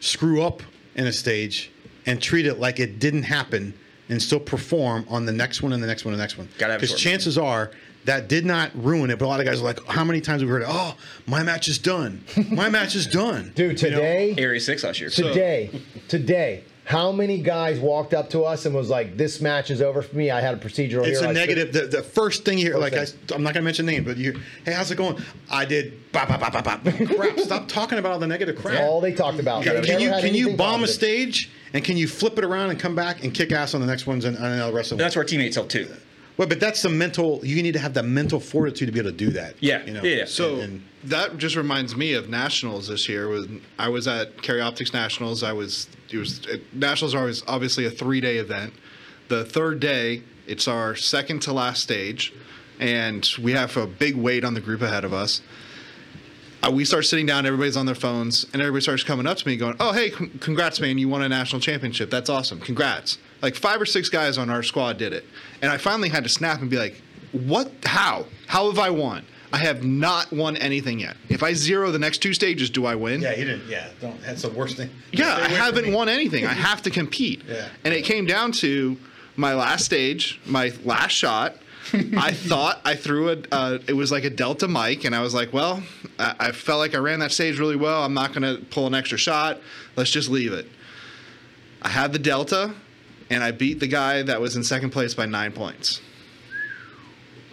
[0.00, 0.62] screw up
[0.94, 1.72] in a stage
[2.06, 3.74] and treat it like it didn't happen
[4.12, 6.48] and still perform on the next one and the next one and the next one?
[6.58, 7.70] Because short chances are
[8.04, 9.18] that did not ruin it.
[9.18, 10.94] But a lot of guys are like, how many times have we heard, oh,
[11.26, 12.24] my match is done.
[12.50, 13.52] My match is done.
[13.56, 13.96] Dude, You know?
[13.96, 15.10] today, Area six last year.
[15.10, 15.70] today,
[16.08, 16.64] today.
[16.84, 20.16] How many guys walked up to us and was like, "This match is over for
[20.16, 20.32] me.
[20.32, 21.72] I had a procedural It's here." a I negative.
[21.72, 23.36] The, the first thing you hear, like I, thing.
[23.36, 25.16] am not gonna mention names, but you, hey, how's it going?
[25.48, 26.10] I did.
[26.10, 26.94] Bop, bop, bop, bop, bop.
[27.16, 27.38] Crap!
[27.38, 28.80] Stop talking about all the negative crap.
[28.80, 29.62] All they talked about.
[29.62, 32.70] Can, can you can you anything bomb a stage and can you flip it around
[32.70, 34.98] and come back and kick ass on the next ones and, and the rest of
[34.98, 35.04] them?
[35.04, 35.88] That's where teammates help too.
[36.36, 37.40] well, but that's the mental.
[37.44, 39.54] You need to have the mental fortitude to be able to do that.
[39.60, 40.02] Yeah, you know?
[40.02, 40.24] yeah, yeah.
[40.26, 43.28] So And- and- that just reminds me of nationals this year.
[43.28, 47.42] When I was at Carry Optics Nationals, I was it was it, nationals are always
[47.48, 48.72] obviously a three day event.
[49.26, 52.32] The third day, it's our second to last stage,
[52.78, 55.40] and we have a big wait on the group ahead of us.
[56.70, 59.56] We start sitting down, everybody's on their phones, and everybody starts coming up to me
[59.56, 60.96] going, "Oh, hey, con- congrats, man!
[60.96, 62.08] You won a national championship.
[62.08, 62.60] That's awesome.
[62.60, 65.24] Congrats!" Like five or six guys on our squad did it,
[65.60, 67.02] and I finally had to snap and be like,
[67.32, 67.70] "What?
[67.84, 68.26] How?
[68.46, 69.24] How have I won?
[69.52, 71.16] I have not won anything yet.
[71.28, 73.20] If I zero the next two stages, do I win?
[73.20, 73.68] yeah, he didn't.
[73.68, 74.18] Yeah, don't.
[74.22, 74.88] That's the worst thing.
[75.10, 76.46] Yeah, I haven't won anything.
[76.46, 77.42] I have to compete.
[77.46, 77.68] Yeah.
[77.84, 78.96] And it came down to
[79.36, 81.56] my last stage, my last shot.
[81.92, 85.34] I thought I threw a, uh, it was like a Delta mike, and I was
[85.34, 85.82] like, well,
[86.18, 88.04] I, I felt like I ran that stage really well.
[88.04, 89.60] I'm not going to pull an extra shot.
[89.96, 90.66] Let's just leave it.
[91.82, 92.74] I had the Delta,
[93.30, 96.00] and I beat the guy that was in second place by nine points.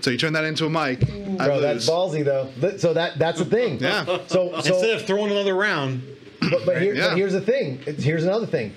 [0.01, 1.03] So you turn that into a mike.
[1.03, 1.61] I Bro, lose.
[1.61, 2.49] that's ballsy though.
[2.77, 3.79] So that that's the thing.
[3.79, 4.05] Yeah.
[4.05, 6.03] So so Instead of throwing another round,
[6.39, 7.09] but, but, here, Yeah.
[7.09, 7.79] but here's the thing.
[7.79, 8.73] Here's another thing.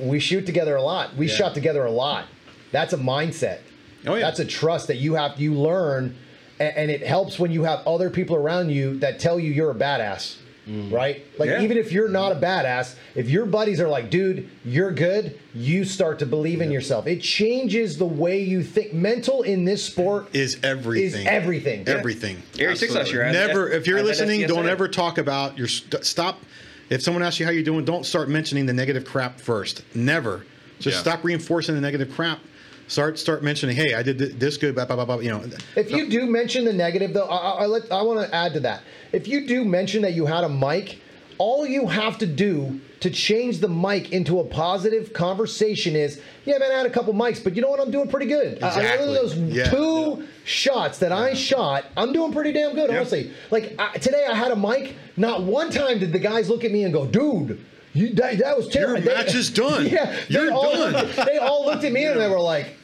[0.00, 1.14] We shoot together a lot.
[1.16, 1.34] We Yeah.
[1.36, 2.24] shot together a lot.
[2.72, 3.60] That's a mindset.
[4.06, 4.22] Oh, yeah.
[4.26, 5.40] That's a trust that you have.
[5.40, 6.14] You learn,
[6.58, 9.70] and, and it helps when you have other people around you that tell you you're
[9.70, 10.36] a badass.
[10.66, 10.90] Mm.
[10.90, 11.22] right?
[11.38, 11.60] Like Yeah.
[11.60, 15.84] even if you're not a badass, if your buddies are like, dude, you're good, you
[15.84, 17.06] start to believe in yourself.
[17.06, 18.94] It changes the way you think.
[18.94, 21.20] Mental in this sport Is everything.
[21.20, 21.86] Is everything.
[21.86, 22.42] Everything.
[22.58, 23.30] Area six last year.
[23.30, 24.48] Never, S- if you're I listening, SCSA.
[24.48, 26.40] don't ever talk about your st- stop.
[26.88, 29.82] If someone asks you how you're doing, don't start mentioning the negative crap first.
[29.94, 30.46] Never.
[30.78, 31.02] Just Yeah.
[31.02, 32.38] stop reinforcing the negative crap.
[32.86, 35.04] Start start mentioning, hey, I did th- this good, blah blah blah.
[35.06, 35.42] blah you know,
[35.76, 38.52] If you do mention the negative, though, I, I, I, let- I want to add
[38.54, 38.82] to that.
[39.12, 41.00] If you do mention that you had a mike,
[41.38, 46.58] all you have to do to change the mike into a positive conversation is, yeah,
[46.58, 47.80] man, I had a couple mikes, but you know what?
[47.80, 48.62] I'm doing pretty good.
[48.62, 49.14] I- I, Exactly.
[49.14, 49.70] those Yeah.
[49.70, 53.32] two shots that I shot, I'm doing pretty damn good, honestly.
[53.50, 54.94] Like I, today, I had a mike.
[55.16, 57.64] Not one time did the guys look at me and go, dude.
[57.94, 59.04] You, that, that was terrible.
[59.04, 59.86] Your match is done.
[59.94, 61.10] Yeah, they You're all, done.
[61.26, 62.74] They all looked at me and they were like,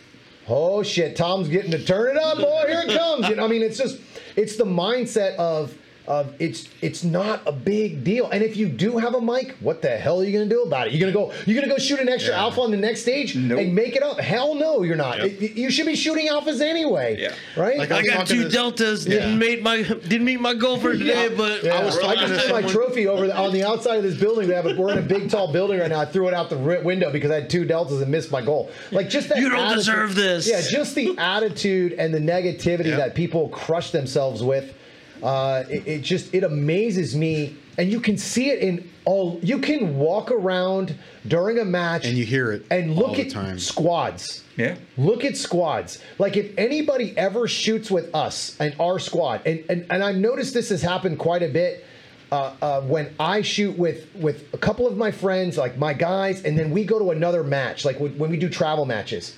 [0.49, 2.65] "Oh shit, Tom's getting to turn it up, boy.
[2.69, 4.01] Here it comes." You know, I mean, it's just
[4.37, 5.77] it's the mindset of
[6.11, 8.29] of it's it's not a big deal.
[8.31, 10.89] And if you do have a mike, what the hell are you gonna do about
[10.89, 10.93] it?
[10.93, 12.41] You're gonna go you're gonna go shoot an extra Yeah.
[12.41, 13.61] alpha on the next stage Nope.
[13.61, 14.19] and make it up?
[14.19, 15.19] Hell no, you're not.
[15.19, 15.41] Yep.
[15.41, 17.17] It- you should be shooting alphas anyway.
[17.21, 17.35] Yeah.
[17.57, 17.79] Right.
[17.79, 19.07] Like I was got two to- deltas.
[19.07, 19.21] Yeah.
[19.21, 22.29] Didn't meet my didn't meet my goal for today, but Yeah, I was I talking
[22.29, 24.49] just to threw my trophy over the, on the outside of this building.
[24.49, 26.01] We have a, we're in a big, tall building right now.
[26.01, 28.71] I threw it out the window because I had two deltas and missed my goal.
[28.91, 29.39] Like just that.
[29.39, 30.49] You don't attitude- deserve this.
[30.49, 32.99] Yeah, just the attitude and the negativity Yep.
[32.99, 34.75] that people crush themselves with.
[35.23, 39.39] Uh, it, it just it amazes me, and you can see it in all.
[39.43, 40.95] You can walk around
[41.27, 43.59] during a match And you hear it and look all the at time.
[43.59, 44.45] squads.
[44.57, 44.77] Yeah.
[44.97, 46.03] Look at squads.
[46.19, 50.55] Like if anybody ever shoots with us and our squad, and and, and I've noticed
[50.55, 51.85] this has happened quite a bit.
[52.33, 56.45] Uh, uh, when I shoot with with a couple of my friends, like my guys,
[56.45, 59.35] and then we go to another match, like when, when we do travel matches,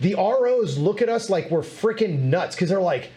[0.00, 3.12] the ROs look at us like we're freaking nuts because they're like,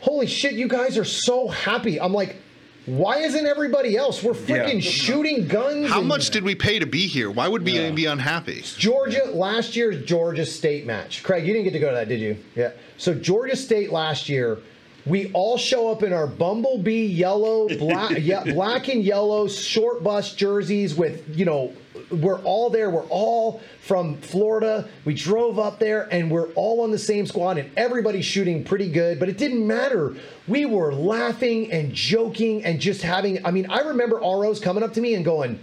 [0.00, 2.36] "Holy shit, you guys are so happy!" I'm like,
[2.86, 4.22] "Why isn't everybody else?
[4.22, 7.30] We're freaking shooting guns." How much did we pay to be here?
[7.30, 8.62] Why would we be unhappy?
[8.76, 11.22] Georgia last year's Georgia State match.
[11.22, 12.36] Craig, you didn't get to go to that, did you?
[12.54, 12.72] Yeah.
[12.96, 14.58] So Georgia State last year,
[15.06, 20.34] we all show up in our bumblebee yellow, black, yeah, black and yellow short bus
[20.34, 21.72] jerseys with you know.
[22.10, 22.90] We're all there.
[22.90, 24.88] We're all from Florida.
[25.04, 28.90] We drove up there and we're all on the same squad and everybody's shooting pretty
[28.90, 30.16] good, but it didn't matter.
[30.48, 34.92] We were laughing and joking and just having I mean, I remember ROs coming up
[34.94, 35.60] to me and going,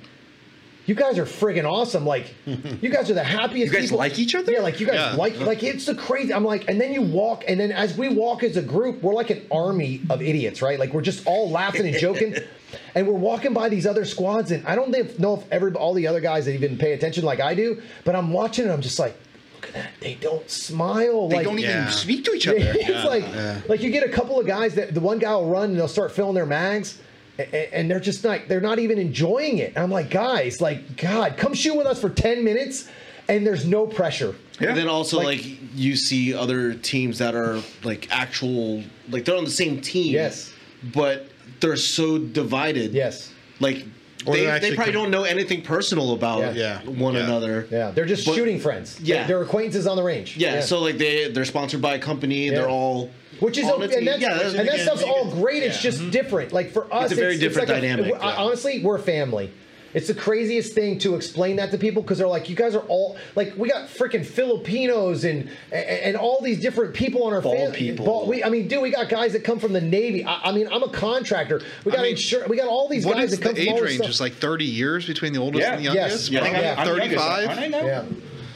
[0.87, 2.05] you guys are friggin' awesome.
[2.05, 3.71] Like, you guys are the happiest.
[3.71, 3.99] You guys people.
[3.99, 4.51] like each other?
[4.51, 5.15] Yeah, like you guys Yeah.
[5.15, 6.33] like like it's the crazy.
[6.33, 9.13] I'm like, and then you walk, and then as we walk as a group, we're
[9.13, 10.79] like an army of idiots, right?
[10.79, 12.35] Like we're just all laughing and joking,
[12.95, 14.89] and we're walking by these other squads, and I don't
[15.19, 18.15] know if every all the other guys that even pay attention like I do, but
[18.15, 19.15] I'm watching, and I'm just like,
[19.55, 21.27] look at that, they don't smile.
[21.27, 21.89] They like, don't even Yeah.
[21.89, 22.57] speak to each other.
[22.61, 25.71] it's like like you get a couple of guys that the one guy will run
[25.71, 26.99] and they'll start filling their mags.
[27.39, 29.73] A- a- And they're just not, they're not even enjoying it.
[29.75, 32.87] And I'm like, guys, like, God, come shoot with us for 10 minutes
[33.29, 34.35] and there's no pressure.
[34.59, 34.69] Yeah.
[34.69, 35.45] And then also Like- like,
[35.75, 40.13] you see other teams that are like actual like they're on the same team.
[40.13, 40.51] Yes.
[40.93, 41.27] But
[41.59, 42.93] they're so divided.
[42.93, 43.31] Yes.
[43.59, 43.85] Like Or
[44.25, 46.81] they, they're they actually probably com- don't know anything personal about Yeah.
[46.83, 46.89] Yeah.
[46.91, 47.23] one Yeah.
[47.25, 47.67] another.
[47.69, 47.91] Yeah.
[47.91, 48.99] They're just But- shooting friends.
[48.99, 49.17] Yeah.
[49.19, 50.37] They're, they're acquaintances on the range.
[50.37, 52.45] Yeah, so like they they're sponsored by a company.
[52.45, 52.51] Yeah.
[52.55, 55.35] They're all Which is on okay, and that's, yeah, that's, and that stuff's all it-
[55.35, 55.63] great.
[55.63, 56.09] It's just mm-hmm.
[56.09, 56.51] different.
[56.53, 58.35] Like for us, it's a very different like dynamic, I- yeah.
[58.37, 59.51] honestly, we're family.
[59.97, 62.83] It's the craziest thing to explain that to people because they're like, you guys are
[62.87, 67.41] all like, we got freaking Filipinos and, and and all these different people on our
[67.41, 67.77] Bald family.
[67.77, 68.27] people.
[68.27, 70.23] we, I mean, dude, we got guys that come from the Navy.
[70.23, 71.61] I, I mean, I'm a contractor.
[71.83, 73.73] We got mean, insur- We got all these What guys is that come the from
[73.73, 74.01] all age this range?
[74.01, 74.09] stuff.
[74.11, 75.73] Is like 30 years between the oldest Yeah.
[75.73, 75.95] and the Yes.
[76.29, 76.29] youngest?
[76.31, 76.71] Yeah, I I think Yeah.
[76.73, 77.47] I'm, I'm youngest, 35?
[77.49, 77.85] aren't I now?
[77.85, 78.03] yeah.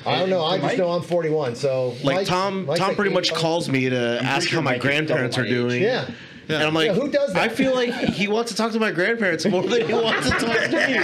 [0.06, 0.44] I don't know.
[0.46, 0.78] I just Mike?
[0.78, 1.56] know I'm 41.
[1.56, 3.42] So like Mike's- Tom Mike's Tom like pretty much 85.
[3.42, 5.54] calls me to ask sure how my Mike is grandparents are my age.
[5.54, 5.82] doing.
[5.82, 6.06] Yeah.
[6.50, 7.42] And I'm like, Yeah, who does that?
[7.42, 10.36] I feel like he wants to talk to my grandparents more than he wants to
[10.38, 10.98] talk to me.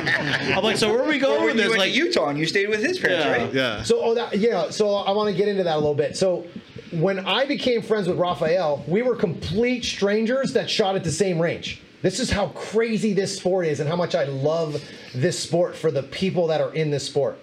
[0.53, 1.75] I'm like, so where are we Or going with this?
[1.77, 3.31] Like, Utah and you stayed with his parents, Yeah.
[3.31, 3.53] right?
[3.53, 3.83] Yeah.
[3.83, 4.69] So, oh, that, yeah.
[4.69, 6.17] So I want to get into that a little bit.
[6.17, 6.45] So,
[6.91, 11.39] when I became friends with Raphael, we were complete strangers that shot at the same
[11.41, 11.81] range.
[12.01, 14.81] This is how crazy this sport is, and how much I love
[15.13, 17.39] this sport for the people that are in this sport.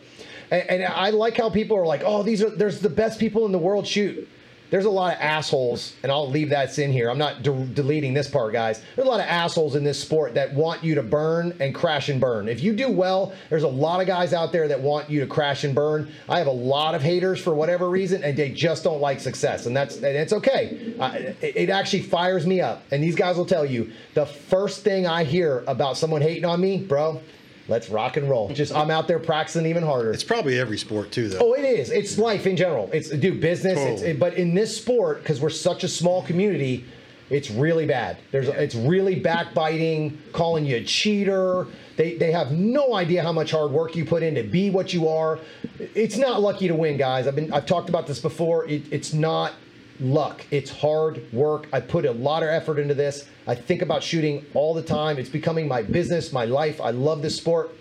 [0.50, 3.44] And, and I like how people are like, "Oh, these are there's the best people
[3.46, 4.28] in the world shoot."
[4.74, 7.08] There's a lot of assholes, and I'll leave that in here.
[7.08, 8.82] I'm not de- deleting this part, guys.
[8.96, 12.08] There's a lot of assholes in this sport that want you to burn and crash
[12.08, 12.48] and burn.
[12.48, 15.28] If you do well, there's a lot of guys out there that want you to
[15.28, 16.10] crash and burn.
[16.28, 19.66] I have a lot of haters for whatever reason, and they just don't like success,
[19.66, 20.92] and that's and it's okay.
[21.40, 25.22] It actually fires me up, and these guys will tell you the first thing I
[25.22, 27.22] hear about someone hating on me, bro.
[27.66, 28.50] Let's rock and roll.
[28.52, 30.12] Just I'm out there practicing even harder.
[30.12, 31.38] It's probably every sport too, though.
[31.40, 31.90] Oh, it is.
[31.90, 32.90] It's life in general.
[32.92, 33.78] It's do business.
[33.78, 34.18] It's, Totally.
[34.18, 36.84] but in this sport, because we're such a small community,
[37.30, 38.18] it's really bad.
[38.32, 41.66] There's it's really backbiting, calling you a cheater.
[41.96, 44.92] They they have no idea how much hard work you put in to be what
[44.92, 45.38] you are.
[45.78, 47.26] It's not lucky to win, guys.
[47.26, 48.66] I've been I've talked about this before.
[48.68, 49.54] It, it's not
[50.00, 50.44] luck.
[50.50, 51.68] It's hard work.
[51.72, 53.26] I put a lot of effort into this.
[53.46, 55.18] I think about shooting all the time.
[55.18, 56.80] It's becoming my business, my life.
[56.80, 57.72] I love this sport.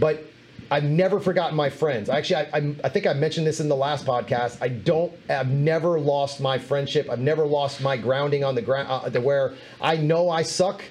[0.00, 0.24] But
[0.70, 2.08] I've never forgotten my friends.
[2.08, 4.58] Actually, I, I, I, think I mentioned this in the last podcast.
[4.60, 5.12] I don't.
[5.28, 7.08] I've never lost my friendship.
[7.10, 8.88] I've never lost my grounding on the ground.
[8.90, 10.82] Uh, to where I know I suck,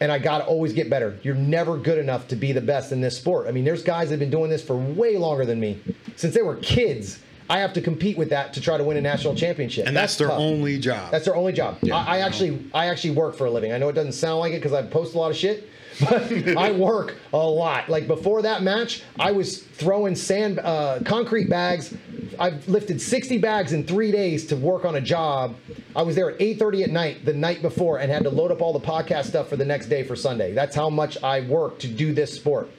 [0.00, 1.18] and I got to always get better.
[1.22, 3.46] You're never good enough to be the best in this sport.
[3.46, 5.80] I mean, there's guys that have been doing this for way longer than me,
[6.16, 7.20] since they were kids.
[7.52, 9.86] I have to compete with that to try to win a national championship.
[9.86, 10.38] And that's, that's their tough.
[10.38, 11.10] only job.
[11.10, 11.76] That's their only job.
[11.82, 13.72] Yeah, I, I actually, I actually work for a living.
[13.72, 15.68] I know it doesn't sound like it because I post a lot of shit
[16.00, 17.90] but I work a lot.
[17.90, 21.94] Like before that match, I was throwing sand, uh, concrete bags.
[22.40, 25.56] I've lifted 60 bags in three days to work on a job.
[25.94, 28.62] I was there at 8:30 at night the night before and had to load up
[28.62, 30.54] all the podcast stuff for the next day for Sunday.
[30.54, 32.70] That's how much I work to do this sport.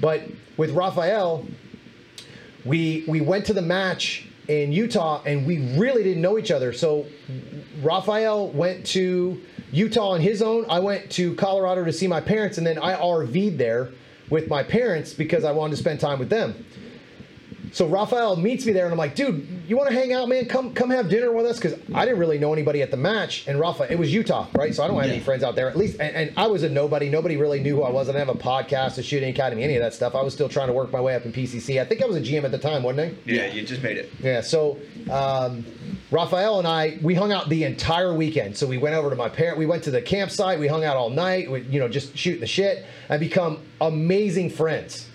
[0.00, 0.22] But
[0.56, 1.46] with Rafael,
[2.64, 6.72] we we went to the match in Utah and we really didn't know each other.
[6.72, 7.06] So
[7.82, 9.40] Rafael went to
[9.70, 10.64] Utah on his own.
[10.68, 13.90] I went to Colorado to see my parents, and then I RV'd there
[14.30, 16.64] with my parents because I wanted to spend time with them.
[17.72, 20.46] So Rafael meets me there, and I'm like, dude, you want to hang out, man?
[20.46, 23.46] Come, come have dinner with us, because I didn't really know anybody at the match.
[23.46, 24.74] And Rafa, it was Utah, right?
[24.74, 25.14] So I don't have yeah.
[25.14, 25.68] any friends out there.
[25.68, 27.08] At least, and, and, I was a nobody.
[27.08, 28.08] Nobody really knew who I was.
[28.08, 30.14] I didn't have a podcast, a shooting academy, any of that stuff.
[30.14, 31.80] I was still trying to work my way up in PCC.
[31.80, 33.30] I think I was a GM at the time, wasn't I?
[33.30, 34.10] Yeah, you just made it.
[34.20, 34.40] Yeah.
[34.40, 34.78] So
[35.10, 35.64] um,
[36.10, 38.56] Rafael and I, we hung out the entire weekend.
[38.56, 39.58] So we went over to my parent.
[39.58, 40.58] We went to the campsite.
[40.58, 41.50] We hung out all night.
[41.50, 45.07] We, you know, just shooting the shit and become amazing friends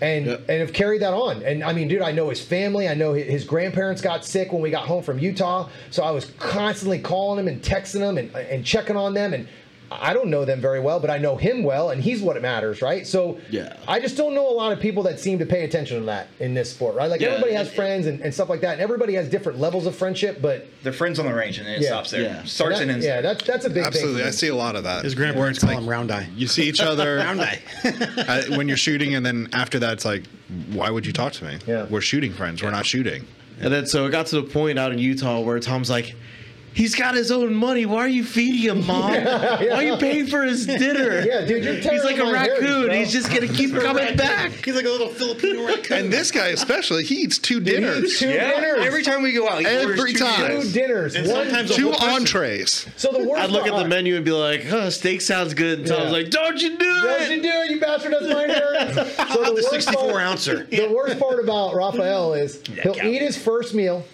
[0.00, 0.36] and yeah.
[0.48, 1.42] and have carried that on.
[1.42, 2.88] And I mean, dude, I know his family.
[2.88, 6.26] I know his grandparents got sick when we got home from Utah, so I was
[6.38, 9.34] constantly calling him and texting them and and checking on them.
[9.34, 9.48] And
[9.90, 12.42] I don't know them very well, but I know him well, and he's what it
[12.42, 13.06] matters, right?
[13.06, 16.00] So yeah, I just don't know a lot of people that seem to pay attention
[16.00, 17.08] to that in this sport, right?
[17.10, 19.86] Like yeah, everybody has friends and, and, stuff like that, and everybody has different levels
[19.86, 21.88] of friendship, but they're friends on the range, and it yeah.
[21.88, 22.22] stops there.
[22.22, 22.44] Yeah.
[22.44, 23.06] Starts that, and ends.
[23.06, 23.86] Yeah, that's that's a big thing.
[23.86, 24.24] absolutely.
[24.24, 25.04] I see a lot of that.
[25.04, 26.28] His grandparents call like, him Round Eye.
[26.36, 30.04] You see each other Round Eye uh, when you're shooting, and then after that, it's
[30.04, 30.26] like,
[30.72, 31.58] why would you talk to me?
[31.66, 31.86] Yeah.
[31.88, 32.62] we're shooting friends.
[32.62, 33.26] We're not shooting.
[33.60, 36.14] And then so it got to the point out in Utah where Tom's like
[36.72, 37.86] He's got his own money.
[37.86, 39.12] Why are you feeding him, mom?
[39.12, 39.74] yeah, yeah.
[39.74, 41.20] Why are you paying for his dinner?
[41.20, 42.90] Yeah, dude, you're He's like a raccoon.
[42.92, 44.52] He's just gonna keep coming back.
[44.52, 45.98] He's like a little Filipino raccoon.
[45.98, 48.04] And this guy especially, he eats two dinners.
[48.04, 48.60] Eats two yeah.
[48.60, 49.64] dinners every time we go out.
[49.64, 51.14] every time, two dinners.
[51.14, 52.86] And One, sometimes two entrees.
[52.96, 53.42] So the worst.
[53.42, 55.94] I'd look at the menu and be like, "Huh, steak sounds good." And yeah.
[55.96, 57.18] I was like, "Don't you do Don't it?
[57.18, 58.12] Don't you do it, you bastard!
[58.12, 60.64] That's my inheritance." So the, the 64 ouncer.
[60.64, 64.04] The worst part about Raphael is he'll eat his first meal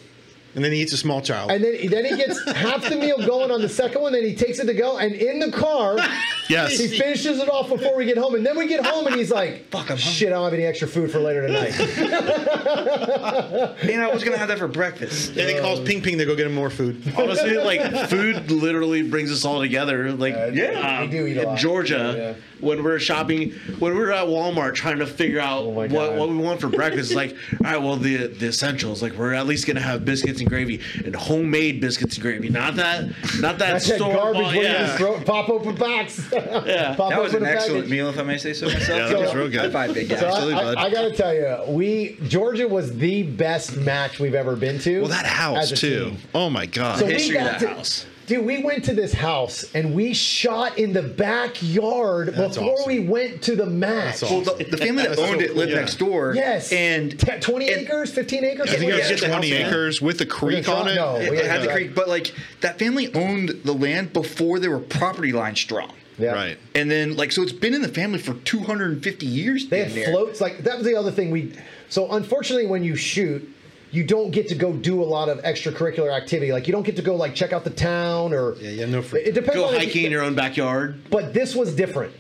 [0.54, 1.50] and then he eats a small child.
[1.50, 4.12] And then, then he gets half the meal going on the second one.
[4.12, 5.96] Then he takes it to go, and in the car,
[6.48, 8.34] yes, he finishes it off before we get home.
[8.34, 10.28] And then we get home, and he's like, "Fuck, I'm shit.
[10.28, 11.78] I don't have any extra food for later tonight."
[13.84, 15.36] Man, I was gonna have that for breakfast.
[15.36, 17.02] And he calls Ping Ping to go get him more food.
[17.16, 20.12] Honestly, like food literally brings us all together.
[20.12, 21.58] Like, uh, yeah, we do eat a lot.
[21.58, 22.14] Georgia.
[22.16, 22.34] Yeah, yeah
[22.64, 26.36] when we're shopping, when we're at Walmart trying to figure out oh what, what we
[26.36, 27.10] want for breakfast.
[27.10, 29.02] It's like, all right, well, the the essentials.
[29.02, 32.48] Like, we're at least gonna have biscuits and gravy and homemade biscuits and gravy.
[32.48, 33.06] Not that,
[33.40, 34.96] not that That's store that garbage ball, yeah.
[34.96, 36.28] throw, pop open box.
[36.32, 37.90] yeah, pop that was an excellent package.
[37.90, 38.88] meal, if I may say so myself.
[38.88, 39.72] Yeah, that was real good.
[39.72, 40.20] Five big guys.
[40.20, 44.34] So I, I, I got to tell you, we Georgia was the best match we've
[44.34, 45.00] ever been to.
[45.00, 46.10] Well, that house too.
[46.10, 46.18] Team.
[46.34, 48.06] Oh my god, so history of that to, house.
[48.26, 52.86] Dude, we went to this house and we shot in the backyard That's before awesome.
[52.86, 54.22] we went to the match.
[54.22, 54.44] Awesome.
[54.44, 55.80] Well, the, the, family that owned so it lived yeah.
[55.80, 56.34] next door.
[56.34, 56.72] Yes.
[56.72, 58.70] And T- 20 and, acres, 15 acres?
[58.70, 60.94] I think it was 20 acres with a creek on it.
[60.94, 64.68] No, it, it had the creek, but like that family owned the land before they
[64.68, 65.92] were property line strong.
[66.18, 66.32] Yeah.
[66.32, 66.58] Right.
[66.74, 69.68] And then like so it's been in the family for 250 years.
[69.68, 71.52] They had floats like that was the other thing we
[71.88, 73.53] so unfortunately when you shoot
[73.94, 76.52] you don't get to go do a lot of extracurricular activity.
[76.52, 79.02] Like you don't get to go like check out the town or yeah, yeah, no.
[79.02, 79.20] Free.
[79.20, 79.54] It depends.
[79.54, 81.00] Go hiking you, in your own backyard.
[81.10, 82.12] But this was different.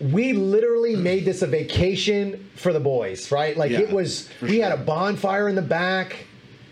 [0.00, 1.02] We literally mm.
[1.02, 3.56] made this a vacation for the boys, right?
[3.56, 4.28] Like yeah, it was.
[4.42, 4.64] We sure.
[4.64, 6.26] had a bonfire in the back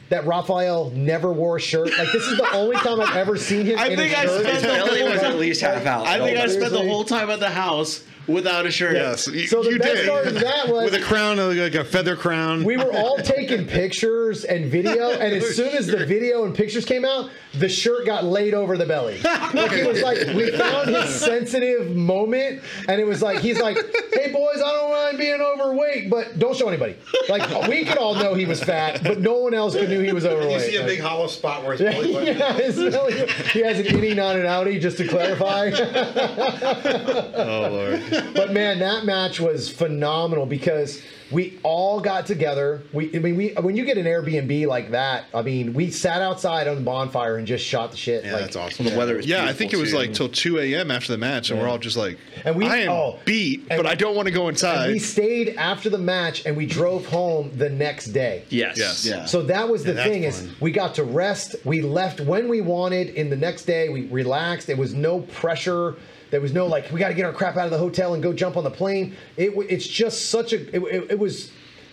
[0.08, 1.96] that Raphael never wore a shirt.
[1.96, 3.78] Like this is the only time I've ever seen him.
[3.78, 4.40] I think I shirt.
[4.40, 6.06] spent the whole, was at least half out.
[6.06, 8.94] I think I spent the whole time at the house without a shirt.
[8.94, 10.08] Yes, you, So the you best did.
[10.08, 12.62] part of that was with a crown, like a feather crown.
[12.64, 16.84] we were all taking pictures and video, and as soon as the video and pictures
[16.84, 19.18] came out, the shirt got laid over the belly.
[19.58, 23.76] Like it was like we found his sensitive moment, and it was like he's like,
[24.12, 26.96] "Hey boys, I don't mind being overweight, but don't show anybody."
[27.30, 30.12] Like we could all know he was fat, but no one else could knew he
[30.12, 30.52] was overweight.
[30.52, 32.36] you see a Like- big hollow spot where his belly button.
[32.38, 35.70] yeah, his belly- he has an innie, not an outie, just to clarify.
[37.34, 38.02] Oh lord.
[38.34, 42.82] But man, that match was phenomenal because we all got together.
[42.92, 46.22] We, I mean, we when you get an Airbnb like that, I mean, we sat
[46.22, 48.24] outside on the bonfire and just shot the shit.
[48.24, 48.86] Yeah, like, that's awesome.
[48.86, 49.98] The weather is Yeah, I think it was too.
[49.98, 50.90] like till 2 a.m.
[50.90, 53.76] after the match, and we're all just like, And we- I am oh, beat, and-
[53.76, 54.90] but I don't want to go And inside.
[54.90, 58.44] we stayed after the match and we drove home the next day.
[58.48, 58.78] Yes.
[58.78, 59.04] Yes.
[59.04, 59.24] Yeah.
[59.26, 60.56] So that was the that's thing is fun.
[60.60, 61.56] we got to rest.
[61.64, 63.10] We left when we wanted.
[63.10, 64.66] In the next day, we relaxed.
[64.66, 65.96] There was no pressure.
[66.30, 68.22] There was no like we got to get our crap out of the hotel and
[68.22, 69.16] go jump on the plane.
[69.36, 71.50] It w- it's just such a it, it, it was.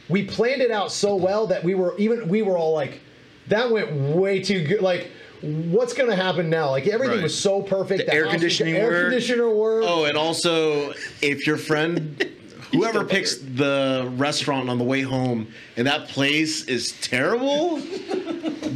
[0.10, 3.00] We planned it out so well that we were even we were all like,
[3.48, 4.82] that went way too good.
[4.82, 5.08] Like.
[5.42, 6.72] What's going to happen now?
[6.72, 7.24] Like everything Right.
[7.24, 8.06] was so perfect.
[8.08, 9.02] The air house- conditioning air worked.
[9.12, 9.86] conditioner worked.
[9.88, 12.26] Oh, and also, if your friend,
[12.72, 15.48] whoever picks the restaurant on the way home,
[15.78, 17.80] and that place is terrible,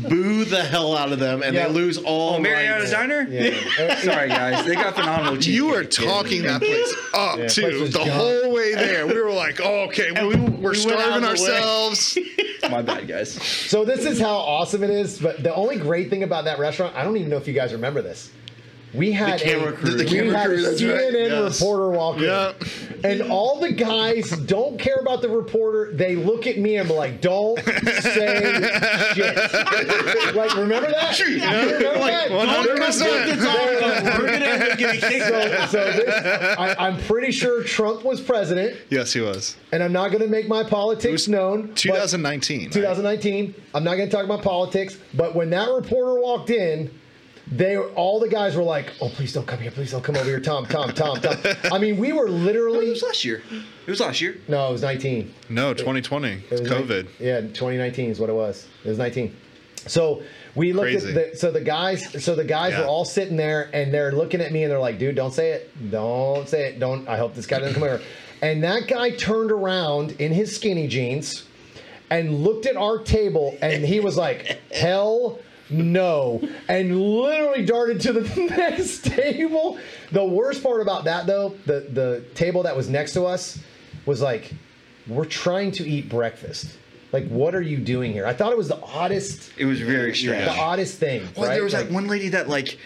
[0.08, 1.68] boo the hell out of them, and Yeah.
[1.68, 2.36] they lose all.
[2.36, 2.92] Oh, Mariana's rights.
[2.92, 3.28] Diner?
[3.30, 3.96] Yeah.
[4.02, 4.66] Sorry, guys.
[4.66, 5.48] They got phenomenal cheese.
[5.56, 8.08] you were talking that place up Yeah, too place the gone.
[8.10, 9.06] whole way there.
[9.08, 11.44] We were like, oh, okay, we, we- we, we are went out starving of the
[11.44, 11.52] way.
[11.56, 12.18] ourselves.
[12.70, 13.32] My bad, guys.
[13.34, 15.20] So this is how awesome it is.
[15.20, 17.72] But the only great thing about that restaurant, I don't even know if you guys
[17.74, 18.30] remember this.
[18.94, 19.92] We had camera a, crew.
[19.92, 21.00] The we camera had crew, a that's right.
[21.14, 21.62] CNN Yes.
[21.62, 22.54] reporter walk in,
[23.06, 25.92] and all the guys don't care about the reporter.
[25.94, 28.70] They look at me and be like, "Don't say
[29.14, 31.20] shit." like, remember that?
[31.20, 32.32] You remember Like, that?
[32.32, 33.30] 100%.
[34.20, 36.26] We're gonna end up getting kicked So, so this,
[36.58, 39.56] I, I'm pretty sure Trump was president, yes, he was.
[39.72, 41.68] and I'm not going to make my politics known.
[41.68, 42.62] but- 2019.
[42.64, 42.72] right?
[42.72, 43.54] 2019.
[43.76, 46.90] I'm not going to talk about politics, but when that reporter walked in,
[47.52, 49.72] they all the guys were like, "Oh, please don't come here!
[49.72, 51.38] Please don't come over here, Tom, Tom, Tom, Tom."
[51.72, 52.88] I mean, we were literally.
[52.88, 53.42] It was last year.
[53.88, 54.38] It was last year.
[54.48, 55.34] no, it was 19.
[55.50, 56.28] No, 2020.
[56.32, 57.04] It It's was COVID.
[57.06, 58.68] nine- yeah, 2019 is what it was.
[58.86, 59.36] It was 19.
[59.88, 60.22] So
[60.56, 61.10] we looked Crazy.
[61.18, 62.82] at the so the guys so the guys Yeah.
[62.82, 65.52] were all sitting there and they're looking at me and they're like, "Dude, don't say
[65.52, 65.72] it.
[65.90, 66.80] Don't say it.
[66.80, 67.08] Don't.
[67.08, 68.02] I hope this guy doesn't come over."
[68.42, 71.44] And that guy turned around in his skinny jeans
[72.12, 75.40] and looked at our table and he was like, "Hell
[75.70, 78.22] no!" and literally darted to the
[78.58, 79.78] next table.
[80.12, 83.60] The worst part about that though, the the table that was next to us
[84.06, 84.52] was like,
[85.08, 86.78] "We're trying to eat breakfast."
[87.12, 88.28] Like, what are you doing here?
[88.28, 90.46] I thought it was the oddest, It was very strange.
[90.46, 91.28] the oddest thing.
[91.36, 91.56] Well, right?
[91.56, 92.78] there was Like- that one lady that like.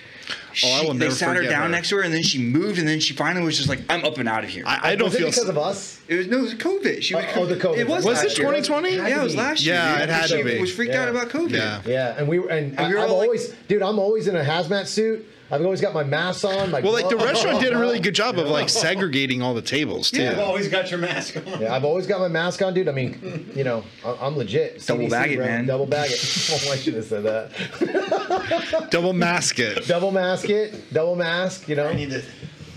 [0.53, 1.69] She, Oh, I will they never sat her down her.
[1.69, 4.05] next to her, and then she moved, and then she finally was just like, "I'm
[4.05, 5.27] up and out of here." I, I don't was it feel.
[5.29, 5.99] because of us?
[6.07, 7.01] it was no, it was COVID.
[7.01, 7.77] She oh, was, Oh, oh, the COVID.
[7.77, 8.05] It was.
[8.05, 8.47] Was it year.
[8.51, 8.95] 2020?
[8.97, 9.75] Had Yeah, it was last year.
[9.75, 10.03] Yeah, dude.
[10.03, 10.59] it had she to be.
[10.61, 11.01] Was freaked Yeah.
[11.03, 11.51] out about COVID.
[11.51, 11.81] Yeah.
[11.85, 14.27] Yeah, and we were, and, And we were I, I've like- always, dude, I'm always
[14.27, 15.25] in a hazmat suit.
[15.53, 16.71] I've always got my mask on.
[16.71, 19.61] My Well, like the restaurant did a really good job of like segregating all the
[19.61, 20.23] tables too.
[20.23, 21.61] You've always got your mask on.
[21.61, 22.87] Yeah, I've always got my mask on, dude.
[22.89, 24.85] I mean, you know, I- I'm legit.
[24.85, 25.45] Double CDC, bag it, bro.
[25.45, 25.65] man.
[25.67, 26.19] Double bag it.
[26.67, 28.87] Oh, I should have said that.
[28.91, 29.87] Double mask it.
[29.87, 30.93] Double mask it.
[30.93, 31.67] Double mask.
[31.69, 31.87] You know.
[31.87, 32.23] I need to.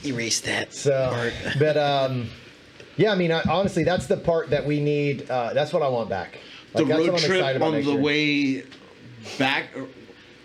[0.04, 0.72] Erase that.
[0.72, 2.28] So, but um,
[2.96, 5.28] yeah, I mean, I, honestly, that's the part that we need.
[5.30, 6.38] Uh, that's what I want back.
[6.74, 8.00] The Like, that's road trip on the year.
[8.00, 8.62] way
[9.38, 9.70] back,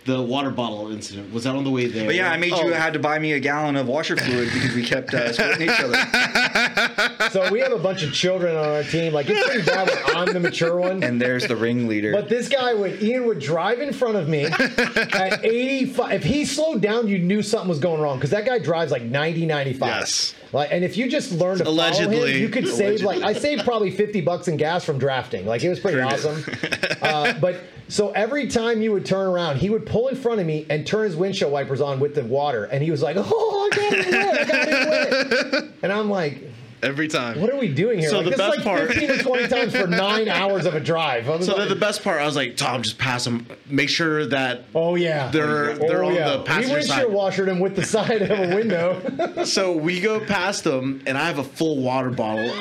[0.05, 2.05] the water bottle incident was that on the way there?
[2.05, 2.65] But yeah, I made Oh.
[2.65, 5.69] you had to buy me a gallon of washer fluid because we kept uh, splitting
[5.69, 7.29] each other.
[7.29, 9.13] So we have a bunch of children on our team.
[9.13, 11.03] Like it's pretty bad when I'm the mature one.
[11.03, 12.11] And there's the ringleader.
[12.13, 16.11] But this guy would Ian would drive in front of me at 85.
[16.13, 19.03] If he slowed down, you knew something was going wrong because that guy drives like
[19.03, 19.87] 90, 95.
[19.87, 20.33] Yes.
[20.53, 22.33] Like, and if you just learn to follow Allegedly.
[22.33, 25.45] him, you could save like I saved probably 50 bucks in gas from drafting.
[25.45, 26.43] Like it was pretty awesome.
[27.01, 30.45] Uh, but so every time you would turn around, he would pull in front of
[30.45, 33.69] me and turn his windshield wipers on with the water, and he was like, "Oh,
[33.71, 34.39] I got it wet!
[34.39, 36.43] I got it wet!" And I'm like.
[36.83, 37.39] Every time.
[37.39, 38.09] What are we doing here?
[38.09, 40.65] So like, the this best is like part- 15 or 20 times for nine hours
[40.65, 41.25] of a drive.
[41.25, 43.45] So like, then the best part, I was like, Tom, just pass them.
[43.67, 44.63] Make sure that.
[44.73, 47.11] oh yeah, They're- oh, they're on the passenger We passenger windshield side.
[47.13, 49.43] washered him with the side of a window.
[49.45, 52.51] So we go past them, and I have a full water bottle,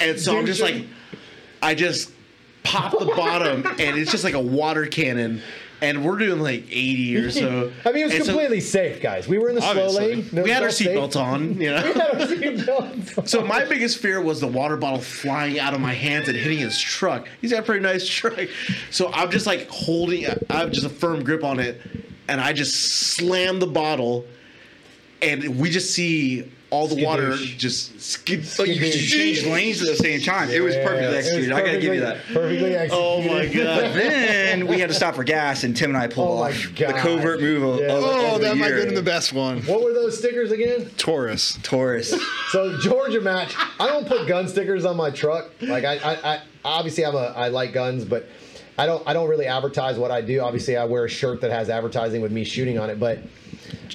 [0.00, 0.84] and so I'm just like,
[1.62, 2.10] I just
[2.64, 5.42] pop the bottom, and it's just like a water cannon,
[5.82, 7.72] and we're doing like 80 or so.
[7.84, 9.26] I mean, it was And so completely safe, guys.
[9.26, 10.20] We were in the slow lane.
[10.32, 11.82] It we had our seatbelts on, you know.
[11.82, 13.26] We had our seatbelts on.
[13.26, 16.58] So my biggest fear was the water bottle flying out of my hands and hitting
[16.58, 17.26] his truck.
[17.40, 18.48] He's got a pretty nice truck.
[18.90, 21.80] So I'm just like holding, I have just a firm grip on it,
[22.28, 22.74] and I just
[23.16, 24.24] slam the bottle,
[25.20, 28.40] and we just see all the water just skid.
[28.56, 30.48] But oh, you could change lanes at the same time.
[30.50, 31.52] It was perfectly Yeah, it was executed.
[31.52, 32.16] I gotta give you that.
[32.32, 32.92] Perfectly executed.
[32.92, 33.94] Oh my But god!
[33.94, 36.88] then we had to stop for gas, and Tim and I pulled Oh off God.
[36.94, 37.92] the covert move of, Yeah.
[37.96, 39.60] of, Oh, of that the might have been the best one.
[39.62, 40.90] What were those stickers again?
[40.96, 41.58] Taurus.
[41.62, 42.14] Taurus.
[42.50, 43.54] So Georgia match.
[43.78, 45.50] I don't put gun stickers on my truck.
[45.60, 48.26] Like I, I, I obviously I'm a I like guns, but
[48.78, 50.40] I don't I don't really advertise what I do.
[50.40, 53.18] Obviously, I wear a shirt that has advertising with me shooting on it, but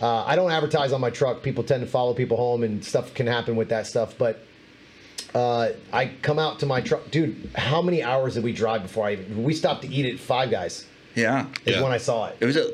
[0.01, 1.43] uh, I don't advertise on my truck.
[1.43, 4.15] People tend to follow people home, and stuff can happen with that stuff.
[4.17, 4.39] But
[5.35, 7.49] uh, I come out to my truck, dude.
[7.55, 9.43] How many hours did we drive before I even?
[9.43, 10.85] We stopped to eat at Five Guys.
[11.15, 11.47] Yeah.
[11.65, 11.83] Is Yeah.
[11.83, 12.37] when I saw it.
[12.39, 12.71] It was a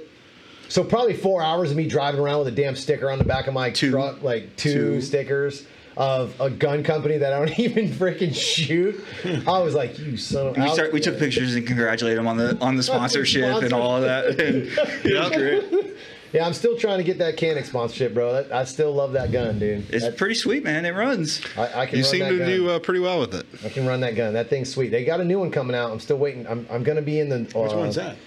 [0.69, 3.47] So probably four hours of me driving around with a damn sticker on the back
[3.47, 3.91] of my Two.
[3.91, 5.01] truck, like two, Two.
[5.01, 5.65] stickers
[5.95, 9.03] of a gun company that I don't even freaking shoot.
[9.47, 10.57] I was like, you son of.
[10.57, 13.71] we, I'll- start, we took pictures and congratulated him on the on the sponsorship and
[13.73, 14.25] all of that.
[14.39, 14.67] And
[15.05, 15.33] it
[15.71, 15.95] great.
[16.33, 18.33] Yeah, I'm still trying to get that Canik sponsorship, bro.
[18.33, 19.87] That, I still love that gun, dude.
[19.93, 20.83] It's That- pretty sweet, man.
[20.85, 21.41] It runs.
[21.55, 22.47] I, I can You run seem that to gun.
[22.47, 23.45] do uh, pretty well with it.
[23.63, 24.33] I can run that gun.
[24.33, 24.89] That thing's sweet.
[24.89, 25.91] They got a new one coming out.
[25.91, 26.47] I'm still waiting.
[26.47, 27.39] I'm, I'm gonna be in the.
[27.39, 28.17] Which uh, one's that?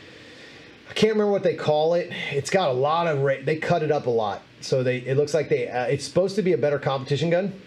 [0.89, 2.11] I can't remember what they call it.
[2.31, 3.19] It's got a lot of.
[3.23, 4.99] Ra- they cut it up a lot, so they.
[4.99, 5.69] It looks like they.
[5.69, 7.61] Uh, it's supposed to be a better competition gun.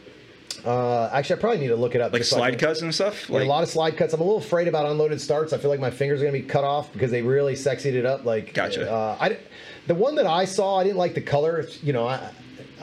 [0.65, 2.11] Uh, actually, I probably need to look it up.
[2.13, 3.29] Like just so I slide can- cuts and stuff.
[3.29, 4.13] Yeah, Like, a lot of slide cuts.
[4.13, 5.51] I'm a little afraid about unloaded starts.
[5.53, 8.05] I feel like my fingers are gonna be cut off because they really sexied it
[8.05, 8.23] up.
[8.25, 8.89] Like, Gotcha.
[8.91, 9.37] Uh, I,
[9.89, 11.67] the one that I saw, I didn't like the color.
[11.81, 12.29] You know, I,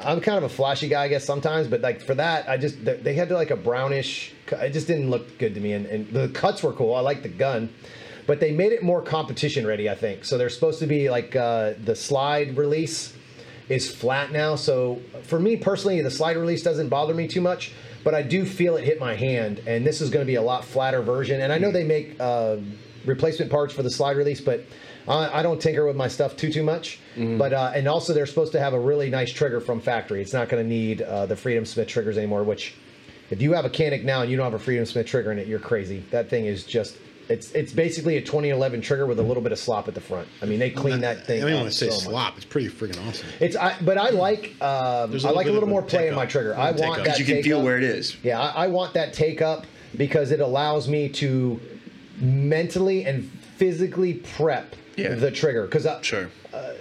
[0.03, 2.85] I'm kind of a flashy guy, I guess sometimes, but like for that, I just
[2.85, 4.33] they- they had like a brownish.
[4.51, 6.95] It just didn't look good to me, and, and the cuts were cool.
[6.97, 7.69] I like the gun.
[8.27, 10.25] But they made it more competition ready, I think.
[10.25, 13.15] So they're supposed to be like uh, the slide release
[13.69, 14.57] is flat now.
[14.57, 17.71] So for me personally, the slide release doesn't bother me too much,
[18.03, 20.43] but I do feel it hit my hand, and this is going to be a
[20.43, 21.41] lot flatter version.
[21.41, 22.57] And I know they make uh,
[23.05, 24.65] replacement parts for the slide release, but
[25.09, 26.99] I, I don't tinker with my stuff too too much.
[27.17, 30.21] But uh, and also they're supposed to have a really nice trigger from factory.
[30.21, 32.43] It's not going to need uh, the Freedom Smith triggers anymore.
[32.45, 32.75] Which,
[33.31, 35.39] if you have a Canik now and you don't have a Freedom Smith trigger in
[35.39, 36.05] it, you're crazy.
[36.11, 36.99] That thing is just.
[37.29, 40.29] It's, it's basically a 2011 trigger with a little bit of slop at the front.
[40.43, 41.43] I mean, they clean that thing.
[41.43, 42.05] I don't want to say so much.
[42.05, 42.37] slop.
[42.37, 43.27] It's pretty freaking awesome.
[43.41, 46.07] It's I, but I like um, There's a I little like a little more play
[46.07, 46.57] in my trigger.
[46.57, 47.03] I want that.
[47.03, 47.65] because you can feel up.
[47.65, 48.17] where it is.
[48.23, 49.67] Yeah, I, I want that take up
[49.97, 51.61] because it allows me to
[52.19, 55.15] mentally and physically prep Yeah.
[55.15, 55.65] the trigger.
[55.67, 56.29] Because uh, Sure.
[56.53, 56.73] Uh,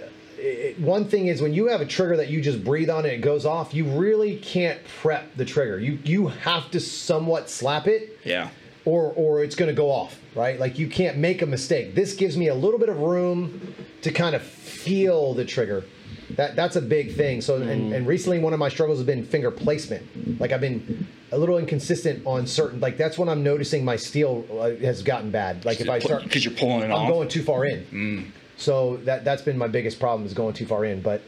[0.78, 3.20] one thing is when you have a trigger that you just breathe on and it
[3.22, 5.78] goes off, you really can't prep the trigger.
[5.78, 8.50] You you have to somewhat slap it Yeah.
[8.84, 10.60] or or it's going to go off, right?
[10.60, 11.94] Like you can't make a mistake.
[11.94, 15.84] This gives me a little bit of room to kind of feel the trigger.
[16.30, 17.40] That that's a big thing.
[17.40, 20.40] So and, and recently one of my struggles has been finger placement.
[20.40, 24.44] Like I've been a little inconsistent on certain like that's when I'm noticing my steel
[24.60, 25.64] uh, has gotten bad.
[25.64, 27.08] Like if I start because you're pulling it I'm off.
[27.08, 28.32] going too far in.
[28.56, 31.00] So that that's been my biggest problem is going too far in.
[31.00, 31.22] But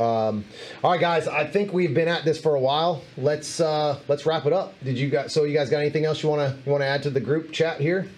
[0.00, 0.44] um,
[0.82, 3.02] all right, guys, I think we've been at this for a while.
[3.16, 4.74] Let's uh, let's wrap it up.
[4.82, 5.32] Did you guys?
[5.32, 7.80] So you guys got anything else you wanna you wanna add to the group chat
[7.80, 8.08] here?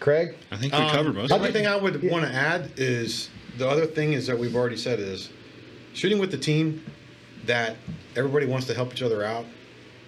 [0.00, 1.52] Craig, I think we Um, covered most The of only it.
[1.52, 3.28] thing I would want to add is
[3.58, 5.30] the other thing is that we've already said is
[5.94, 6.84] shooting with the team
[7.46, 7.76] that
[8.16, 9.44] everybody wants to help each other out.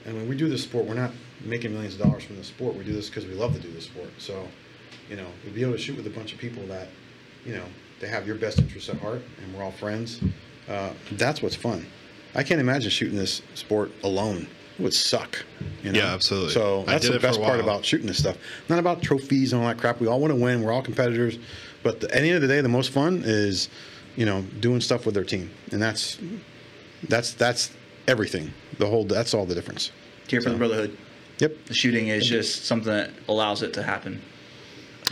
[0.05, 1.13] And when we do this sport, we're not
[1.43, 2.75] making millions of dollars from the sport.
[2.75, 4.11] We do this because we love to do the sport.
[4.19, 4.47] So,
[5.09, 6.89] you know, to be able to shoot with a bunch of people that,
[7.45, 7.65] you know,
[8.01, 10.21] they have your best interests at heart and we're all friends.
[10.69, 11.87] Uh, that's what's fun.
[12.35, 14.49] I can't imagine shooting this sport alone.
[14.79, 15.45] It would suck.
[15.83, 15.99] You know?
[15.99, 16.53] Yeah, absolutely.
[16.53, 18.37] So that's the it for a best part about shooting this stuff.
[18.69, 20.01] Not about trophies and all that crap.
[20.01, 20.63] We all want to win.
[20.63, 21.39] We're all competitors.
[21.85, 23.69] But the, at the end of the day, the most fun is,
[24.17, 26.19] you know, doing stuff with their team, and that's
[27.09, 27.71] that's that's
[28.09, 28.53] everything.
[28.79, 29.93] The whole that's all the difference.
[30.27, 30.99] Here for the brotherhood.
[31.39, 31.67] Yep.
[31.67, 34.21] The shooting is just something that allows it to happen.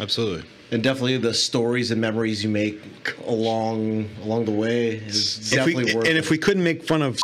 [0.01, 0.49] Absolutely.
[0.71, 2.81] And definitely the stories and memories you make
[3.27, 6.17] along along the way is If we, definitely worth and it.
[6.17, 7.21] if we couldn't make fun of,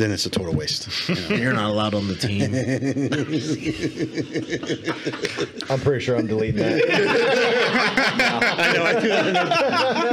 [0.00, 1.08] then it's a total waste.
[1.08, 1.36] you know.
[1.36, 2.54] You're not allowed on the team.
[5.70, 6.80] I'm pretty sure I'm deleting that.
[8.60, 8.94] I know I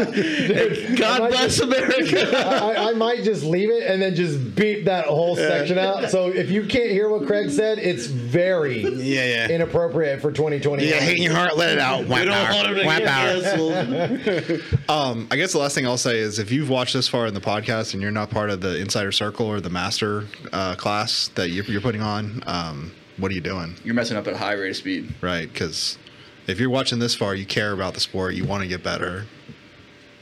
[0.05, 0.97] could.
[0.97, 2.38] God bless America.
[2.38, 6.09] I, I might just leave it and then just beep that whole section out.
[6.09, 9.49] So if you can't hear what Craig said, it's very Yeah, yeah.
[9.49, 10.85] inappropriate for 2020.
[10.85, 12.05] Yeah, hate in your heart, let it out.
[12.07, 12.53] Wipe We don't out.
[12.55, 13.43] want him to Wipe get out.
[13.43, 14.61] canceled.
[14.89, 17.34] Um, I guess the last thing I'll say is if you've watched this far in
[17.34, 21.29] the podcast and you're not part of the insider circle or the master uh, class
[21.35, 23.75] that you're, you're putting on, um, what are you doing?
[23.83, 25.13] You're messing up at a high rate of speed.
[25.21, 25.47] Right?
[25.51, 25.99] Because
[26.47, 29.25] if you're watching this far, you care about the sport, you want to get better,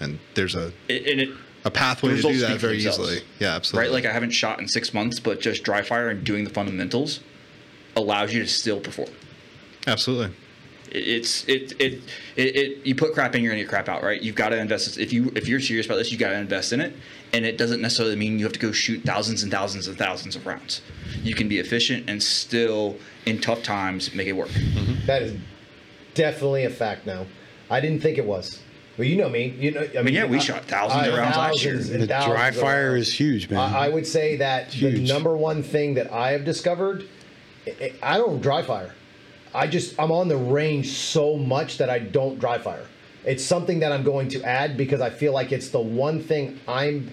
[0.01, 1.29] and there's a, It, and it,
[1.63, 3.19] a pathway to do that very easily.
[3.39, 3.87] Yeah, absolutely.
[3.87, 3.93] right?
[3.93, 7.21] Like I haven't shot in six months, but just dry fire and doing the fundamentals
[7.95, 9.09] allows you to still perform.
[9.87, 10.35] absolutely.
[10.91, 11.93] it's it, it
[12.35, 14.21] it it you put crap in, you're gonna get crap out, right?
[14.21, 14.97] You've got to invest.
[14.97, 16.93] If you if you're serious about this, you got to invest in it,
[17.35, 20.37] and it doesn't necessarily mean you have to go shoot thousands and thousands and thousands
[20.37, 20.81] of rounds.
[21.21, 22.95] You can be efficient and still
[23.25, 24.47] in tough times make it work.
[24.49, 25.05] Mm-hmm.
[25.05, 25.37] That is
[26.13, 27.25] definitely a fact now.
[27.69, 28.61] I didn't think it was.
[28.97, 29.47] Well, you know me.
[29.59, 31.75] You know, I mean, yeah, we shot thousands of rounds last year.
[31.75, 33.09] and The dry fire rounds.
[33.09, 33.59] is huge, man.
[33.59, 37.05] I, I would say that the number one thing that I have discovered,
[37.67, 38.95] I, I don't dry fire.
[39.53, 42.85] I just I'm on the range so much that I don't dry fire.
[43.25, 46.59] It's something that I'm going to add because I feel like it's the one thing
[46.67, 47.11] I'm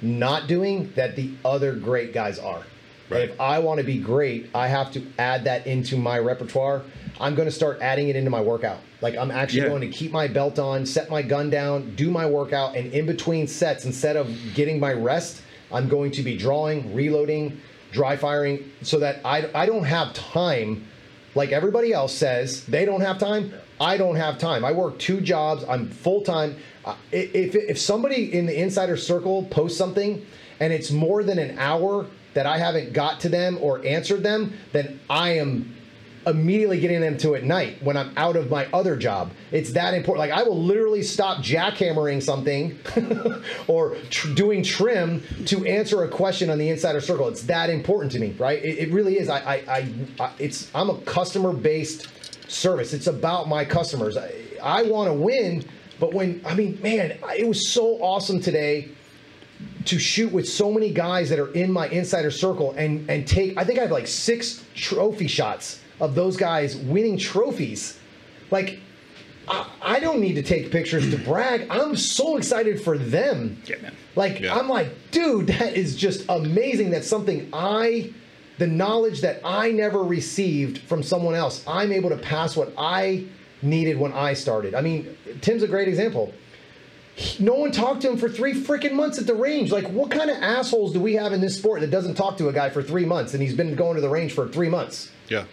[0.00, 2.62] not doing that the other great guys are.
[3.10, 6.82] And if I want to be great, I have to add that into my repertoire.
[7.18, 8.80] I'm going to start adding it into my workout.
[9.00, 9.68] Like I'm actually Yeah.
[9.68, 13.06] going to keep my belt on, set my gun down, do my workout, and in
[13.06, 15.40] between sets, instead of getting my rest,
[15.72, 17.60] I'm going to be drawing, reloading,
[17.92, 20.86] dry firing, so that I, I don't have time.
[21.34, 23.52] Like everybody else says, they don't have time.
[23.80, 24.64] I don't have time.
[24.64, 25.64] I work two jobs.
[25.68, 26.56] I'm full time.
[26.84, 30.24] Uh, if if somebody in the insider circle posts something,
[30.60, 34.54] and it's more than an hour that I haven't got to them or answered them,
[34.72, 35.74] then I am
[36.26, 39.32] immediately getting them to at night when I'm out of my other job.
[39.50, 40.28] It's that important.
[40.28, 42.78] Like I will literally stop jackhammering something
[43.66, 47.28] or tr- doing trim to answer a question on the insider circle.
[47.28, 48.62] It's that important to me, right?
[48.62, 49.28] It, it really is.
[49.28, 52.08] I, I, I, I, it's I'm a customer based
[52.48, 52.92] service.
[52.92, 54.16] It's about my customers.
[54.16, 55.64] I, I want to win,
[56.00, 58.90] but when I mean, man, it was so awesome today
[59.84, 63.56] to shoot with so many guys that are in my insider circle and and take
[63.56, 67.98] I think I have like six trophy shots of those guys winning trophies.
[68.50, 68.80] Like
[69.48, 71.66] I, I don't need to take pictures to brag.
[71.70, 73.60] I'm so excited for them.
[73.66, 73.94] Yeah, man.
[74.14, 74.56] Like Yeah.
[74.56, 76.90] I'm like, dude, that is just amazing.
[76.90, 78.12] That's something I
[78.58, 81.64] the knowledge that I never received from someone else.
[81.66, 83.24] I'm able to pass what I
[83.62, 84.74] needed when I started.
[84.74, 86.32] I mean, Tim's a great example.
[87.40, 89.72] No one talked to him for three freaking months at the range.
[89.72, 92.48] Like, what kind of assholes do we have in this sport that doesn't talk to
[92.48, 95.10] a guy for three months and he's been going to the range for three months?
[95.28, 95.44] Yeah.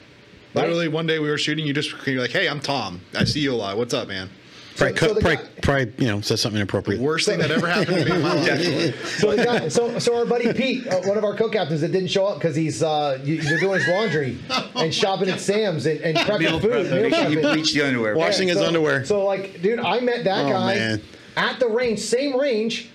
[0.53, 1.65] Literally, one day we were shooting.
[1.65, 3.02] You just you're like, "Hey, I'm Tom.
[3.14, 3.77] I see you a lot.
[3.77, 4.30] What's up, man?"
[4.76, 7.02] Probably, so cut, the probably, guy- probably, you know, said something inappropriate.
[7.02, 9.20] Worst thing that ever happened to me in my life.
[9.20, 12.26] So, guy, so, so our buddy Pete, uh, one of our co-captains that didn't show
[12.26, 14.38] up because he's uh, you- you're doing his laundry
[14.76, 16.72] and shopping at Sam's and, and prepping Meal food.
[16.72, 16.92] prepping.
[16.92, 17.54] meal Make sure you prepping.
[17.54, 18.16] bleach the underwear.
[18.16, 19.06] Wash- Washing his so, underwear.
[19.06, 21.02] So like, dude, I met that Oh, guy man.
[21.38, 22.90] at the range, same range,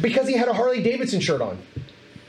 [0.00, 1.58] because he had a Harley Davidson shirt on.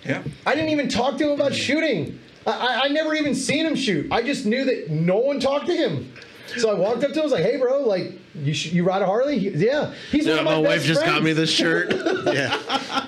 [0.06, 0.22] Yeah.
[0.45, 2.20] I didn't even talk to him about shooting.
[2.45, 4.11] I, I, I never even seen him shoot.
[4.11, 6.11] I just knew that no one talked to him.
[6.57, 7.20] So I walked up to him.
[7.22, 9.94] I was like, "Hey, bro, like you sh- you ride a Harley?" He- yeah.
[10.11, 11.26] He's one of my, my wife best just got friends.
[11.26, 11.91] me this shirt.
[12.34, 12.60] yeah.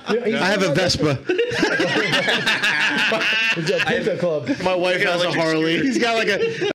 [0.09, 1.33] You know, he's I have one a of my best- Vespa.
[3.55, 4.49] He's a Pinto Club.
[4.63, 5.77] My wife has a Harley.
[5.79, 6.71] He's got like a.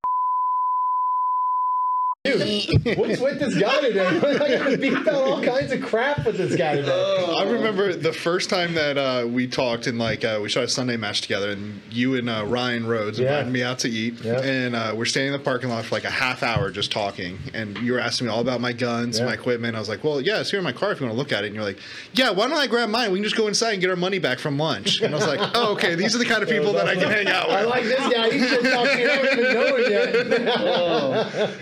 [2.38, 4.06] Dude, what's with this guy today?
[4.06, 7.34] I got to beat out all kinds of crap with this guy today.
[7.38, 10.68] I remember the first time that uh, we talked and like uh, we shot a
[10.68, 13.28] Sunday match together, and you and uh, Ryan Rhodes Yeah.
[13.38, 14.40] invited me out to eat, Yeah.
[14.40, 17.38] and uh, we're standing in the parking lot for like a half hour just talking,
[17.54, 19.26] and you were asking me all about my guns, Yeah.
[19.26, 19.76] my equipment.
[19.76, 21.32] I was like, "Well, yeah, it's here in my car if you want to look
[21.32, 21.78] at it." And you're like,
[22.12, 23.10] "Yeah, why don't I grab mine?
[23.12, 25.26] We can just go inside and get our money back from lunch." And I was
[25.26, 27.56] like, "Oh, okay, these are the kind of people that I can hang out with."
[27.56, 28.30] I like this guy.
[28.30, 28.98] He's still talking.
[29.00, 31.50] You don't even know him yet.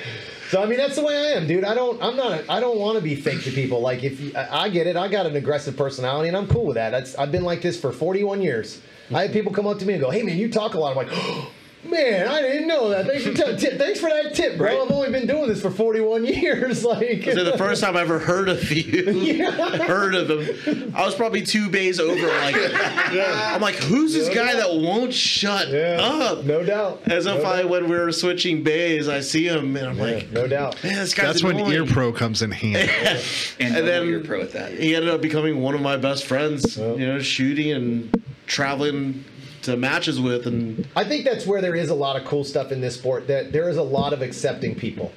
[0.48, 1.64] so I mean, that's the way I am, dude.
[1.64, 2.02] I don't.
[2.02, 2.32] I'm not.
[2.32, 3.80] A, I don't want to be fake to people.
[3.80, 6.66] Like if you, I I get it, I got an aggressive personality, and I'm cool
[6.66, 6.90] with that.
[6.90, 8.80] That's, I've been like this for 41 years.
[9.12, 10.96] I had people come up to me and go, "Hey, man, you talk a lot."
[10.96, 11.08] I'm like.
[11.12, 11.52] Oh,
[11.84, 13.06] Man, I didn't know that.
[13.06, 13.78] Thanks for, t- tip.
[13.78, 14.66] Thanks for that tip, bro.
[14.66, 14.80] Right.
[14.80, 16.84] I've only been doing this for 41 years.
[16.84, 19.50] Like, So the first time I ever heard of you, yeah.
[19.86, 22.26] heard of him, I was probably two bays over.
[22.26, 26.44] Like, I'm like, who's this guy that won't shut Yeah, up?
[26.44, 27.02] no doubt.
[27.06, 30.02] As if no I, when we were switching bays, I see him and I'm Yeah,
[30.02, 30.82] like, no doubt.
[30.82, 31.72] man, this guy's That's when annoying.
[31.74, 32.90] Ear Pro comes in handy.
[32.90, 33.22] And,
[33.60, 34.72] And then then- you're pro at that.
[34.72, 36.76] he ended up becoming one of my best friends.
[36.76, 39.24] You know, shooting and traveling
[39.68, 42.72] to matches with, and I think that's where there is a lot of cool stuff
[42.72, 43.26] in this sport.
[43.28, 45.12] That there is a lot of accepting people.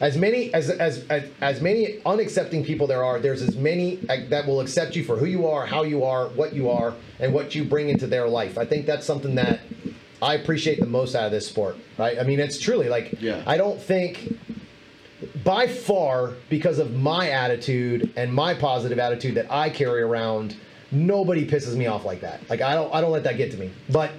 [0.00, 4.46] As many as as as, as many unaccepting people there are, there's as many that
[4.46, 7.54] will accept you for who you are, how you are, what you are, and what
[7.54, 8.58] you bring into their life.
[8.58, 9.60] I think that's something that
[10.20, 11.76] I appreciate the most out of this sport.
[11.98, 12.18] Right?
[12.18, 13.42] I mean, it's truly like Yeah.
[13.46, 14.36] I don't think
[15.44, 20.56] by far because of my attitude and my positive attitude that I carry around,
[20.90, 22.48] nobody pisses me off like that.
[22.48, 23.72] Like I don't I don't let that get to me.
[23.90, 24.12] But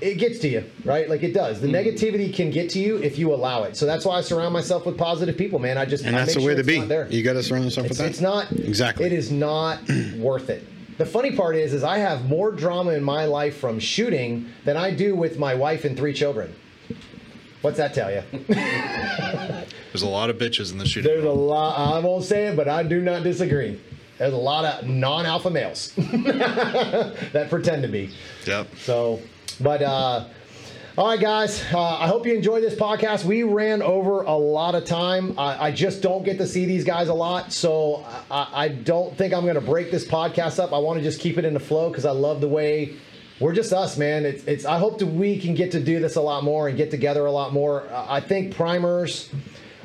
[0.00, 1.08] it gets to you, right?
[1.08, 1.60] Like it does.
[1.60, 1.74] The hmm.
[1.74, 3.76] negativity can get to you if you allow it.
[3.76, 5.78] So that's why I surround myself with positive people, man.
[5.78, 6.80] I just And I that's the way sure to be.
[6.80, 7.08] there.
[7.08, 8.10] You got to surround yourself It's, with that.
[8.10, 9.06] it's not Exactly.
[9.06, 9.80] It is not
[10.16, 10.66] worth it.
[10.98, 14.78] The funny part is, is I have more drama in my life from shooting than
[14.78, 16.54] I do with my wife and three children.
[17.60, 18.22] What's that tell you?
[18.48, 21.10] There's a lot of bitches in the shooting.
[21.10, 21.96] There's a lot.
[21.96, 23.80] I won't say it, but I do not disagree.
[24.18, 28.10] There's a lot of non-alpha males that pretend to be.
[28.46, 28.76] Yep.
[28.76, 29.20] So,
[29.60, 30.26] but uh,
[30.96, 31.62] all right, guys.
[31.70, 33.24] Uh, I hope you enjoyed this podcast.
[33.24, 35.38] We ran over a lot of time.
[35.38, 39.14] I, I just don't get to see these guys a lot, so I, I don't
[39.18, 40.72] think I'm going to break this podcast up.
[40.72, 42.96] I want to just keep it in the flow because I love the way
[43.40, 44.24] we're just us, man.
[44.24, 44.64] It's, it's.
[44.64, 47.26] I hope that we can get to do this a lot more and get together
[47.26, 47.86] a lot more.
[47.92, 49.28] I think primers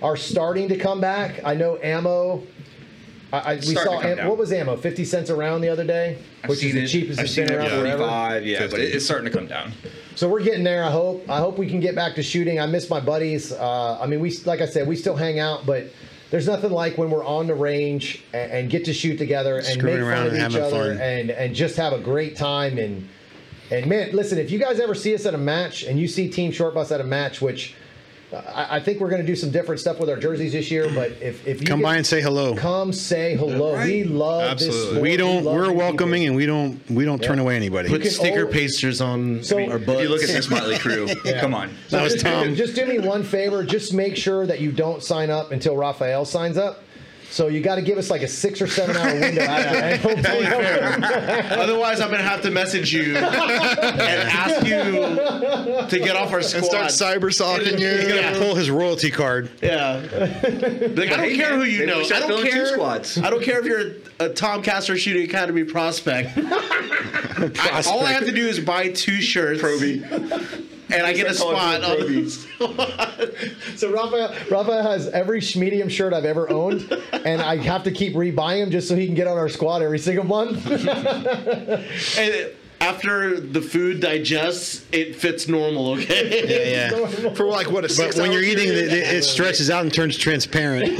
[0.01, 1.41] are starting to come back.
[1.43, 2.43] I know ammo
[3.33, 4.75] I, I, we saw am, what was ammo?
[4.75, 8.39] Fifty cents around the other day, which is the cheapest I've it's been around forever.
[8.43, 8.71] Yeah, 50.
[8.71, 9.71] but it's starting to come down.
[10.15, 10.83] So we're getting there.
[10.83, 11.29] I hope.
[11.29, 12.59] I hope we can get back to shooting.
[12.59, 13.51] I miss my buddies.
[13.51, 15.87] Uh, I mean, we like I said, we still hang out, but
[16.29, 19.65] there's nothing like when we're on the range and, and get to shoot together and
[19.65, 21.01] Screwing make fun of each other fun.
[21.01, 23.07] and and just have a great time and.
[23.69, 26.29] And man, listen, if you guys ever see us at a match and you see
[26.29, 27.73] Team Short Bus at a match, which
[28.33, 30.89] I, I think we're going to do some different stuff with our jerseys this year.
[30.93, 33.75] But if, if you come by and say hello, come say hello.
[33.75, 33.85] Right.
[33.85, 34.79] We love Absolutely.
[34.79, 34.89] this.
[34.89, 35.01] Sport.
[35.01, 35.43] We don't.
[35.43, 36.27] We are welcoming, people.
[36.27, 36.91] and we don't.
[36.91, 37.27] We don't yeah.
[37.27, 37.89] turn away anybody.
[37.89, 39.99] Put sticker always, pasters on so, our butts.
[39.99, 41.41] If you look at this motley crew, yeah.
[41.41, 41.69] come on.
[41.87, 42.55] So that was just, Tom.
[42.55, 43.63] Just do me one favor.
[43.63, 46.83] Just make sure that you don't sign up until Raphael signs up
[47.31, 50.09] so you got to give us like a six or seven hour window after.
[51.61, 56.75] Otherwise, I'm gonna have to message you and ask you to get off our squad
[56.81, 57.89] and start cyber stalking you.
[57.89, 59.49] He's gonna pull his royalty card.
[59.61, 60.05] Yeah.
[60.11, 62.01] Like, I don't care who you know.
[62.01, 62.65] I don't care.
[62.67, 63.17] Squads.
[63.17, 66.33] I don't care if you're a Tom Castro Shooting Academy prospect.
[66.35, 67.59] prospect.
[67.59, 69.61] I, all I have to do is buy two shirts.
[69.61, 70.60] Proby
[70.91, 72.47] and I get a spot on these.
[73.76, 78.13] so Raphael, Raphael has every medium shirt I've ever owned, and I have to keep
[78.13, 80.65] rebuying them just so he can get on our squad every single month.
[82.18, 82.51] and
[82.81, 85.91] after the food digests, it fits normal.
[85.91, 86.71] Okay.
[86.73, 87.33] Yeah, yeah.
[87.35, 90.87] For like what a But when you're eating, it, it stretches out and turns transparent.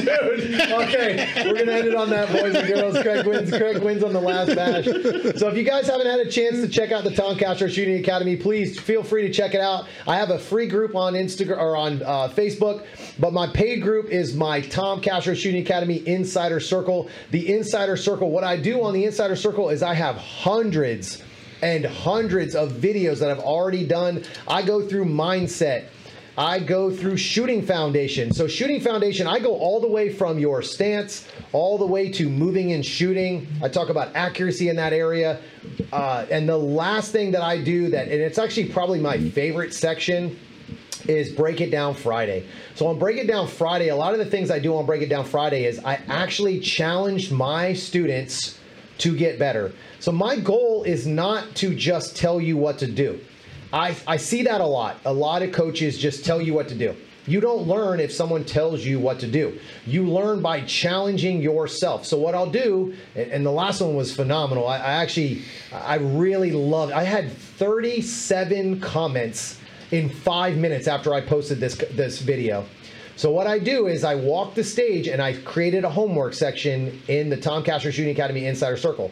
[0.00, 3.00] Dude, okay, we're gonna end it on that, boys and girls.
[3.02, 3.50] Craig wins.
[3.50, 4.84] Craig wins on the last bash.
[5.38, 7.98] So if you guys haven't had a chance to check out the Tom Castro Shooting
[7.98, 9.86] Academy, please feel free to check it out.
[10.06, 12.84] I have a free group on Instagram or on uh, Facebook,
[13.18, 17.08] but my paid group is my Tom Castro Shooting Academy Insider Circle.
[17.30, 18.30] The Insider Circle.
[18.30, 21.22] What I do on the Insider Insider Circle is I have hundreds
[21.62, 24.24] and hundreds of videos that I've already done.
[24.48, 25.86] I go through mindset.
[26.36, 28.32] I go through Shooting Foundation.
[28.32, 32.28] So, Shooting Foundation, I go all the way from your stance, all the way to
[32.28, 33.46] moving and shooting.
[33.62, 35.40] I talk about accuracy in that area.
[35.92, 39.74] Uh, and the last thing that I do that, and it's actually probably my favorite
[39.74, 40.38] section,
[41.06, 42.46] is Break It Down Friday.
[42.74, 45.02] So, on Break It Down Friday, a lot of the things I do on Break
[45.02, 48.59] It Down Friday is I actually challenge my students
[49.00, 49.72] to get better.
[49.98, 53.20] So my goal is not to just tell you what to do.
[53.72, 54.98] I, I see that a lot.
[55.04, 56.96] A lot of coaches just tell you what to do.
[57.26, 59.58] You don't learn if someone tells you what to do.
[59.86, 62.06] You learn by challenging yourself.
[62.06, 64.66] So what I'll do, and the last one was phenomenal.
[64.66, 66.92] I, I actually, I really loved.
[66.92, 69.58] I had 37 comments
[69.92, 72.64] in five minutes after I posted this this video.
[73.20, 77.02] So what I do is I walk the stage and I created a homework section
[77.06, 79.10] in the Tom Castro Shooting Academy Insider Circle.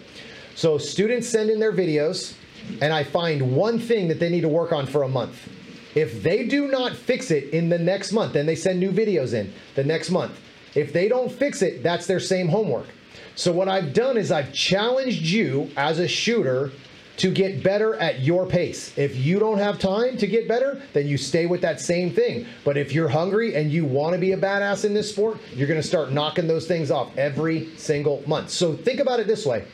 [0.54, 2.34] So students send in their videos
[2.80, 5.50] and I find one thing that they need to work on for a month.
[5.94, 9.34] If they do not fix it in the next month, then they send new videos
[9.34, 10.40] in the next month.
[10.74, 12.86] If they don't fix it, that's their same homework.
[13.34, 16.72] So what I've done is I've challenged you as a shooter
[17.18, 18.96] to get better at your pace.
[18.96, 22.46] If you don't have time to get better, then you stay with that same thing.
[22.64, 25.68] But if you're hungry and you want to be a badass in this sport, you're
[25.68, 28.50] going to start knocking those things off every single month.
[28.50, 29.66] So think about it this way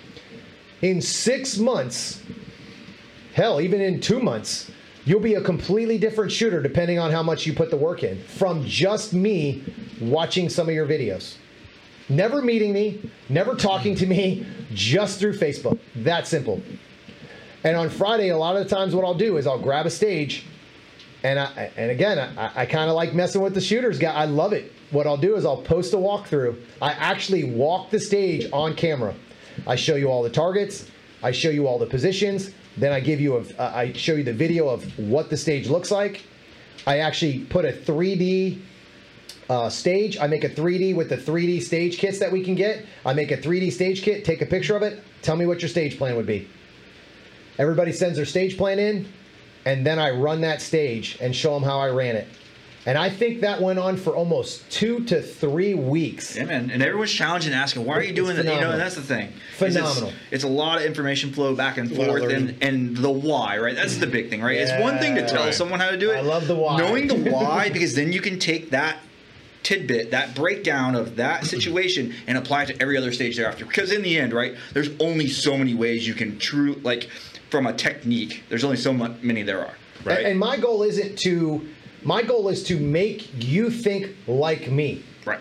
[0.85, 2.23] in six months,
[3.33, 4.71] hell, even in two months,
[5.07, 8.23] you'll be a completely different shooter depending on how much you put the work in
[8.25, 9.65] from just me
[10.01, 11.37] watching some of your videos.
[12.11, 15.79] Never meeting me, never talking to me, just through Facebook.
[15.97, 16.61] That simple.
[17.65, 19.91] And on Friday, a lot of the times, what I'll do is I'll grab a
[19.91, 20.45] stage,
[21.23, 23.99] and I, and again, I, I kind of like messing with the shooters.
[23.99, 24.71] Guy, I love it.
[24.91, 26.61] What I'll do is I'll post a walkthrough.
[26.83, 29.15] I actually walk the stage on camera.
[29.67, 30.91] I show you all the targets.
[31.23, 32.51] I show you all the positions.
[32.77, 35.69] Then I give you a, uh, I show you the video of what the stage
[35.69, 36.23] looks like.
[36.87, 38.61] I actually put a 3D
[39.49, 40.19] uh, stage.
[40.19, 42.85] I make a 3D with the 3D stage kits that we can get.
[43.07, 45.03] I make a 3D stage kit, take a picture of it.
[45.23, 46.47] Tell me what your stage plan would be.
[47.59, 49.07] Everybody sends their stage plan in,
[49.65, 52.29] and then I run that stage and show them how I ran it.
[52.87, 56.37] And I think that went on for almost two to three weeks.
[56.37, 56.71] Yeah, man.
[56.71, 59.03] And everyone's challenging, and asking, "Why are you doing that?" You know, and that's the
[59.03, 59.33] thing.
[59.57, 60.11] Phenomenal.
[60.11, 63.75] It's, it's, a lot of information flow back and forth, and and the why, right?
[63.75, 64.57] That's the big thing, right?
[64.57, 65.55] Yeah, it's one thing to tell right.
[65.55, 66.17] someone how to do it.
[66.17, 66.77] I love the why.
[66.77, 68.99] Knowing the why, because then you can take that
[69.63, 73.65] tidbit, that breakdown of that situation, and apply it to every other stage thereafter.
[73.65, 77.09] Because in the end, right, there's only so many ways you can true like
[77.55, 78.43] from a technique.
[78.49, 79.75] There's only so many there are.
[80.05, 80.19] Right.
[80.19, 81.69] And, and my goal isn't to
[82.03, 85.05] my goal is to make you think like me.
[85.25, 85.39] Right.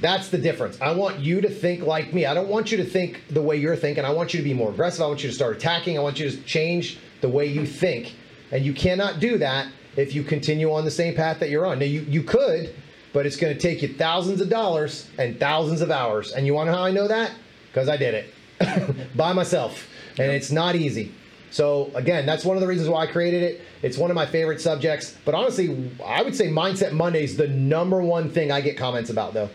[0.00, 0.80] That's the difference.
[0.80, 2.24] I want you to think like me.
[2.24, 4.06] I don't want you to think the way you're thinking.
[4.06, 5.02] I want you to be more aggressive.
[5.02, 5.98] I want you to start attacking.
[5.98, 8.14] I want you to change the way you think.
[8.50, 11.78] And you cannot do that if you continue on the same path that you're on.
[11.78, 12.74] Now, you, you could,
[13.12, 16.32] but it's going to take you thousands of dollars and thousands of hours.
[16.32, 17.32] And you want to know how I know that?
[17.70, 19.86] Because I did it by myself.
[20.18, 21.12] And it's not easy.
[21.50, 23.60] So again, that's one of the reasons why I created it.
[23.82, 25.16] It's one of my favorite subjects.
[25.24, 29.10] But honestly, I would say Mindset Monday is the number one thing I get comments
[29.10, 29.50] about, though.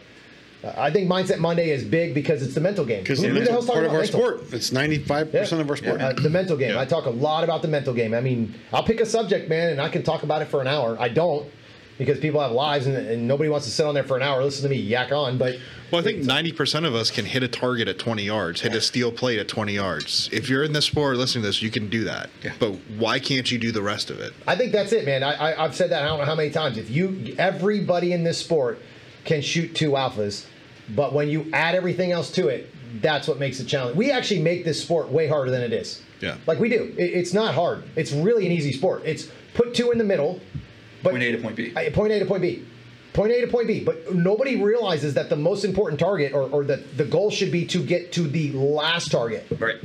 [0.78, 3.04] I think Mindset Monday is big because it's the mental game.
[3.04, 4.20] Because it's part of our mental?
[4.20, 4.42] sport.
[4.52, 5.60] It's 95% yeah.
[5.60, 6.02] of our sport.
[6.02, 6.72] Uh, the mental game.
[6.72, 6.82] Yeah.
[6.82, 8.14] I talk a lot about the mental game.
[8.14, 10.68] I mean, I'll pick a subject, man, and I can talk about it for an
[10.68, 10.98] hour.
[11.00, 11.48] I don't
[11.98, 14.44] because people have lives and, and, nobody wants to sit on there for an hour
[14.44, 15.56] listen to me yak on but
[15.92, 18.82] well i think 90% of us can hit a target at 20 yards hit a
[18.82, 20.30] steel plate at 20 yards.
[20.32, 22.30] If you're in this sport listening to this you can do that.
[22.44, 22.54] Yeah.
[22.60, 24.34] but why can't you do the rest of it?
[24.48, 25.24] I think that's it man.
[25.24, 26.78] I, I, i've said that i don't know how many times.
[26.78, 28.80] If you everybody in this sport
[29.24, 30.46] can shoot two alphas
[30.90, 32.70] but when you add everything else to it
[33.02, 36.02] that's what makes it challenging we actually make this sport way harder than it is.
[36.22, 36.38] Yeah.
[36.48, 36.94] Like we do.
[36.98, 37.84] It, it's not hard.
[37.96, 39.02] It's really an easy sport.
[39.06, 40.40] It's put two in the middle
[41.06, 41.72] but point A to point B.
[41.92, 42.66] Point A to point B.
[43.14, 43.84] Point A to point B.
[43.84, 47.66] But nobody realizes that the most important target or, or the, the goal should be
[47.68, 49.48] to get to the last target.
[49.58, 49.78] Right.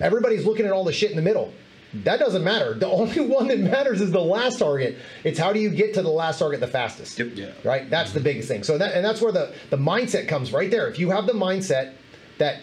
[0.00, 1.54] Everybody's looking at all the shit in the middle.
[1.94, 2.74] That doesn't matter.
[2.74, 4.98] The only one that matters is the last target.
[5.24, 7.18] It's how do you get to the last target the fastest?
[7.18, 7.30] Yep.
[7.34, 7.52] Yeah.
[7.64, 7.88] Right?
[7.88, 8.64] That's the biggest thing.
[8.64, 10.88] So that and that's where the, the mindset comes right there.
[10.88, 11.94] If you have the mindset
[12.38, 12.60] that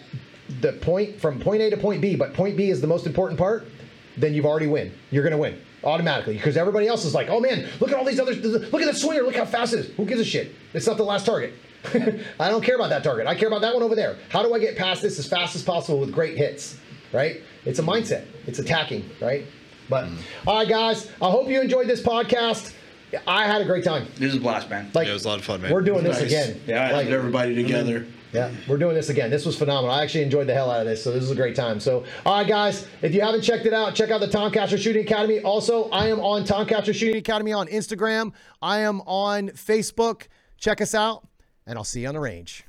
[0.60, 3.38] the point from point A to point B, but point B is the most important
[3.38, 3.66] part,
[4.18, 4.92] then you've already win.
[5.10, 8.20] You're gonna win automatically because everybody else is like, oh man, look at all these
[8.20, 8.38] others.
[8.42, 9.22] Look at that swinger.
[9.22, 9.86] Look how fast it is.
[9.96, 10.54] Who gives a shit?
[10.74, 11.54] It's not the last target.
[12.40, 13.26] I don't care about that target.
[13.26, 14.18] I care about that one over there.
[14.30, 16.78] How do I get past this as fast as possible with great hits?
[17.12, 17.42] Right?
[17.64, 18.26] It's a mindset.
[18.46, 19.08] It's attacking.
[19.20, 19.46] Right?
[19.88, 20.18] But mm.
[20.46, 21.10] all right, guys.
[21.22, 22.74] I hope you enjoyed this podcast.
[23.26, 24.06] I had a great time.
[24.16, 24.90] This is a blast, man.
[24.92, 25.72] Like, yeah, it was a lot of fun, man.
[25.72, 26.26] We're doing this nice.
[26.26, 26.60] again.
[26.66, 28.06] Yeah, I like everybody together.
[28.32, 29.30] Yeah, we're doing this again.
[29.30, 29.90] This was phenomenal.
[29.94, 31.80] I actually enjoyed the hell out of this, so this is a great time.
[31.80, 34.76] So, all right, guys, if you haven't checked it out, check out the Tom Castro
[34.76, 35.40] Shooting Academy.
[35.40, 38.32] Also, I am on Tom Castro Shooting Academy on Instagram.
[38.60, 40.26] I am on Facebook.
[40.58, 41.26] Check us out,
[41.66, 42.67] and I'll see you on the range.